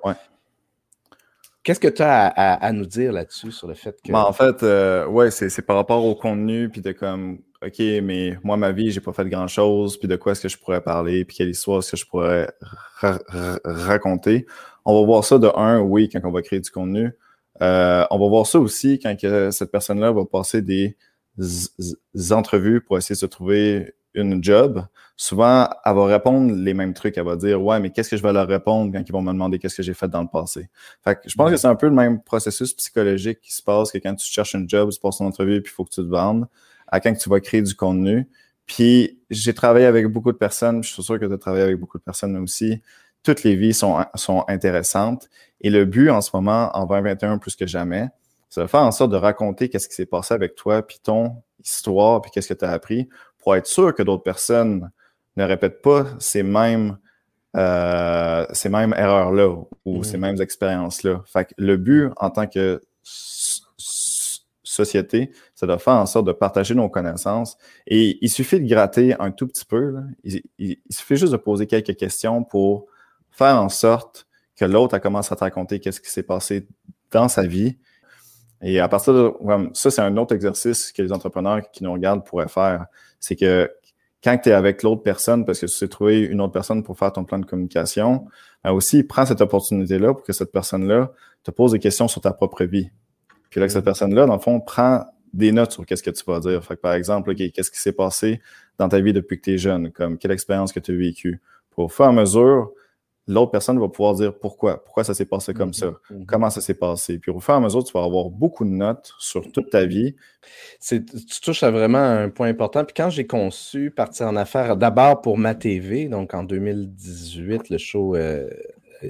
Qu'est-ce 1.63 1.79
que 1.79 1.87
tu 1.87 2.01
as 2.01 2.27
à, 2.27 2.71
nous 2.71 2.87
dire 2.87 3.11
là-dessus 3.11 3.51
sur 3.51 3.67
le 3.67 3.75
fait 3.75 3.95
que. 4.03 4.11
Ben, 4.11 4.21
en 4.21 4.33
fait, 4.33 4.63
euh, 4.63 5.05
ouais, 5.05 5.29
c'est 5.29 5.61
par 5.61 5.75
rapport 5.75 6.03
au 6.03 6.15
contenu, 6.15 6.69
puis 6.69 6.81
de 6.81 6.91
comme, 6.91 7.39
OK, 7.63 7.77
mais 7.77 8.35
moi, 8.43 8.57
ma 8.57 8.71
vie, 8.71 8.89
j'ai 8.89 9.01
pas 9.01 9.13
fait 9.13 9.27
grand-chose, 9.29 9.97
puis 9.97 10.07
de 10.07 10.15
quoi 10.15 10.31
est-ce 10.31 10.41
que 10.41 10.49
je 10.49 10.57
pourrais 10.57 10.81
parler, 10.81 11.23
puis 11.23 11.37
quelle 11.37 11.49
histoire 11.49 11.79
est-ce 11.79 11.91
que 11.91 11.97
je 11.97 12.07
pourrais 12.07 12.49
raconter. 13.63 14.47
On 14.85 14.99
va 14.99 15.05
voir 15.05 15.23
ça 15.23 15.37
de 15.37 15.47
un, 15.55 15.79
oui, 15.79 16.09
quand 16.09 16.19
on 16.23 16.31
va 16.31 16.41
créer 16.41 16.59
du 16.59 16.71
contenu. 16.71 17.11
Euh, 17.61 18.05
on 18.09 18.19
va 18.19 18.27
voir 18.27 18.45
ça 18.45 18.59
aussi 18.59 18.99
quand 18.99 19.15
que 19.19 19.51
cette 19.51 19.71
personne-là 19.71 20.11
va 20.11 20.25
passer 20.25 20.61
des 20.61 20.97
entrevues 22.31 22.81
pour 22.81 22.97
essayer 22.97 23.15
de 23.15 23.19
se 23.19 23.25
trouver 23.25 23.93
une 24.13 24.43
job. 24.43 24.85
Souvent, 25.15 25.69
elle 25.85 25.95
va 25.95 26.05
répondre 26.05 26.53
les 26.53 26.73
mêmes 26.73 26.93
trucs. 26.93 27.17
Elle 27.17 27.25
va 27.25 27.35
dire 27.35 27.61
Ouais, 27.61 27.79
mais 27.79 27.91
qu'est-ce 27.91 28.09
que 28.09 28.17
je 28.17 28.23
vais 28.23 28.33
leur 28.33 28.47
répondre 28.47 28.91
quand 28.91 29.03
ils 29.07 29.11
vont 29.11 29.21
me 29.21 29.31
demander 29.31 29.59
qu'est-ce 29.59 29.75
que 29.75 29.83
j'ai 29.83 29.93
fait 29.93 30.09
dans 30.09 30.21
le 30.21 30.27
passé? 30.27 30.69
Fait 31.03 31.15
que 31.15 31.21
je 31.27 31.35
pense 31.35 31.51
que 31.51 31.57
c'est 31.57 31.67
un 31.67 31.75
peu 31.75 31.87
le 31.87 31.93
même 31.93 32.21
processus 32.21 32.73
psychologique 32.73 33.39
qui 33.41 33.53
se 33.53 33.61
passe 33.61 33.91
que 33.91 33.99
quand 33.99 34.15
tu 34.15 34.25
cherches 34.29 34.55
une 34.55 34.67
job, 34.67 34.89
tu 34.91 34.99
passes 34.99 35.19
une 35.19 35.27
entrevue 35.27 35.61
puis 35.61 35.71
il 35.71 35.75
faut 35.75 35.85
que 35.85 35.91
tu 35.91 36.01
te 36.01 36.07
vendes, 36.07 36.47
à 36.87 36.99
quand 36.99 37.13
tu 37.13 37.29
vas 37.29 37.39
créer 37.39 37.61
du 37.61 37.75
contenu. 37.75 38.27
Puis 38.65 39.19
j'ai 39.29 39.53
travaillé 39.53 39.85
avec 39.85 40.07
beaucoup 40.07 40.31
de 40.31 40.37
personnes, 40.37 40.83
je 40.83 40.93
suis 40.93 41.03
sûr 41.03 41.19
que 41.19 41.25
tu 41.25 41.33
as 41.33 41.37
travaillé 41.37 41.63
avec 41.63 41.77
beaucoup 41.77 41.97
de 41.97 42.03
personnes 42.03 42.37
aussi 42.37 42.81
toutes 43.23 43.43
les 43.43 43.55
vies 43.55 43.73
sont, 43.73 44.03
sont 44.15 44.43
intéressantes. 44.47 45.29
Et 45.61 45.69
le 45.69 45.85
but 45.85 46.09
en 46.09 46.21
ce 46.21 46.31
moment, 46.33 46.69
en 46.73 46.85
2021 46.85 47.37
plus 47.37 47.55
que 47.55 47.65
jamais, 47.65 48.09
c'est 48.49 48.61
de 48.61 48.67
faire 48.67 48.81
en 48.81 48.91
sorte 48.91 49.11
de 49.11 49.17
raconter 49.17 49.69
qu'est-ce 49.69 49.87
qui 49.87 49.95
s'est 49.95 50.05
passé 50.05 50.33
avec 50.33 50.55
toi, 50.55 50.85
puis 50.85 50.99
ton 51.01 51.37
histoire, 51.63 52.21
puis 52.21 52.31
qu'est-ce 52.31 52.49
que 52.49 52.53
tu 52.53 52.65
as 52.65 52.71
appris, 52.71 53.07
pour 53.37 53.55
être 53.55 53.67
sûr 53.67 53.93
que 53.95 54.03
d'autres 54.03 54.23
personnes 54.23 54.91
ne 55.37 55.43
répètent 55.43 55.81
pas 55.81 56.05
ces 56.19 56.43
mêmes, 56.43 56.97
euh, 57.55 58.45
ces 58.51 58.69
mêmes 58.69 58.93
erreurs-là 58.97 59.55
ou 59.85 59.99
mm. 59.99 60.03
ces 60.03 60.17
mêmes 60.17 60.41
expériences-là. 60.41 61.23
Fait 61.25 61.45
que 61.45 61.53
le 61.57 61.77
but 61.77 62.09
en 62.17 62.29
tant 62.29 62.47
que 62.47 62.81
société, 64.71 65.31
c'est 65.53 65.67
de 65.67 65.77
faire 65.77 65.95
en 65.95 66.05
sorte 66.05 66.27
de 66.27 66.31
partager 66.31 66.73
nos 66.73 66.89
connaissances. 66.89 67.57
Et 67.87 68.17
il 68.21 68.29
suffit 68.29 68.59
de 68.59 68.67
gratter 68.67 69.15
un 69.19 69.31
tout 69.31 69.47
petit 69.47 69.65
peu. 69.65 69.95
il, 70.23 70.77
suffit 70.89 71.17
juste 71.17 71.31
de 71.31 71.37
poser 71.37 71.67
quelques 71.67 71.95
questions 71.95 72.43
pour 72.43 72.87
faire 73.31 73.61
en 73.61 73.69
sorte 73.69 74.27
que 74.61 74.65
l'autre 74.65 74.93
a 74.93 74.99
commencé 74.99 75.33
à 75.33 75.35
te 75.35 75.43
raconter 75.43 75.79
qu'est-ce 75.79 75.99
qui 75.99 76.11
s'est 76.11 76.21
passé 76.21 76.67
dans 77.09 77.27
sa 77.27 77.41
vie. 77.41 77.77
Et 78.61 78.79
à 78.79 78.87
partir 78.87 79.11
de 79.11 79.33
ça, 79.73 79.89
c'est 79.89 80.01
un 80.01 80.15
autre 80.17 80.35
exercice 80.35 80.91
que 80.91 81.01
les 81.01 81.11
entrepreneurs 81.11 81.61
qui 81.71 81.83
nous 81.83 81.91
regardent 81.91 82.23
pourraient 82.23 82.47
faire. 82.47 82.85
C'est 83.19 83.35
que 83.35 83.71
quand 84.23 84.37
tu 84.37 84.49
es 84.49 84.51
avec 84.51 84.83
l'autre 84.83 85.01
personne, 85.01 85.45
parce 85.45 85.59
que 85.59 85.65
tu 85.65 85.71
sais 85.71 85.87
trouver 85.87 86.19
une 86.19 86.39
autre 86.41 86.53
personne 86.53 86.83
pour 86.83 86.95
faire 86.95 87.11
ton 87.11 87.23
plan 87.23 87.39
de 87.39 87.45
communication, 87.45 88.27
ben 88.63 88.71
aussi 88.71 89.01
prends 89.03 89.25
cette 89.25 89.41
opportunité-là 89.41 90.13
pour 90.13 90.23
que 90.23 90.31
cette 90.31 90.51
personne-là 90.51 91.11
te 91.41 91.49
pose 91.49 91.71
des 91.71 91.79
questions 91.79 92.07
sur 92.07 92.21
ta 92.21 92.31
propre 92.31 92.63
vie. 92.65 92.91
Puis 93.49 93.59
là, 93.59 93.65
que 93.65 93.73
cette 93.73 93.81
mm. 93.81 93.85
personne-là, 93.85 94.27
dans 94.27 94.35
le 94.35 94.39
fond, 94.39 94.59
prend 94.59 95.05
des 95.33 95.51
notes 95.51 95.71
sur 95.71 95.87
qu'est-ce 95.87 96.03
que 96.03 96.11
tu 96.11 96.23
vas 96.27 96.39
dire. 96.39 96.63
Fait 96.63 96.75
que, 96.75 96.81
par 96.81 96.93
exemple, 96.93 97.33
qu'est-ce 97.33 97.71
qui 97.71 97.79
s'est 97.79 97.93
passé 97.93 98.39
dans 98.77 98.89
ta 98.89 98.99
vie 98.99 99.11
depuis 99.11 99.39
que 99.39 99.45
tu 99.45 99.53
es 99.55 99.57
jeune, 99.57 99.91
comme 99.91 100.19
quelle 100.19 100.31
expérience 100.31 100.71
que 100.71 100.79
tu 100.79 100.91
as 100.91 100.95
vécue? 100.95 101.41
Pour 101.71 101.91
faire 101.93 102.13
mesure, 102.13 102.71
l'autre 103.27 103.51
personne 103.51 103.79
va 103.79 103.87
pouvoir 103.87 104.15
dire 104.15 104.37
pourquoi, 104.37 104.83
pourquoi 104.83 105.03
ça 105.03 105.13
s'est 105.13 105.25
passé 105.25 105.53
comme 105.53 105.73
ça, 105.73 105.87
mm-hmm. 105.87 105.93
Mm-hmm. 106.11 106.25
comment 106.25 106.49
ça 106.49 106.61
s'est 106.61 106.73
passé. 106.73 107.19
Puis 107.19 107.31
au 107.31 107.39
fur 107.39 107.53
et 107.53 107.57
à 107.57 107.59
mesure, 107.59 107.83
tu 107.83 107.93
vas 107.93 108.03
avoir 108.03 108.29
beaucoup 108.29 108.65
de 108.65 108.69
notes 108.69 109.13
sur 109.19 109.51
toute 109.51 109.69
ta 109.69 109.85
vie. 109.85 110.15
Tu 110.85 111.03
touches 111.43 111.63
à 111.63 111.71
vraiment 111.71 111.99
un 111.99 112.29
point 112.29 112.47
important. 112.47 112.83
Puis 112.83 112.93
quand 112.95 113.09
j'ai 113.09 113.27
conçu 113.27 113.91
Partir 113.91 114.27
en 114.27 114.35
affaires, 114.35 114.77
d'abord 114.77 115.21
pour 115.21 115.37
ma 115.37 115.55
TV, 115.55 116.07
donc 116.07 116.33
en 116.33 116.43
2018, 116.43 117.69
le 117.69 117.77
show 117.77 118.15
euh, 118.15 118.49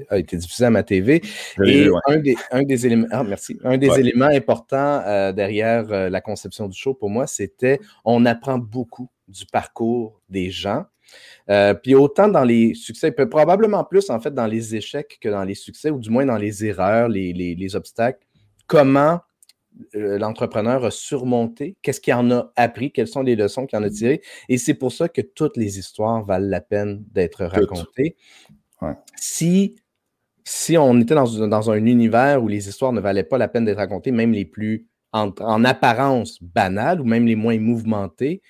a 0.08 0.18
été 0.18 0.36
diffusé 0.36 0.64
à 0.64 0.70
ma 0.70 0.82
TV. 0.82 1.22
Et 1.64 1.88
un, 2.06 2.62
des, 2.62 2.86
éléments, 2.86 3.06
ah, 3.10 3.24
merci, 3.24 3.58
un 3.64 3.78
des 3.78 3.98
éléments 3.98 4.26
importants 4.26 5.02
euh, 5.06 5.32
derrière 5.32 5.90
euh, 5.90 6.08
la 6.08 6.20
conception 6.20 6.68
du 6.68 6.78
show 6.78 6.94
pour 6.94 7.10
moi, 7.10 7.26
c'était 7.26 7.80
on 8.04 8.24
apprend 8.26 8.58
beaucoup 8.58 9.10
du 9.28 9.46
parcours 9.46 10.20
des 10.28 10.50
gens. 10.50 10.84
Euh, 11.50 11.74
puis 11.74 11.94
autant 11.94 12.28
dans 12.28 12.44
les 12.44 12.74
succès, 12.74 13.12
probablement 13.12 13.84
plus 13.84 14.10
en 14.10 14.20
fait 14.20 14.32
dans 14.34 14.46
les 14.46 14.74
échecs 14.76 15.18
que 15.20 15.28
dans 15.28 15.44
les 15.44 15.54
succès, 15.54 15.90
ou 15.90 15.98
du 15.98 16.10
moins 16.10 16.26
dans 16.26 16.36
les 16.36 16.64
erreurs, 16.64 17.08
les, 17.08 17.76
obstacles, 17.76 18.24
comment 18.66 19.20
euh, 19.94 20.18
l'entrepreneur 20.18 20.84
a 20.84 20.90
surmonté, 20.90 21.76
qu'est-ce 21.82 22.00
qu'il 22.00 22.14
en 22.14 22.30
a 22.30 22.52
appris, 22.56 22.92
quelles 22.92 23.08
sont 23.08 23.22
les 23.22 23.36
leçons 23.36 23.66
qu'il 23.66 23.78
en 23.78 23.82
a 23.82 23.90
tirées? 23.90 24.22
Et 24.48 24.58
c'est 24.58 24.74
pour 24.74 24.92
ça 24.92 25.08
que 25.08 25.20
toutes 25.20 25.56
les 25.56 25.78
histoires 25.78 26.24
valent 26.24 26.48
la 26.48 26.60
peine 26.60 27.04
d'être 27.10 27.44
racontées. 27.44 28.16
Si, 29.16 29.76
si 30.44 30.76
on 30.76 31.00
était 31.00 31.14
dans, 31.14 31.46
dans, 31.46 31.70
un 31.70 31.86
univers 31.86 32.42
où 32.42 32.48
les 32.48 32.68
histoires 32.68 32.92
ne 32.92 33.00
valaient 33.00 33.22
pas 33.22 33.38
la 33.38 33.46
peine 33.46 33.64
d'être 33.64 33.76
racontées, 33.76 34.10
même 34.10 34.32
les 34.32 34.44
plus 34.44 34.88
en, 35.12 35.64
apparence 35.64 36.42
banales 36.42 37.00
ou 37.00 37.04
même 37.04 37.26
les 37.26 37.36
moins 37.36 37.58
mouvementées, 37.58 38.42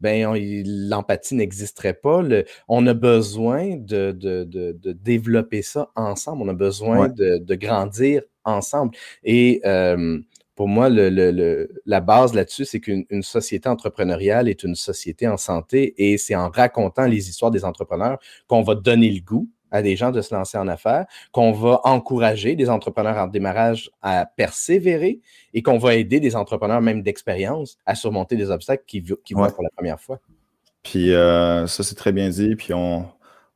ben, 0.00 0.34
l'empathie 0.66 1.34
n'existerait 1.34 1.94
pas. 1.94 2.22
on 2.68 2.86
a 2.86 2.94
besoin 2.94 3.76
de, 3.76 4.12
développer 5.02 5.62
ça 5.62 5.90
ensemble. 5.94 6.42
On 6.42 6.48
a 6.48 6.54
besoin 6.54 7.08
de, 7.08 7.54
grandir 7.54 8.22
ensemble. 8.44 8.96
Et 9.24 9.60
euh, 9.64 10.18
pour 10.54 10.68
moi, 10.68 10.88
la 10.88 12.00
base 12.00 12.34
là-dessus, 12.34 12.64
c'est 12.64 12.80
qu'une 12.80 13.22
société 13.22 13.68
entrepreneuriale 13.68 14.48
est 14.48 14.62
une 14.62 14.74
société 14.74 15.28
en 15.28 15.36
santé 15.36 15.94
et 15.98 16.16
c'est 16.16 16.34
en 16.34 16.48
racontant 16.48 17.06
les 17.06 17.28
histoires 17.28 17.50
des 17.50 17.64
entrepreneurs 17.64 18.18
qu'on 18.46 18.62
va 18.62 18.74
donner 18.74 19.10
le 19.10 19.20
goût 19.20 19.48
à 19.70 19.82
des 19.82 19.96
gens 19.96 20.10
de 20.10 20.20
se 20.20 20.34
lancer 20.34 20.58
en 20.58 20.68
affaires, 20.68 21.06
qu'on 21.32 21.52
va 21.52 21.80
encourager 21.84 22.56
des 22.56 22.70
entrepreneurs 22.70 23.16
en 23.16 23.26
démarrage 23.26 23.90
à 24.02 24.26
persévérer 24.26 25.20
et 25.54 25.62
qu'on 25.62 25.78
va 25.78 25.94
aider 25.94 26.20
des 26.20 26.36
entrepreneurs 26.36 26.80
même 26.80 27.02
d'expérience 27.02 27.78
à 27.86 27.94
surmonter 27.94 28.36
des 28.36 28.50
obstacles 28.50 28.84
qui, 28.86 29.02
qui 29.24 29.34
vont 29.34 29.50
pour 29.50 29.62
la 29.62 29.70
première 29.70 30.00
fois. 30.00 30.20
Puis 30.82 31.12
euh, 31.12 31.66
ça, 31.66 31.82
c'est 31.82 31.96
très 31.96 32.12
bien 32.12 32.28
dit. 32.28 32.54
Puis 32.54 32.72
on, 32.72 33.06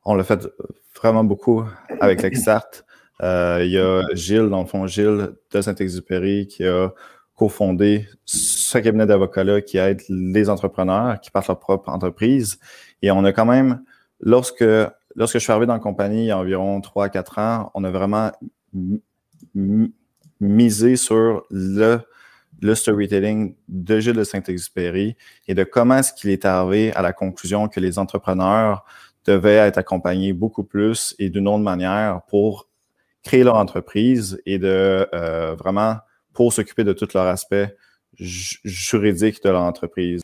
on 0.03 0.15
l'a 0.15 0.23
fait 0.23 0.47
vraiment 0.95 1.23
beaucoup 1.23 1.63
avec 1.99 2.21
l'Exart. 2.23 2.83
Euh, 3.21 3.61
il 3.63 3.71
y 3.71 3.79
a 3.79 4.01
Gilles, 4.13 4.49
dans 4.49 4.61
le 4.61 4.67
fond, 4.67 4.87
Gilles 4.87 5.29
de 5.51 5.61
Saint-Exupéry, 5.61 6.47
qui 6.47 6.65
a 6.65 6.89
cofondé 7.35 8.07
ce 8.25 8.77
cabinet 8.77 9.05
d'avocats-là 9.05 9.61
qui 9.61 9.77
aide 9.77 10.01
les 10.09 10.49
entrepreneurs 10.49 11.19
qui 11.21 11.31
partent 11.31 11.47
leur 11.47 11.59
propre 11.59 11.89
entreprise. 11.89 12.59
Et 13.01 13.11
on 13.11 13.23
a 13.23 13.31
quand 13.31 13.45
même, 13.45 13.81
lorsque 14.19 14.65
lorsque 15.15 15.35
je 15.35 15.39
suis 15.39 15.51
arrivé 15.51 15.65
dans 15.65 15.73
la 15.73 15.79
compagnie 15.79 16.23
il 16.23 16.27
y 16.27 16.31
a 16.31 16.37
environ 16.37 16.79
3-4 16.79 17.39
ans, 17.39 17.71
on 17.73 17.83
a 17.83 17.91
vraiment 17.91 18.31
misé 20.39 20.95
sur 20.95 21.43
le, 21.49 21.99
storytelling 22.73 23.55
de 23.67 23.99
Gilles 23.99 24.15
de 24.15 24.23
Saint-Exupéry 24.23 25.15
et 25.47 25.53
de 25.53 25.63
comment 25.63 25.97
est-ce 25.97 26.13
qu'il 26.13 26.29
est 26.29 26.45
arrivé 26.45 26.93
à 26.93 27.01
la 27.01 27.13
conclusion 27.13 27.67
que 27.67 27.79
les 27.79 27.97
entrepreneurs 27.99 28.85
devaient 29.25 29.55
être 29.55 29.77
accompagnés 29.77 30.33
beaucoup 30.33 30.63
plus 30.63 31.15
et 31.19 31.29
d'une 31.29 31.47
autre 31.47 31.63
manière 31.63 32.21
pour 32.27 32.67
créer 33.23 33.43
leur 33.43 33.55
entreprise 33.55 34.41
et 34.45 34.57
de 34.57 35.07
euh, 35.13 35.55
vraiment 35.55 35.97
pour 36.33 36.53
s'occuper 36.53 36.83
de 36.83 36.93
tout 36.93 37.07
leur 37.13 37.27
aspect 37.27 37.75
juridique 38.17 39.43
de 39.43 39.49
l'entreprise? 39.49 40.21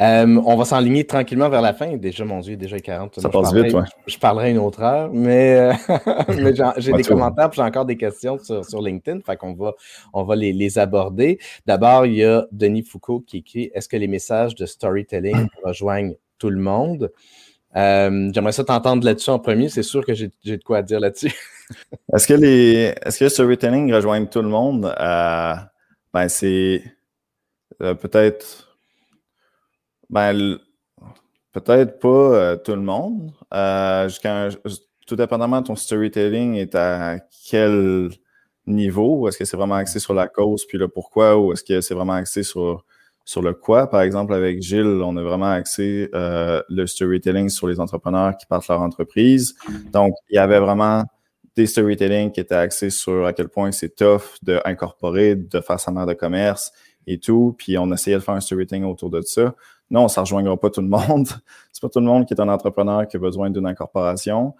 Euh, 0.00 0.40
on 0.44 0.56
va 0.56 0.64
s'enligner 0.64 1.04
tranquillement 1.04 1.48
vers 1.48 1.62
la 1.62 1.72
fin. 1.72 1.96
Déjà, 1.96 2.24
mon 2.24 2.40
Dieu, 2.40 2.56
déjà 2.56 2.78
40. 2.78 3.20
Ça 3.20 3.28
passe 3.28 3.52
vite, 3.52 3.72
ouais. 3.72 3.82
Je 4.06 4.18
parlerai 4.18 4.50
une 4.50 4.58
autre 4.58 4.82
heure, 4.82 5.10
mais, 5.12 5.72
euh, 5.88 6.74
j'ai 6.78 6.92
des 6.92 7.04
commentaires 7.04 7.50
j'ai 7.52 7.62
encore 7.62 7.84
des 7.84 7.96
questions 7.96 8.38
sur, 8.38 8.82
LinkedIn, 8.82 9.20
fait 9.20 9.36
qu'on 9.36 9.54
va, 9.54 9.74
on 10.12 10.24
va 10.24 10.36
les, 10.36 10.78
aborder. 10.78 11.38
D'abord, 11.66 12.06
il 12.06 12.14
y 12.14 12.24
a 12.24 12.46
Denis 12.52 12.82
Foucault 12.82 13.20
qui 13.20 13.38
écrit 13.38 13.70
Est-ce 13.74 13.88
que 13.88 13.96
les 13.96 14.08
messages 14.08 14.54
de 14.54 14.66
storytelling 14.66 15.48
rejoignent 15.64 16.14
tout 16.38 16.50
le 16.50 16.60
monde? 16.60 17.10
Euh, 17.76 18.30
j'aimerais 18.32 18.52
ça 18.52 18.64
t'entendre 18.64 19.04
là-dessus 19.04 19.30
en 19.30 19.38
premier. 19.38 19.68
C'est 19.68 19.82
sûr 19.82 20.04
que 20.04 20.14
j'ai 20.14 20.30
de 20.44 20.62
quoi 20.64 20.82
dire 20.82 21.00
là-dessus. 21.00 21.32
est-ce 22.14 22.26
que 22.26 22.34
les 22.34 22.94
est-ce 23.02 23.18
que 23.18 23.24
le 23.24 23.30
storytelling 23.30 23.92
rejoigne 23.92 24.26
tout 24.26 24.42
le 24.42 24.48
monde? 24.48 24.92
ben, 26.14 26.28
c'est 26.28 26.82
euh, 27.82 27.94
peut-être. 27.94 28.76
Ben, 30.10 30.58
peut-être 31.52 31.98
pas 31.98 32.08
euh, 32.08 32.56
tout 32.56 32.72
le 32.72 32.80
monde. 32.80 33.32
Euh, 33.54 34.08
tout 35.06 35.16
dépendamment 35.16 35.60
de 35.60 35.66
ton 35.66 35.76
storytelling 35.76 36.54
est 36.54 36.74
à 36.74 37.18
quel 37.48 38.10
niveau. 38.66 39.28
Est-ce 39.28 39.38
que 39.38 39.44
c'est 39.44 39.56
vraiment 39.56 39.76
axé 39.76 39.98
sur 39.98 40.14
la 40.14 40.28
cause 40.28 40.66
puis 40.66 40.78
le 40.78 40.88
pourquoi 40.88 41.38
ou 41.38 41.52
est-ce 41.52 41.64
que 41.64 41.80
c'est 41.80 41.94
vraiment 41.94 42.12
axé 42.12 42.42
sur, 42.42 42.84
sur 43.24 43.42
le 43.42 43.54
quoi? 43.54 43.88
Par 43.88 44.02
exemple, 44.02 44.34
avec 44.34 44.60
Gilles, 44.60 45.02
on 45.02 45.16
a 45.16 45.22
vraiment 45.22 45.50
axé 45.50 46.10
le 46.12 46.86
storytelling 46.86 47.48
sur 47.48 47.68
les 47.68 47.80
entrepreneurs 47.80 48.36
qui 48.36 48.44
partent 48.44 48.68
leur 48.68 48.82
entreprise. 48.82 49.54
Donc, 49.92 50.12
il 50.28 50.36
y 50.36 50.38
avait 50.38 50.60
vraiment 50.60 51.04
des 51.56 51.66
storytelling 51.66 52.30
qui 52.30 52.40
étaient 52.40 52.54
axés 52.54 52.90
sur 52.90 53.26
à 53.26 53.32
quel 53.32 53.48
point 53.48 53.72
c'est 53.72 53.96
tough 53.96 54.36
d'incorporer, 54.42 55.34
de 55.36 55.60
faire 55.60 55.80
sa 55.80 55.90
mère 55.90 56.06
de 56.06 56.14
commerce 56.14 56.72
et 57.08 57.18
tout. 57.18 57.54
Puis 57.58 57.76
on 57.78 57.90
essayait 57.92 58.16
de 58.16 58.22
faire 58.22 58.34
un 58.34 58.40
storytelling 58.40 58.84
autour 58.84 59.10
de 59.10 59.20
ça. 59.22 59.54
Non, 59.90 60.06
ça 60.08 60.20
ne 60.20 60.24
rejoindra 60.24 60.56
pas 60.58 60.68
tout 60.68 60.82
le 60.82 60.88
monde. 60.88 61.26
c'est 61.72 61.80
pas 61.80 61.88
tout 61.88 62.00
le 62.00 62.06
monde 62.06 62.26
qui 62.26 62.34
est 62.34 62.40
un 62.40 62.48
entrepreneur 62.48 63.08
qui 63.08 63.16
a 63.16 63.20
besoin 63.20 63.50
d'une 63.50 63.66
incorporation. 63.66 64.54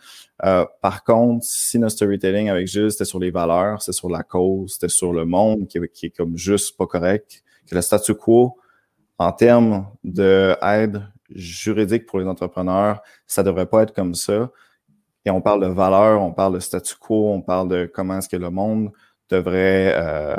Euh, 0.45 0.65
par 0.81 1.05
contre, 1.05 1.45
si 1.45 1.79
notre 1.79 1.97
storytelling 1.97 2.49
avec 2.49 2.67
Gilles, 2.67 2.91
c'était 2.91 3.05
sur 3.05 3.19
les 3.19 3.31
valeurs, 3.31 3.83
c'était 3.83 3.97
sur 3.97 4.09
la 4.09 4.23
cause, 4.23 4.75
c'était 4.75 4.89
sur 4.89 5.13
le 5.13 5.27
monde 5.27 5.67
qui, 5.67 5.79
est 5.79 6.17
comme 6.17 6.37
juste 6.37 6.77
pas 6.79 6.87
correct, 6.87 7.43
que 7.69 7.75
le 7.75 7.83
statu 7.83 8.15
quo, 8.15 8.57
en 9.19 9.33
termes 9.33 9.87
d'aide 10.03 11.03
juridique 11.31 12.07
pour 12.07 12.21
les 12.21 12.27
entrepreneurs, 12.27 13.03
ça 13.27 13.43
devrait 13.43 13.67
pas 13.67 13.83
être 13.83 13.93
comme 13.93 14.15
ça. 14.15 14.51
Et 15.27 15.31
on 15.31 15.43
parle 15.43 15.61
de 15.61 15.67
valeurs, 15.67 16.23
on 16.23 16.33
parle 16.33 16.55
de 16.55 16.61
statu 16.61 16.95
quo, 16.99 17.33
on 17.33 17.43
parle 17.43 17.69
de 17.69 17.91
comment 17.93 18.17
est-ce 18.17 18.31
que 18.31 18.37
le 18.37 18.49
monde 18.49 18.93
devrait 19.29 19.93
euh, 19.95 20.37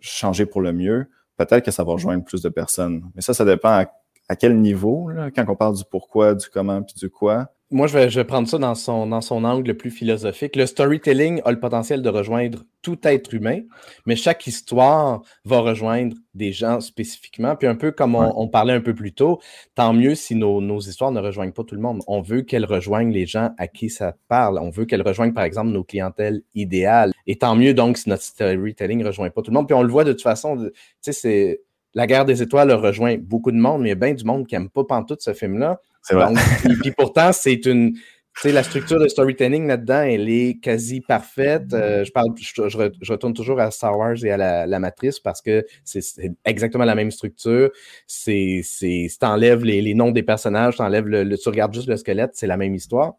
changer 0.00 0.46
pour 0.46 0.62
le 0.62 0.72
mieux 0.72 1.10
peut-être 1.46 1.64
que 1.64 1.70
ça 1.70 1.84
va 1.84 1.92
rejoindre 1.92 2.24
plus 2.24 2.42
de 2.42 2.48
personnes. 2.48 3.02
Mais 3.14 3.22
ça, 3.22 3.32
ça 3.32 3.44
dépend 3.44 3.84
à, 4.28 4.36
quel 4.36 4.60
niveau, 4.60 5.10
quand 5.34 5.44
on 5.48 5.56
parle 5.56 5.74
du 5.74 5.84
pourquoi, 5.90 6.34
du 6.34 6.48
comment, 6.48 6.82
puis 6.82 6.94
du 6.96 7.10
quoi. 7.10 7.48
Moi, 7.72 7.86
je 7.86 7.96
vais, 7.96 8.10
je 8.10 8.18
vais 8.18 8.24
prendre 8.24 8.48
ça 8.48 8.58
dans 8.58 8.74
son, 8.74 9.06
dans 9.06 9.20
son 9.20 9.44
angle 9.44 9.68
le 9.68 9.76
plus 9.76 9.92
philosophique. 9.92 10.56
Le 10.56 10.66
storytelling 10.66 11.40
a 11.44 11.52
le 11.52 11.60
potentiel 11.60 12.02
de 12.02 12.08
rejoindre 12.08 12.64
tout 12.82 12.98
être 13.04 13.32
humain, 13.32 13.60
mais 14.06 14.16
chaque 14.16 14.44
histoire 14.48 15.22
va 15.44 15.60
rejoindre 15.60 16.16
des 16.34 16.50
gens 16.50 16.80
spécifiquement. 16.80 17.54
Puis 17.54 17.68
un 17.68 17.76
peu 17.76 17.92
comme 17.92 18.16
on, 18.16 18.48
parlait 18.48 18.72
un 18.72 18.80
peu 18.80 18.92
plus 18.92 19.12
tôt, 19.12 19.40
tant 19.76 19.92
mieux 19.92 20.16
si 20.16 20.34
nos, 20.34 20.60
nos, 20.60 20.80
histoires 20.80 21.12
ne 21.12 21.20
rejoignent 21.20 21.52
pas 21.52 21.62
tout 21.62 21.76
le 21.76 21.80
monde. 21.80 22.02
On 22.08 22.22
veut 22.22 22.42
qu'elles 22.42 22.64
rejoignent 22.64 23.12
les 23.12 23.26
gens 23.26 23.50
à 23.56 23.68
qui 23.68 23.88
ça 23.88 24.16
parle. 24.26 24.58
On 24.58 24.70
veut 24.70 24.84
qu'elles 24.84 25.06
rejoignent, 25.06 25.32
par 25.32 25.44
exemple, 25.44 25.70
nos 25.70 25.84
clientèles 25.84 26.42
idéales. 26.56 27.12
Et 27.28 27.38
tant 27.38 27.54
mieux 27.54 27.72
donc 27.72 27.98
si 27.98 28.08
notre 28.08 28.24
storytelling 28.24 28.98
ne 28.98 29.06
rejoint 29.06 29.30
pas 29.30 29.42
tout 29.42 29.52
le 29.52 29.54
monde. 29.54 29.68
Puis 29.68 29.76
on 29.76 29.82
le 29.82 29.92
voit 29.92 30.02
de 30.02 30.12
toute 30.12 30.22
façon, 30.22 30.56
tu 30.56 30.72
sais, 31.02 31.12
c'est 31.12 31.60
la 31.94 32.08
guerre 32.08 32.24
des 32.24 32.42
étoiles 32.42 32.72
rejoint 32.72 33.16
beaucoup 33.16 33.52
de 33.52 33.56
monde, 33.56 33.82
mais 33.82 33.88
il 33.88 33.90
y 33.90 33.92
a 33.92 33.96
bien 33.96 34.14
du 34.14 34.24
monde 34.24 34.46
qui 34.48 34.56
n'aime 34.56 34.70
pas 34.70 34.82
pantoute 34.82 35.22
ce 35.22 35.34
film-là. 35.34 35.80
C'est 36.02 36.14
vrai. 36.14 36.32
puis, 36.80 36.92
pourtant, 36.96 37.32
c'est 37.32 37.66
une. 37.66 37.94
Tu 38.36 38.42
sais, 38.42 38.52
la 38.52 38.62
structure 38.62 39.00
de 39.00 39.08
storytelling 39.08 39.66
là-dedans, 39.66 40.02
elle 40.02 40.28
est 40.28 40.60
quasi 40.62 41.00
parfaite. 41.00 41.74
Euh, 41.74 42.04
je, 42.04 42.12
parle, 42.12 42.28
je, 42.38 43.12
retourne 43.12 43.34
toujours 43.34 43.58
à 43.58 43.72
Star 43.72 43.98
Wars 43.98 44.24
et 44.24 44.30
à 44.30 44.66
la, 44.66 44.78
Matrice 44.78 45.18
parce 45.18 45.42
que 45.42 45.66
c'est 45.84 46.00
exactement 46.44 46.84
la 46.84 46.94
même 46.94 47.10
structure. 47.10 47.70
C'est, 48.06 48.60
si 48.62 49.08
tu 49.18 49.26
enlèves 49.26 49.64
les, 49.64 49.94
noms 49.94 50.12
des 50.12 50.22
personnages, 50.22 50.76
tu 50.76 50.82
enlèves 50.82 51.08
le, 51.08 51.36
tu 51.36 51.48
regardes 51.48 51.74
juste 51.74 51.88
le 51.88 51.96
squelette, 51.96 52.30
c'est 52.34 52.46
la 52.46 52.56
même 52.56 52.74
histoire. 52.74 53.14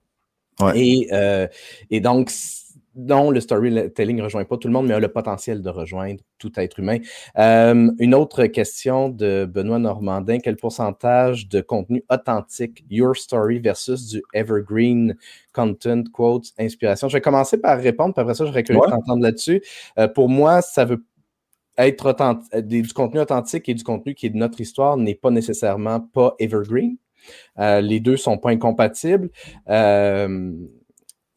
Ouais. 0.61 0.79
Et, 0.79 1.09
euh, 1.11 1.45
et 1.89 1.99
donc, 1.99 2.31
dont 2.95 3.31
le 3.31 3.39
storytelling 3.39 4.17
ne 4.17 4.23
rejoint 4.23 4.45
pas 4.45 4.57
tout 4.57 4.67
le 4.67 4.73
monde, 4.73 4.87
mais 4.87 4.93
a 4.93 4.99
le 4.99 5.07
potentiel 5.07 5.61
de 5.61 5.69
rejoindre 5.69 6.21
tout 6.37 6.51
être 6.57 6.79
humain. 6.79 6.97
Euh, 7.37 7.91
une 7.99 8.13
autre 8.13 8.45
question 8.47 9.09
de 9.09 9.45
Benoît 9.45 9.79
Normandin. 9.79 10.39
Quel 10.39 10.57
pourcentage 10.57 11.47
de 11.47 11.61
contenu 11.61 12.03
authentique, 12.09 12.83
Your 12.89 13.15
Story 13.15 13.59
versus 13.59 14.07
du 14.07 14.21
Evergreen 14.33 15.15
Content, 15.53 16.03
Quotes, 16.11 16.51
Inspiration? 16.59 17.07
Je 17.07 17.17
vais 17.17 17.21
commencer 17.21 17.57
par 17.57 17.79
répondre, 17.79 18.13
puis 18.13 18.21
après 18.21 18.33
ça, 18.33 18.45
je 18.45 18.51
vais 18.51 18.63
ouais. 18.69 18.89
t'entendre 18.89 19.23
là-dessus. 19.23 19.61
Euh, 19.97 20.07
pour 20.07 20.27
moi, 20.27 20.61
ça 20.61 20.83
veut 20.83 21.03
être 21.77 22.09
authentique, 22.09 22.53
euh, 22.53 22.61
du 22.61 22.87
contenu 22.93 23.21
authentique 23.21 23.69
et 23.69 23.73
du 23.73 23.83
contenu 23.83 24.13
qui 24.13 24.25
est 24.25 24.31
de 24.31 24.37
notre 24.37 24.59
histoire 24.59 24.97
n'est 24.97 25.15
pas 25.15 25.31
nécessairement 25.31 26.01
pas 26.01 26.35
evergreen. 26.39 26.97
les 27.57 27.99
deux 27.99 28.13
ne 28.13 28.17
sont 28.17 28.37
pas 28.37 28.49
incompatibles. 28.49 29.29
Euh, 29.69 30.51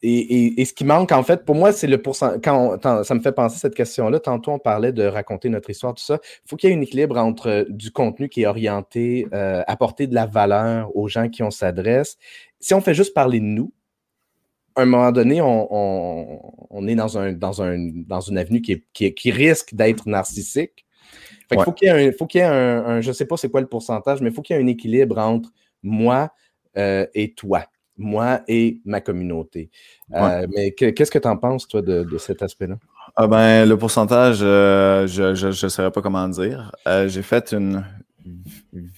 et, 0.01 0.65
ce 0.65 0.73
qui 0.73 0.83
manque, 0.83 1.11
en 1.11 1.23
fait, 1.23 1.45
pour 1.45 1.55
moi, 1.55 1.71
c'est 1.71 1.87
le 1.87 2.01
pourcentage. 2.01 2.39
Quand 2.43 3.03
ça 3.03 3.15
me 3.15 3.21
fait 3.21 3.31
penser 3.31 3.57
cette 3.57 3.75
question-là. 3.75 4.19
Tantôt, 4.19 4.51
on 4.51 4.59
parlait 4.59 4.91
de 4.91 5.03
raconter 5.03 5.49
notre 5.49 5.69
histoire, 5.69 5.93
tout 5.93 6.03
ça. 6.03 6.19
Il 6.45 6.49
faut 6.49 6.55
qu'il 6.55 6.69
y 6.69 6.73
ait 6.73 6.75
un 6.75 6.81
équilibre 6.81 7.17
entre 7.17 7.49
euh, 7.49 7.65
du 7.69 7.91
contenu 7.91 8.29
qui 8.29 8.43
est 8.43 8.45
orienté, 8.45 9.27
euh, 9.33 9.63
apporter 9.67 10.07
de 10.07 10.13
la 10.13 10.25
valeur 10.25 10.95
aux 10.95 11.07
gens 11.07 11.29
qui 11.29 11.43
on 11.43 11.51
s'adresse. 11.51 12.17
Si 12.59 12.73
on 12.73 12.81
fait 12.81 12.93
juste 12.93 13.13
parler 13.13 13.39
de 13.39 13.45
nous, 13.45 13.73
à 14.75 14.81
un 14.81 14.85
moment 14.85 15.11
donné, 15.11 15.39
on, 15.41 16.85
est 16.87 16.95
dans, 16.95 17.17
un, 17.17 17.31
dans, 17.31 17.61
un, 17.61 17.77
dans 18.05 18.19
une 18.19 18.37
avenue 18.37 18.61
qui, 18.61 18.83
qui, 18.93 19.31
risque 19.31 19.73
d'être 19.73 20.05
narcissique. 20.05 20.85
il 21.49 21.61
faut 21.61 21.71
qu'il 21.71 21.87
y 21.87 21.91
ait, 21.91 22.09
un, 22.09 22.11
faut 22.11 22.27
qu'il 22.27 22.41
y 22.41 22.43
ait 22.43 22.47
un, 22.47 22.99
je 22.99 23.07
ne 23.07 23.13
sais 23.13 23.25
pas 23.25 23.37
c'est 23.37 23.49
quoi 23.49 23.61
le 23.61 23.67
pourcentage, 23.67 24.19
mais 24.19 24.29
il 24.29 24.35
faut 24.35 24.41
qu'il 24.41 24.57
y 24.57 24.59
ait 24.59 24.61
un 24.61 24.67
équilibre 24.67 25.17
entre 25.17 25.53
moi 25.81 26.33
euh, 26.77 27.07
et 27.13 27.33
toi 27.33 27.65
moi 27.97 28.41
et 28.47 28.81
ma 28.85 29.01
communauté. 29.01 29.69
Euh, 30.13 30.45
mais 30.53 30.71
qu'est-ce 30.71 31.11
que 31.11 31.19
tu 31.19 31.27
en 31.27 31.37
penses, 31.37 31.67
toi, 31.67 31.81
de, 31.81 32.17
cet 32.17 32.41
aspect-là? 32.41 32.77
Ah 33.15 33.27
ben, 33.27 33.67
le 33.67 33.77
pourcentage, 33.77 34.39
euh, 34.41 35.07
je 35.07 35.47
ne 35.47 35.69
saurais 35.69 35.91
pas 35.91 36.01
comment 36.01 36.27
dire. 36.27 36.71
Euh, 36.87 37.07
j'ai 37.07 37.21
fait 37.21 37.53
une 37.53 37.85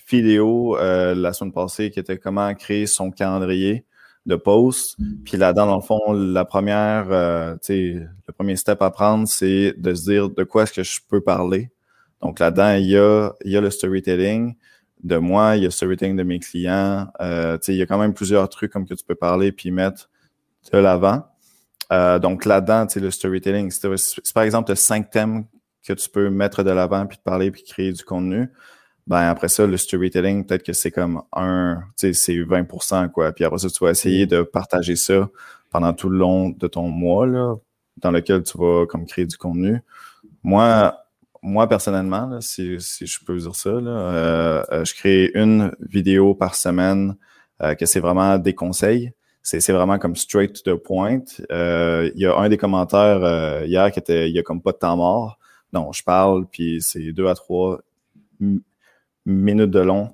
vidéo 0.10 0.78
la 0.78 1.34
semaine 1.34 1.54
passée 1.54 1.92
qui 1.92 2.00
était 2.00 2.18
comment 2.18 2.54
créer 2.56 2.88
son 2.88 3.12
calendrier 3.12 3.86
de 4.26 4.36
posts. 4.36 4.98
Puis 5.26 5.38
là-dedans, 5.38 5.68
dans 5.68 5.76
le 5.76 5.82
fond, 5.82 6.14
la 6.14 6.46
première, 6.46 7.08
le 7.10 8.32
premier 8.34 8.56
step 8.56 8.82
à 8.82 8.90
prendre, 8.90 9.28
c'est 9.28 9.74
de 9.78 9.94
se 9.94 10.10
dire 10.10 10.30
de 10.30 10.44
quoi 10.44 10.64
est-ce 10.64 10.74
que 10.74 10.84
je 10.84 11.00
peux 11.08 11.22
parler. 11.22 11.72
Donc 12.22 12.40
là-dedans, 12.40 12.74
il 12.74 12.88
y 12.88 12.98
a, 12.98 13.32
il 13.46 13.52
y 13.52 13.58
a 13.58 13.62
le 13.62 13.70
storytelling, 13.70 14.56
de 15.04 15.18
moi, 15.18 15.56
il 15.58 15.64
y 15.64 15.66
a 15.66 15.72
storytelling 15.72 16.16
de 16.16 16.24
mes 16.24 16.40
clients. 16.40 17.08
Euh, 17.22 17.58
il 17.68 17.76
y 17.76 17.82
a 17.82 17.86
quand 17.86 17.98
même 17.98 18.14
plusieurs 18.14 18.50
trucs 18.50 18.72
comme 18.72 18.86
que 18.88 18.94
tu 18.94 19.04
peux 19.06 19.16
parler 19.16 19.52
puis 19.52 19.72
mettre 19.72 20.10
de 20.72 20.78
l'avant. 20.78 21.24
Euh, 21.92 22.20
donc 22.20 22.46
là-dedans, 22.46 22.88
le 22.96 23.12
storytelling, 23.12 23.72
c'est 23.72 24.34
par 24.34 24.44
exemple 24.44 24.76
cinq 24.76 25.10
thèmes 25.10 25.46
que 25.84 25.94
tu 25.94 26.10
peux 26.10 26.30
mettre 26.30 26.64
de 26.64 26.72
l'avant 26.72 27.06
puis 27.06 27.18
te 27.18 27.24
parler 27.24 27.52
puis 27.52 27.64
créer 27.64 27.94
du 27.94 28.04
contenu. 28.04 28.50
Ben 29.06 29.30
après 29.30 29.48
ça, 29.48 29.66
le 29.66 29.78
storytelling, 29.78 30.46
peut-être 30.46 30.64
que 30.64 30.74
c'est 30.74 30.92
comme 30.92 31.22
un, 31.32 31.80
tu 31.98 32.14
sais, 32.14 32.14
c'est 32.14 32.34
20%, 32.34 33.10
quoi. 33.10 33.32
Puis 33.32 33.46
après 33.46 33.60
ça, 33.60 33.70
tu 33.70 33.84
vas 33.84 33.92
essayer 33.92 34.26
mm. 34.26 34.30
de 34.30 34.42
partager 34.42 34.98
ça 34.98 35.30
pendant 35.70 35.94
tout 35.94 36.10
le 36.10 36.18
long 36.18 36.50
de 36.50 36.68
ton 36.68 36.90
mois, 36.90 37.26
là, 37.26 37.56
dans 37.98 38.12
lequel 38.12 38.44
tu 38.44 38.58
vas 38.58 38.86
comme 38.86 39.06
créer 39.06 39.26
du 39.26 39.38
contenu. 39.38 39.82
Moi, 40.44 40.94
moi, 41.42 41.68
personnellement, 41.68 42.40
si, 42.42 42.78
je 42.80 43.26
peux 43.26 43.38
dire 43.38 43.56
ça, 43.56 43.70
euh, 43.70 44.64
euh, 44.72 44.86
je 44.86 44.94
crée 44.94 45.32
une 45.34 45.72
vidéo 45.80 46.36
par 46.36 46.56
semaine 46.56 47.16
euh, 47.62 47.76
que 47.76 47.86
c'est 47.86 48.00
vraiment 48.00 48.38
des 48.38 48.54
conseils. 48.54 49.12
C'est 49.44 49.72
vraiment 49.72 49.98
comme 49.98 50.18
straight 50.18 50.62
to 50.62 50.76
the 50.76 50.78
point. 50.78 51.24
Il 51.50 52.12
y 52.16 52.26
a 52.26 52.38
un 52.38 52.50
des 52.50 52.58
commentaires 52.58 53.64
hier 53.64 53.90
qui 53.94 54.00
était 54.00 54.30
il 54.30 54.36
y 54.36 54.40
a 54.40 54.44
comme 54.44 54.62
pas 54.62 54.74
de 54.74 54.78
temps 54.78 54.98
mort. 54.98 55.40
Non, 55.72 55.94
je 55.94 56.04
parle, 56.04 56.48
puis 56.52 56.82
c'est 56.82 57.14
deux 57.14 57.28
à 57.28 57.34
trois 57.34 57.80
minutes 59.26 59.72
de 59.72 59.80
long. 59.80 60.14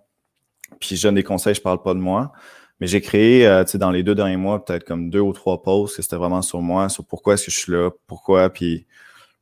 Puis 0.79 0.97
je 0.97 1.07
donne 1.07 1.15
des 1.15 1.23
conseils, 1.23 1.55
je 1.55 1.61
parle 1.61 1.81
pas 1.81 1.95
de 1.95 1.99
moi. 1.99 2.31
Mais 2.79 2.85
j'ai 2.85 3.01
créé, 3.01 3.63
dans 3.73 3.89
les 3.89 4.03
deux 4.03 4.13
derniers 4.13 4.37
mois, 4.37 4.63
peut-être 4.63 4.83
comme 4.83 5.09
deux 5.09 5.21
ou 5.21 5.33
trois 5.33 5.63
posts 5.63 5.95
que 5.95 6.03
c'était 6.03 6.15
vraiment 6.15 6.43
sur 6.43 6.61
moi, 6.61 6.89
sur 6.89 7.03
pourquoi 7.03 7.33
est-ce 7.33 7.45
que 7.45 7.51
je 7.51 7.57
suis 7.57 7.71
là, 7.71 7.89
pourquoi, 8.05 8.51
puis 8.51 8.85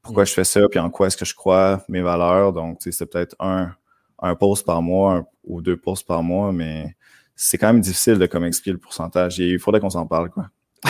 pourquoi 0.02 0.26
je 0.26 0.34
fais 0.34 0.44
ça, 0.44 0.62
puis 0.70 0.80
en 0.80 0.90
quoi 0.90 1.08
est-ce 1.08 1.18
que 1.18 1.26
je 1.26 1.36
crois, 1.36 1.84
mes 1.88 2.02
valeurs. 2.02 2.54
Donc, 2.54 2.80
c'est 2.82 3.06
peut-être 3.06 3.36
un, 3.40 3.74
un 4.20 4.36
post 4.36 4.66
par 4.66 4.82
mois 4.82 5.30
ou 5.44 5.62
deux 5.62 5.78
posts 5.78 6.06
par 6.06 6.24
mois, 6.24 6.52
mais 6.52 6.96
c'est 7.36 7.58
quand 7.58 7.68
même 7.68 7.82
difficile 7.82 8.18
de 8.18 8.26
comme 8.26 8.46
expliquer 8.46 8.72
le 8.72 8.78
pourcentage. 8.78 9.40
il 9.40 9.60
faudrait 9.60 9.80
qu'on 9.80 9.90
s'en 9.90 10.06
parle, 10.06 10.30
quoi. 10.30 10.50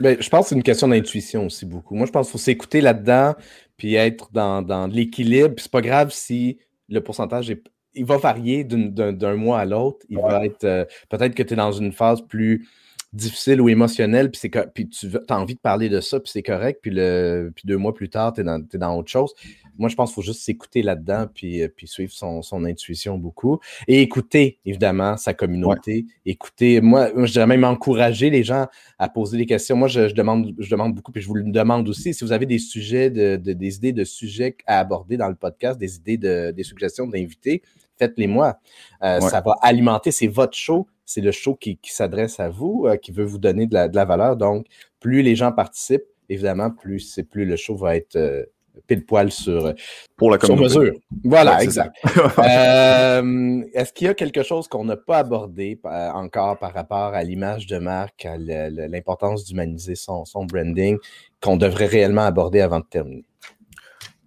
Ben, 0.00 0.16
je, 0.20 0.28
pense 0.28 0.44
que 0.44 0.48
c'est 0.48 0.54
une 0.56 0.64
question 0.64 0.88
d'intuition 0.88 1.46
aussi 1.46 1.64
beaucoup. 1.64 1.94
Moi, 1.94 2.06
je 2.06 2.10
pense 2.10 2.26
qu'il 2.26 2.32
faut 2.32 2.38
s'écouter 2.38 2.80
là-dedans, 2.80 3.34
puis 3.76 3.94
être 3.94 4.30
dans, 4.32 4.62
dans 4.62 4.86
l'équilibre. 4.88 5.54
Puis 5.54 5.64
c'est 5.64 5.72
pas 5.72 5.80
grave 5.80 6.10
si 6.10 6.58
le 6.88 7.00
pourcentage 7.00 7.50
est, 7.50 7.62
il 7.94 8.04
va 8.04 8.16
varier 8.16 8.64
d'un 8.64 9.34
mois 9.36 9.60
à 9.60 9.64
l'autre. 9.64 10.04
Il 10.08 10.18
va 10.18 10.44
être 10.44 10.64
euh, 10.64 10.84
peut-être 11.08 11.34
que 11.34 11.42
tu 11.42 11.52
es 11.52 11.56
dans 11.56 11.72
une 11.72 11.92
phase 11.92 12.20
plus 12.22 12.68
difficile 13.12 13.60
ou 13.60 13.68
émotionnel, 13.68 14.30
puis, 14.30 14.50
puis 14.74 14.88
tu 14.88 15.08
as 15.28 15.38
envie 15.38 15.54
de 15.54 15.60
parler 15.60 15.88
de 15.88 16.00
ça, 16.00 16.20
puis 16.20 16.30
c'est 16.30 16.42
correct, 16.42 16.80
puis, 16.82 16.90
le, 16.92 17.50
puis 17.54 17.64
deux 17.66 17.78
mois 17.78 17.94
plus 17.94 18.10
tard, 18.10 18.34
tu 18.34 18.42
es, 18.42 18.78
dans 18.78 18.96
autre 18.96 19.10
chose. 19.10 19.32
Moi, 19.78 19.88
je 19.88 19.94
pense 19.94 20.10
qu'il 20.10 20.16
faut 20.16 20.26
juste 20.26 20.42
s'écouter 20.42 20.82
là-dedans, 20.82 21.26
puis, 21.32 21.62
euh, 21.62 21.68
puis 21.74 21.86
suivre 21.86 22.12
son, 22.12 22.64
intuition 22.64 23.16
beaucoup. 23.16 23.60
Et 23.86 24.02
écouter, 24.02 24.58
évidemment, 24.66 25.16
sa 25.16 25.32
communauté. 25.32 26.04
Écouter, 26.26 26.80
moi, 26.80 27.10
je 27.14 27.32
dirais 27.32 27.46
même 27.46 27.64
encourager 27.64 28.28
les 28.28 28.42
gens 28.42 28.66
à 28.98 29.08
poser 29.08 29.38
des 29.38 29.46
questions. 29.46 29.76
Moi, 29.76 29.88
je, 29.88 30.12
demande, 30.12 30.52
je 30.58 30.68
demande 30.68 30.94
beaucoup, 30.94 31.12
puis 31.12 31.22
je 31.22 31.28
vous 31.28 31.34
le 31.34 31.44
demande 31.44 31.88
aussi, 31.88 32.12
si 32.12 32.24
vous 32.24 32.32
avez 32.32 32.46
des 32.46 32.58
sujets, 32.58 33.08
de, 33.10 33.36
des 33.36 33.76
idées 33.76 33.92
de 33.92 34.04
sujets 34.04 34.56
à 34.66 34.80
aborder 34.80 35.16
dans 35.16 35.28
le 35.28 35.36
podcast, 35.36 35.78
des 35.78 35.96
idées, 35.96 36.18
de, 36.18 36.50
des 36.50 36.64
suggestions 36.64 37.06
d'invités, 37.06 37.62
faites-les 37.98 38.26
moi. 38.26 38.58
Euh, 39.02 39.20
ça 39.20 39.40
va 39.40 39.56
alimenter, 39.62 40.12
c'est 40.12 40.26
votre 40.26 40.56
show 40.56 40.86
c'est 41.08 41.22
le 41.22 41.32
show 41.32 41.54
qui, 41.54 41.78
s'adresse 41.84 42.38
à 42.38 42.50
vous, 42.50 42.84
euh, 42.86 42.96
qui 42.96 43.12
veut 43.12 43.24
vous 43.24 43.38
donner 43.38 43.66
de 43.66 43.74
la, 43.74 44.04
valeur. 44.04 44.36
Donc, 44.36 44.66
plus 45.00 45.22
les 45.22 45.36
gens 45.36 45.52
participent, 45.52 46.04
évidemment, 46.28 46.70
plus, 46.70 47.00
c'est 47.00 47.22
plus 47.22 47.46
le 47.46 47.56
show 47.56 47.76
va 47.76 47.96
être 47.96 48.16
euh, 48.16 48.44
pile 48.86 49.06
poil 49.06 49.32
sur, 49.32 49.72
Pour 50.18 50.30
la 50.30 50.36
mesure. 50.36 50.92
Voilà, 51.24 51.62
exact. 51.62 51.96
est-ce 52.04 53.92
qu'il 53.94 54.06
y 54.06 54.10
a 54.10 54.14
quelque 54.14 54.42
chose 54.42 54.68
qu'on 54.68 54.84
n'a 54.84 54.98
pas 54.98 55.20
abordé 55.20 55.80
encore 55.82 56.58
par 56.58 56.74
rapport 56.74 57.14
à 57.14 57.22
l'image 57.22 57.66
de 57.66 57.78
marque, 57.78 58.26
à 58.26 58.36
l'importance 58.36 59.46
d'humaniser 59.46 59.94
son, 59.94 60.24
branding, 60.44 60.98
qu'on 61.40 61.56
devrait 61.56 61.86
réellement 61.86 62.26
aborder 62.26 62.60
avant 62.60 62.80
de 62.80 62.86
terminer? 62.86 63.24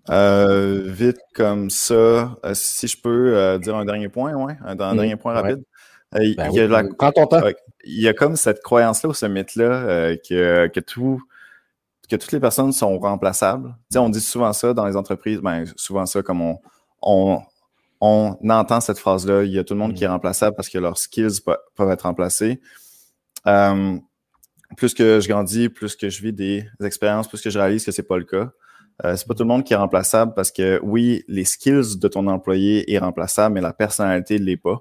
Vite 0.10 1.20
comme 1.34 1.70
ça, 1.70 2.36
si 2.54 2.88
je 2.88 3.02
peux 3.02 3.60
dire 3.60 3.76
un 3.76 3.86
dernier 3.86 4.10
point, 4.10 4.34
ouais, 4.34 4.58
un, 4.66 4.76
mm. 4.76 4.96
dernier 4.96 5.16
point 5.16 5.34
rapide. 5.34 5.64
Euh, 6.16 6.20
ben 6.36 6.50
il, 6.52 6.56
y 6.56 6.60
a 6.60 6.84
il 7.86 8.02
y 8.02 8.08
a 8.08 8.14
comme 8.14 8.36
cette 8.36 8.62
croyance-là 8.62 9.10
ou 9.10 9.14
ce 9.14 9.26
mythe-là 9.26 9.64
euh, 9.64 10.18
que, 10.18 10.68
que, 10.68 10.80
tout, 10.82 11.22
que 12.10 12.16
toutes 12.18 12.34
les 12.34 12.40
personnes 12.40 12.74
sont 12.74 13.00
remplaçables. 13.00 13.74
On 13.96 14.10
dit 14.10 14.20
souvent 14.20 14.52
ça 14.52 14.74
dans 14.74 14.86
les 14.86 14.98
entreprises, 14.98 15.40
ben, 15.40 15.64
souvent 15.78 16.06
ça 16.06 16.22
comme 16.22 16.42
on, 16.42 16.60
on, 17.02 17.42
on 18.02 18.38
entend 18.50 18.82
cette 18.82 19.00
phrase-là, 19.00 19.44
il 19.44 19.52
y 19.52 19.60
a 19.60 19.64
tout 19.64 19.74
le 19.74 19.80
monde 19.80 19.94
qui 19.94 20.04
est 20.04 20.08
mm. 20.08 20.12
remplaçable 20.12 20.56
parce 20.56 20.70
que 20.70 20.78
leurs 20.78 20.98
skills 20.98 21.40
peuvent 21.76 21.92
être 21.92 22.04
remplacés. 22.04 22.60
Euh, 23.48 23.98
plus 24.76 24.94
que 24.94 25.20
je 25.20 25.28
grandis, 25.28 25.70
plus 25.70 25.96
que 25.96 26.10
je 26.10 26.22
vis 26.22 26.34
des 26.34 26.66
expériences, 26.84 27.28
plus 27.28 27.42
que 27.42 27.50
je 27.50 27.58
réalise 27.58 27.86
que 27.86 27.92
c'est 27.92 28.04
pas 28.04 28.18
le 28.18 28.26
cas. 28.26 28.52
Euh, 29.04 29.16
c'est 29.16 29.28
pas 29.28 29.34
tout 29.34 29.44
le 29.44 29.48
monde 29.48 29.64
qui 29.64 29.74
est 29.74 29.78
remplaçable 29.78 30.34
parce 30.34 30.52
que 30.52 30.80
oui, 30.84 31.24
les 31.28 31.46
skills 31.46 31.98
de 31.98 32.08
ton 32.08 32.28
employé 32.28 32.92
est 32.92 33.00
remplaçable, 33.00 33.56
mais 33.56 33.62
la 33.62 33.74
personnalité 33.74 34.40
ne 34.40 34.46
l'est 34.46 34.58
pas. 34.58 34.80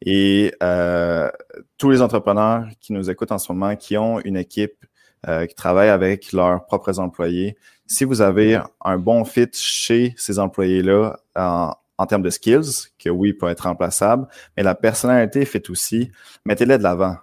Et 0.00 0.54
euh, 0.62 1.28
tous 1.76 1.90
les 1.90 2.00
entrepreneurs 2.00 2.66
qui 2.80 2.92
nous 2.92 3.10
écoutent 3.10 3.32
en 3.32 3.38
ce 3.38 3.52
moment, 3.52 3.74
qui 3.76 3.96
ont 3.98 4.20
une 4.20 4.36
équipe 4.36 4.84
euh, 5.26 5.46
qui 5.46 5.54
travaille 5.54 5.88
avec 5.88 6.32
leurs 6.32 6.64
propres 6.66 7.00
employés, 7.00 7.56
si 7.86 8.04
vous 8.04 8.20
avez 8.20 8.60
un 8.84 8.98
bon 8.98 9.24
fit 9.24 9.48
chez 9.52 10.14
ces 10.16 10.38
employés-là 10.38 11.18
en, 11.34 11.74
en 11.98 12.06
termes 12.06 12.22
de 12.22 12.30
skills, 12.30 12.90
que 12.98 13.10
oui, 13.10 13.32
peut 13.32 13.48
être 13.48 13.62
remplaçable, 13.62 14.28
mais 14.56 14.62
la 14.62 14.76
personnalité 14.76 15.44
fait 15.44 15.68
aussi, 15.68 16.12
mettez-les 16.44 16.78
de 16.78 16.82
l'avant, 16.82 17.16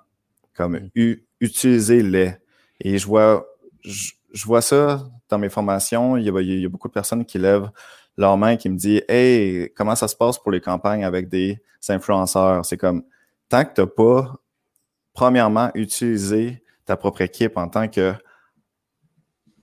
comme 0.54 0.89
mm. 0.96 1.16
utilisez-les. 1.39 2.34
Et 2.82 2.98
je 2.98 3.08
vois, 3.08 3.48
je, 3.84 4.12
vois 4.44 4.62
ça 4.62 5.04
dans 5.30 5.38
mes 5.38 5.50
formations, 5.50 6.18
il 6.18 6.26
y, 6.26 6.30
a, 6.30 6.42
il 6.42 6.60
y 6.62 6.66
a 6.66 6.70
beaucoup 6.70 6.88
de 6.88 6.94
personnes 6.94 7.26
qui 7.26 7.38
lèvent 7.38 7.70
leur 8.18 8.38
main 8.38 8.56
qui 8.58 8.70
me 8.70 8.78
dit 8.78 9.02
Hey, 9.08 9.72
comment 9.76 9.96
ça 9.96 10.08
se 10.08 10.16
passe 10.16 10.38
pour 10.38 10.52
les 10.52 10.62
campagnes 10.62 11.06
avec 11.06 11.30
des 11.30 11.62
influenceurs? 11.88 12.66
C'est 12.66 12.78
comme 12.78 13.04
tant 13.50 13.64
que 13.64 13.74
tu 13.74 13.82
n'as 13.82 13.88
pas, 13.88 14.36
premièrement, 15.14 15.72
utilisé 15.74 16.64
ta 16.86 16.98
propre 16.98 17.22
équipe 17.22 17.58
en 17.58 17.68
tant 17.68 17.88
que 17.88 18.14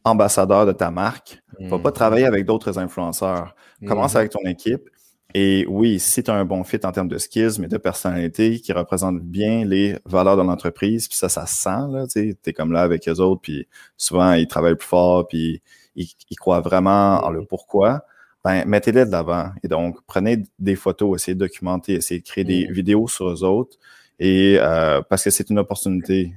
ambassadeur 0.04 0.66
de 0.66 0.72
ta 0.72 0.90
marque, 0.90 1.40
tu 1.60 1.68
vas 1.68 1.78
pas 1.78 1.90
mm. 1.90 1.94
travailler 1.94 2.26
avec 2.26 2.44
d'autres 2.44 2.78
influenceurs. 2.78 3.54
Commence 3.86 4.14
mm-hmm. 4.14 4.16
avec 4.16 4.32
ton 4.32 4.44
équipe. 4.46 4.88
Et 5.34 5.64
oui, 5.68 5.98
si 5.98 6.22
tu 6.22 6.30
as 6.30 6.34
un 6.34 6.44
bon 6.44 6.62
fit 6.64 6.80
en 6.84 6.92
termes 6.92 7.08
de 7.08 7.18
skills, 7.18 7.58
mais 7.58 7.68
de 7.68 7.78
personnalité 7.78 8.60
qui 8.60 8.72
représente 8.72 9.20
bien 9.20 9.64
les 9.64 9.96
valeurs 10.04 10.36
de 10.36 10.42
l'entreprise, 10.42 11.08
puis 11.08 11.16
ça, 11.16 11.28
ça 11.28 11.46
se 11.46 11.62
sent, 11.62 12.34
tu 12.42 12.50
es 12.50 12.52
comme 12.52 12.72
là 12.72 12.82
avec 12.82 13.08
eux 13.08 13.20
autres, 13.20 13.40
puis 13.40 13.66
souvent, 13.96 14.32
ils 14.32 14.46
travaillent 14.46 14.76
plus 14.76 14.88
fort, 14.88 15.26
puis 15.28 15.62
ils, 15.96 16.08
ils 16.30 16.36
croient 16.36 16.60
vraiment 16.60 17.24
en 17.24 17.30
le 17.30 17.44
pourquoi 17.44 18.04
ben, 18.44 18.64
mettez-les 18.66 19.06
de 19.06 19.10
l'avant. 19.10 19.50
Et 19.62 19.68
donc, 19.68 19.98
prenez 20.06 20.42
des 20.58 20.74
photos, 20.74 21.20
essayez 21.20 21.34
de 21.34 21.40
documenter, 21.40 21.94
essayez 21.94 22.20
de 22.20 22.24
créer 22.24 22.44
des 22.44 22.68
mm. 22.68 22.72
vidéos 22.72 23.08
sur 23.08 23.28
eux 23.28 23.44
autres. 23.44 23.76
Et 24.18 24.56
euh, 24.60 25.00
parce 25.08 25.24
que 25.24 25.30
c'est 25.30 25.48
une 25.50 25.58
opportunité. 25.58 26.34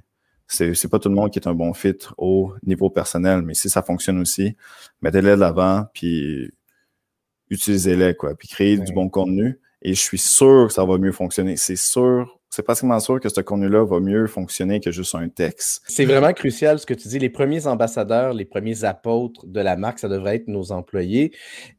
C'est, 0.47 0.75
c'est 0.75 0.87
pas 0.87 0.99
tout 0.99 1.09
le 1.09 1.15
monde 1.15 1.31
qui 1.31 1.39
est 1.39 1.47
un 1.47 1.55
bon 1.55 1.73
fit 1.73 1.97
au 2.17 2.53
niveau 2.63 2.91
personnel, 2.91 3.41
mais 3.41 3.55
si 3.55 3.67
ça 3.69 3.81
fonctionne 3.81 4.19
aussi, 4.19 4.55
mettez-les 5.01 5.31
de 5.31 5.39
l'avant, 5.39 5.85
puis 5.93 6.51
utilisez-les, 7.49 8.15
quoi, 8.15 8.35
puis 8.35 8.47
créez 8.47 8.77
du 8.77 8.93
bon 8.93 9.09
contenu. 9.09 9.59
Et 9.81 9.93
je 9.93 9.99
suis 9.99 10.17
sûr 10.17 10.65
que 10.67 10.73
ça 10.73 10.83
va 10.85 10.97
mieux 10.97 11.11
fonctionner. 11.11 11.57
C'est 11.57 11.75
sûr 11.75 12.34
c'est 12.49 12.63
pratiquement 12.63 12.99
sûr 12.99 13.19
que 13.19 13.27
ce 13.27 13.41
contenu-là 13.41 13.83
va 13.83 13.99
mieux 13.99 14.27
fonctionner 14.27 14.79
que 14.79 14.91
juste 14.91 15.13
un 15.15 15.27
texte. 15.27 15.81
C'est 15.87 16.05
vraiment 16.05 16.31
crucial 16.31 16.79
ce 16.79 16.85
que 16.85 16.93
tu 16.93 17.07
dis. 17.07 17.19
Les 17.19 17.29
premiers 17.29 17.67
ambassadeurs, 17.67 18.33
les 18.33 18.45
premiers 18.45 18.85
apôtres 18.85 19.45
de 19.45 19.59
la 19.59 19.75
marque, 19.75 19.99
ça 19.99 20.07
devrait 20.07 20.37
être 20.37 20.47
nos 20.47 20.71
employés. 20.71 21.33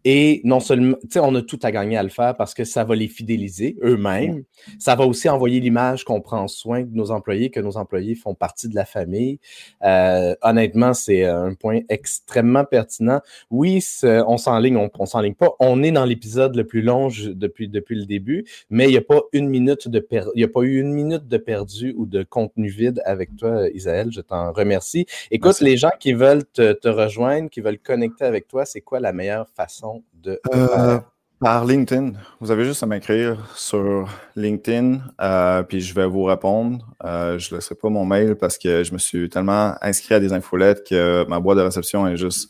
Et 0.04 0.42
non 0.44 0.60
seulement, 0.60 0.96
tu 1.02 1.08
sais, 1.12 1.20
on 1.20 1.34
a 1.34 1.42
tout 1.42 1.58
à 1.62 1.72
gagner 1.72 1.96
à 1.96 2.02
le 2.02 2.10
faire 2.10 2.36
parce 2.36 2.52
que 2.52 2.64
ça 2.64 2.84
va 2.84 2.94
les 2.94 3.08
fidéliser 3.08 3.76
eux-mêmes. 3.82 4.42
Ça 4.78 4.94
va 4.96 5.06
aussi 5.06 5.28
envoyer 5.28 5.60
l'image 5.60 6.04
qu'on 6.04 6.20
prend 6.20 6.46
soin 6.46 6.82
de 6.82 6.94
nos 6.94 7.10
employés, 7.10 7.50
que 7.50 7.60
nos 7.60 7.76
employés 7.76 8.14
font 8.14 8.34
partie 8.34 8.68
de 8.68 8.74
la 8.74 8.84
famille. 8.84 9.38
Euh, 9.82 10.34
honnêtement, 10.42 10.92
c'est 10.92 11.24
un 11.24 11.54
point 11.54 11.80
extrêmement 11.88 12.64
pertinent. 12.64 13.20
Oui, 13.50 13.82
on 14.02 14.36
s'enligne, 14.36 14.76
on, 14.76 14.90
on 14.98 15.06
s'enligne 15.06 15.34
pas. 15.34 15.54
On 15.58 15.82
est 15.82 15.92
dans 15.92 16.04
l'épisode 16.04 16.54
le 16.54 16.66
plus 16.66 16.82
long 16.82 17.08
depuis, 17.08 17.68
depuis 17.68 17.96
le 17.96 18.04
début, 18.04 18.44
mais 18.68 18.86
il 18.86 18.90
n'y 18.90 18.98
a 18.98 19.02
pas 19.02 19.22
une 19.32 19.48
minute 19.48 19.88
de 19.88 20.00
per... 20.00 20.24
pas 20.56 20.64
une 20.64 20.94
minute 20.94 21.28
de 21.28 21.36
perdu 21.36 21.94
ou 21.98 22.06
de 22.06 22.22
contenu 22.22 22.68
vide 22.68 23.02
avec 23.04 23.36
toi, 23.36 23.68
Isaël. 23.74 24.08
Je 24.10 24.22
t'en 24.22 24.52
remercie. 24.52 25.04
Écoute, 25.30 25.60
les 25.60 25.76
gens 25.76 25.90
qui 26.00 26.14
veulent 26.14 26.46
te, 26.46 26.88
rejoindre, 26.88 27.50
qui 27.50 27.60
veulent 27.60 27.78
connecter 27.78 28.24
avec 28.24 28.48
toi, 28.48 28.64
c'est 28.64 28.80
quoi 28.80 28.98
la 28.98 29.12
meilleure 29.12 29.48
façon 29.50 30.02
de. 30.14 30.40
Euh, 30.54 30.98
par 31.40 31.66
LinkedIn. 31.66 32.12
Vous 32.40 32.50
avez 32.50 32.64
juste 32.64 32.82
à 32.82 32.86
m'écrire 32.86 33.52
sur 33.54 34.08
LinkedIn, 34.34 35.00
euh, 35.20 35.62
puis 35.62 35.82
je 35.82 35.94
vais 35.94 36.06
vous 36.06 36.24
répondre. 36.24 36.86
Euh, 37.04 37.38
je 37.38 37.52
ne 37.52 37.58
laisserai 37.58 37.74
pas 37.74 37.90
mon 37.90 38.06
mail 38.06 38.36
parce 38.36 38.56
que 38.56 38.82
je 38.82 38.94
me 38.94 38.98
suis 38.98 39.28
tellement 39.28 39.74
inscrit 39.82 40.14
à 40.14 40.20
des 40.20 40.32
infolettes 40.32 40.88
que 40.88 41.26
ma 41.28 41.38
boîte 41.38 41.58
de 41.58 41.62
réception 41.64 42.08
est 42.08 42.16
juste. 42.16 42.48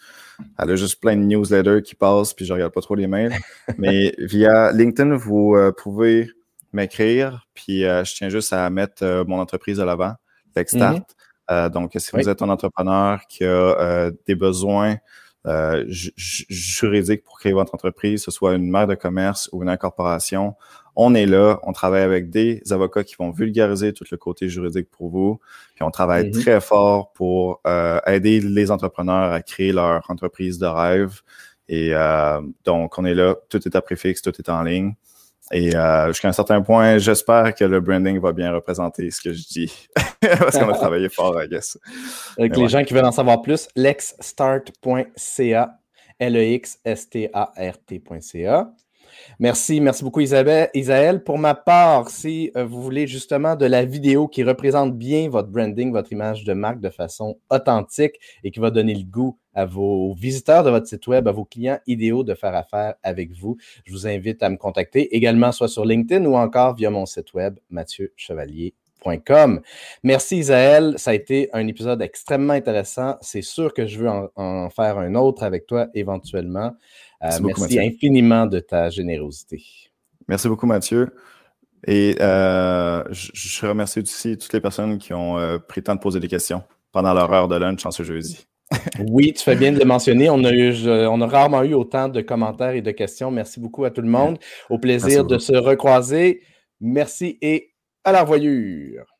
Elle 0.61 0.71
a 0.71 0.77
juste 0.77 1.01
plein 1.01 1.17
de 1.17 1.23
newsletters 1.23 1.83
qui 1.83 1.97
passent, 1.97 2.35
puis 2.35 2.45
je 2.45 2.53
regarde 2.53 2.73
pas 2.73 2.83
trop 2.83 2.95
les 2.95 3.09
mails. 3.09 3.35
Mais 3.79 4.15
via 4.19 4.71
LinkedIn, 4.71 5.17
vous 5.17 5.57
pouvez 5.77 6.29
m'écrire, 6.77 7.47
puis 7.55 7.85
euh, 7.85 8.05
je 8.05 8.14
tiens 8.14 8.29
juste 8.29 8.53
à 8.53 8.70
mettre 8.70 9.03
euh, 9.03 9.24
mon 9.27 9.41
entreprise 9.41 9.81
à 9.81 9.85
l'avant, 9.85 10.14
Techstart. 10.55 10.93
Mhm. 10.93 11.03
Euh, 11.51 11.68
donc, 11.68 11.93
si 11.97 12.11
vous 12.12 12.29
êtes 12.29 12.43
un 12.43 12.49
entrepreneur 12.49 13.20
qui 13.29 13.45
a 13.45 14.11
des 14.27 14.35
besoins 14.35 14.97
juridiques 15.89 17.22
pour 17.22 17.39
créer 17.39 17.53
votre 17.53 17.72
entreprise, 17.72 18.24
que 18.24 18.33
ce 18.33 18.37
soit 18.37 18.55
une 18.55 18.68
marque 18.68 18.91
de 18.91 18.97
commerce 18.97 19.49
ou 19.53 19.62
une 19.62 19.68
incorporation, 19.68 20.57
on 20.97 21.14
est 21.14 21.27
là, 21.27 21.61
on 21.62 21.72
travaille 21.72 22.03
avec 22.03 22.31
des 22.31 22.62
avocats 22.70 23.05
qui 23.05 23.14
vont 23.16 23.31
vulgariser 23.31 23.93
tout 23.93 24.05
le 24.11 24.16
côté 24.16 24.49
juridique 24.49 24.91
pour 24.91 25.09
vous. 25.09 25.39
Puis 25.77 25.85
on 25.85 25.93
travaille 25.93 26.27
mhm. 26.27 26.33
très 26.33 26.61
fort 26.61 27.12
pour 27.12 27.61
aider 28.07 28.41
les 28.41 28.72
entrepreneurs 28.72 29.33
à 29.33 29.41
créer 29.41 29.72
leur 29.72 30.03
entreprise 30.11 30.59
de 30.59 30.66
rêve. 30.66 31.20
Et 31.68 31.93
donc, 32.64 32.99
on 32.99 33.05
est 33.05 33.14
là, 33.14 33.37
tout 33.49 33.68
est 33.68 33.77
à 33.77 33.83
préfixe, 33.83 34.20
tout 34.22 34.37
est 34.37 34.49
en 34.49 34.64
ligne. 34.64 34.97
Et 35.53 35.77
euh, 35.77 36.09
jusqu'à 36.09 36.27
un 36.29 36.33
certain 36.33 36.61
point, 36.61 36.99
j'espère 36.99 37.55
que 37.55 37.65
le 37.65 37.81
branding 37.81 38.19
va 38.19 38.33
bien 38.33 38.53
représenter 38.53 39.09
ce 39.11 39.21
que 39.21 39.33
je 39.33 39.47
dis. 39.47 39.89
Parce 40.21 40.59
qu'on 40.59 40.69
a 40.69 40.75
travaillé 40.75 41.09
fort, 41.09 41.41
I 41.41 41.47
guess. 41.49 41.79
Avec 42.37 42.57
les 42.57 42.67
gens 42.69 42.83
qui 42.83 42.93
veulent 42.95 43.05
en 43.05 43.13
savoir 43.13 43.43
plus, 43.43 43.69
lexstart.ca, 43.77 45.79
L-E-X-S-T-A-R-T.ca. 46.19 48.73
Merci, 49.39 49.81
merci 49.81 50.05
beaucoup 50.05 50.21
Isabelle. 50.21 50.71
Isaël. 50.75 51.23
Pour 51.23 51.39
ma 51.39 51.55
part, 51.55 52.09
si 52.09 52.51
euh, 52.57 52.64
vous 52.64 52.83
voulez 52.83 53.07
justement 53.07 53.57
de 53.57 53.67
la 53.67 53.85
vidéo 53.85 54.29
qui 54.29 54.43
représente 54.43 54.97
bien 54.97 55.29
votre 55.29 55.49
branding, 55.49 55.93
votre 55.93 56.12
image 56.12 56.45
de 56.45 56.53
marque 56.53 56.81
de 56.81 56.91
façon 56.91 57.39
authentique 57.51 58.14
et 58.45 58.51
qui 58.51 58.61
va 58.61 58.71
donner 58.71 58.95
le 58.95 59.05
goût 59.05 59.39
à 59.55 59.64
vos 59.64 60.14
visiteurs 60.14 60.64
de 60.64 60.71
votre 60.71 60.87
site 60.87 61.07
web, 61.07 61.27
à 61.29 61.33
vos 61.33 61.45
clients 61.45 61.79
idéaux 61.87 62.23
de 62.23 62.35
faire 62.35 62.55
affaire 62.55 62.95
avec 63.03 63.33
vous, 63.33 63.57
je 63.85 63.93
vous 63.93 64.07
invite 64.07 64.43
à 64.43 64.51
me 64.51 64.57
contacter 64.57 65.14
également 65.17 65.51
soit 65.51 65.69
sur 65.69 65.85
LinkedIn 65.85 66.25
ou 66.27 66.37
encore 66.37 66.75
via 66.77 66.91
mon 66.91 67.07
site 67.07 67.33
web 67.35 67.59
mathieuchevalier.com. 67.71 69.61
Merci 70.03 70.39
Isaël, 70.39 70.95
ça 70.99 71.12
a 71.12 71.14
été 71.14 71.49
un 71.53 71.67
épisode 71.67 72.03
extrêmement 72.03 72.53
intéressant. 72.53 73.17
C'est 73.21 73.43
sûr 73.43 73.73
que 73.73 73.87
je 73.87 73.99
veux 73.99 74.11
en 74.35 74.69
faire 74.71 74.99
un 74.99 75.14
autre 75.14 75.43
avec 75.43 75.67
toi 75.67 75.89
éventuellement. 75.95 76.73
Euh, 77.23 77.29
merci, 77.43 77.79
infiniment 77.79 78.47
de 78.47 78.61
ta 78.61 78.91
générosité. 78.91 79.62
Merci 80.29 80.49
beaucoup, 80.49 80.67
Mathieu. 80.67 81.14
Et 81.87 82.17
euh, 82.21 83.05
je, 83.11 83.67
remercie 83.67 84.01
aussi 84.01 84.37
toutes 84.37 84.53
les 84.53 84.61
personnes 84.61 84.99
qui 84.99 85.12
ont 85.14 85.39
euh, 85.39 85.59
pris 85.59 85.81
le 85.81 85.85
temps 85.85 85.95
de 85.95 86.01
poser 86.01 86.21
des 86.21 86.29
questions 86.29 86.62
pendant 86.91 87.14
leur 87.14 87.33
heure 87.33 87.49
de 87.49 87.57
lunch 87.57 87.87
en 87.87 87.91
ce 87.91 88.03
jeudi. 88.03 88.47
oui, 89.09 89.33
tu 89.33 89.45
fais 89.45 89.55
bien 89.55 89.73
de 89.73 89.79
le 89.79 89.85
mentionner. 89.85 90.29
On 90.29 90.43
a, 90.43 90.53
on 91.09 91.21
a 91.21 91.27
rarement 91.27 91.62
eu 91.62 91.75
autant 91.75 92.09
de 92.09 92.21
commentaires 92.21 92.75
et 92.75 92.83
de 92.83 92.91
questions. 92.91 93.31
Merci 93.31 93.61
beaucoup 93.61 93.85
à 93.85 93.91
tout 93.91 94.03
le 94.03 94.09
monde. 94.09 94.39
Au 94.69 94.79
plaisir 94.79 95.25
de 95.25 95.39
se 95.39 95.55
recroiser. 95.55 96.43
Merci 96.81 97.39
et 97.41 97.75
à 98.03 98.12
la 98.12 98.25
voyure. 98.25 99.16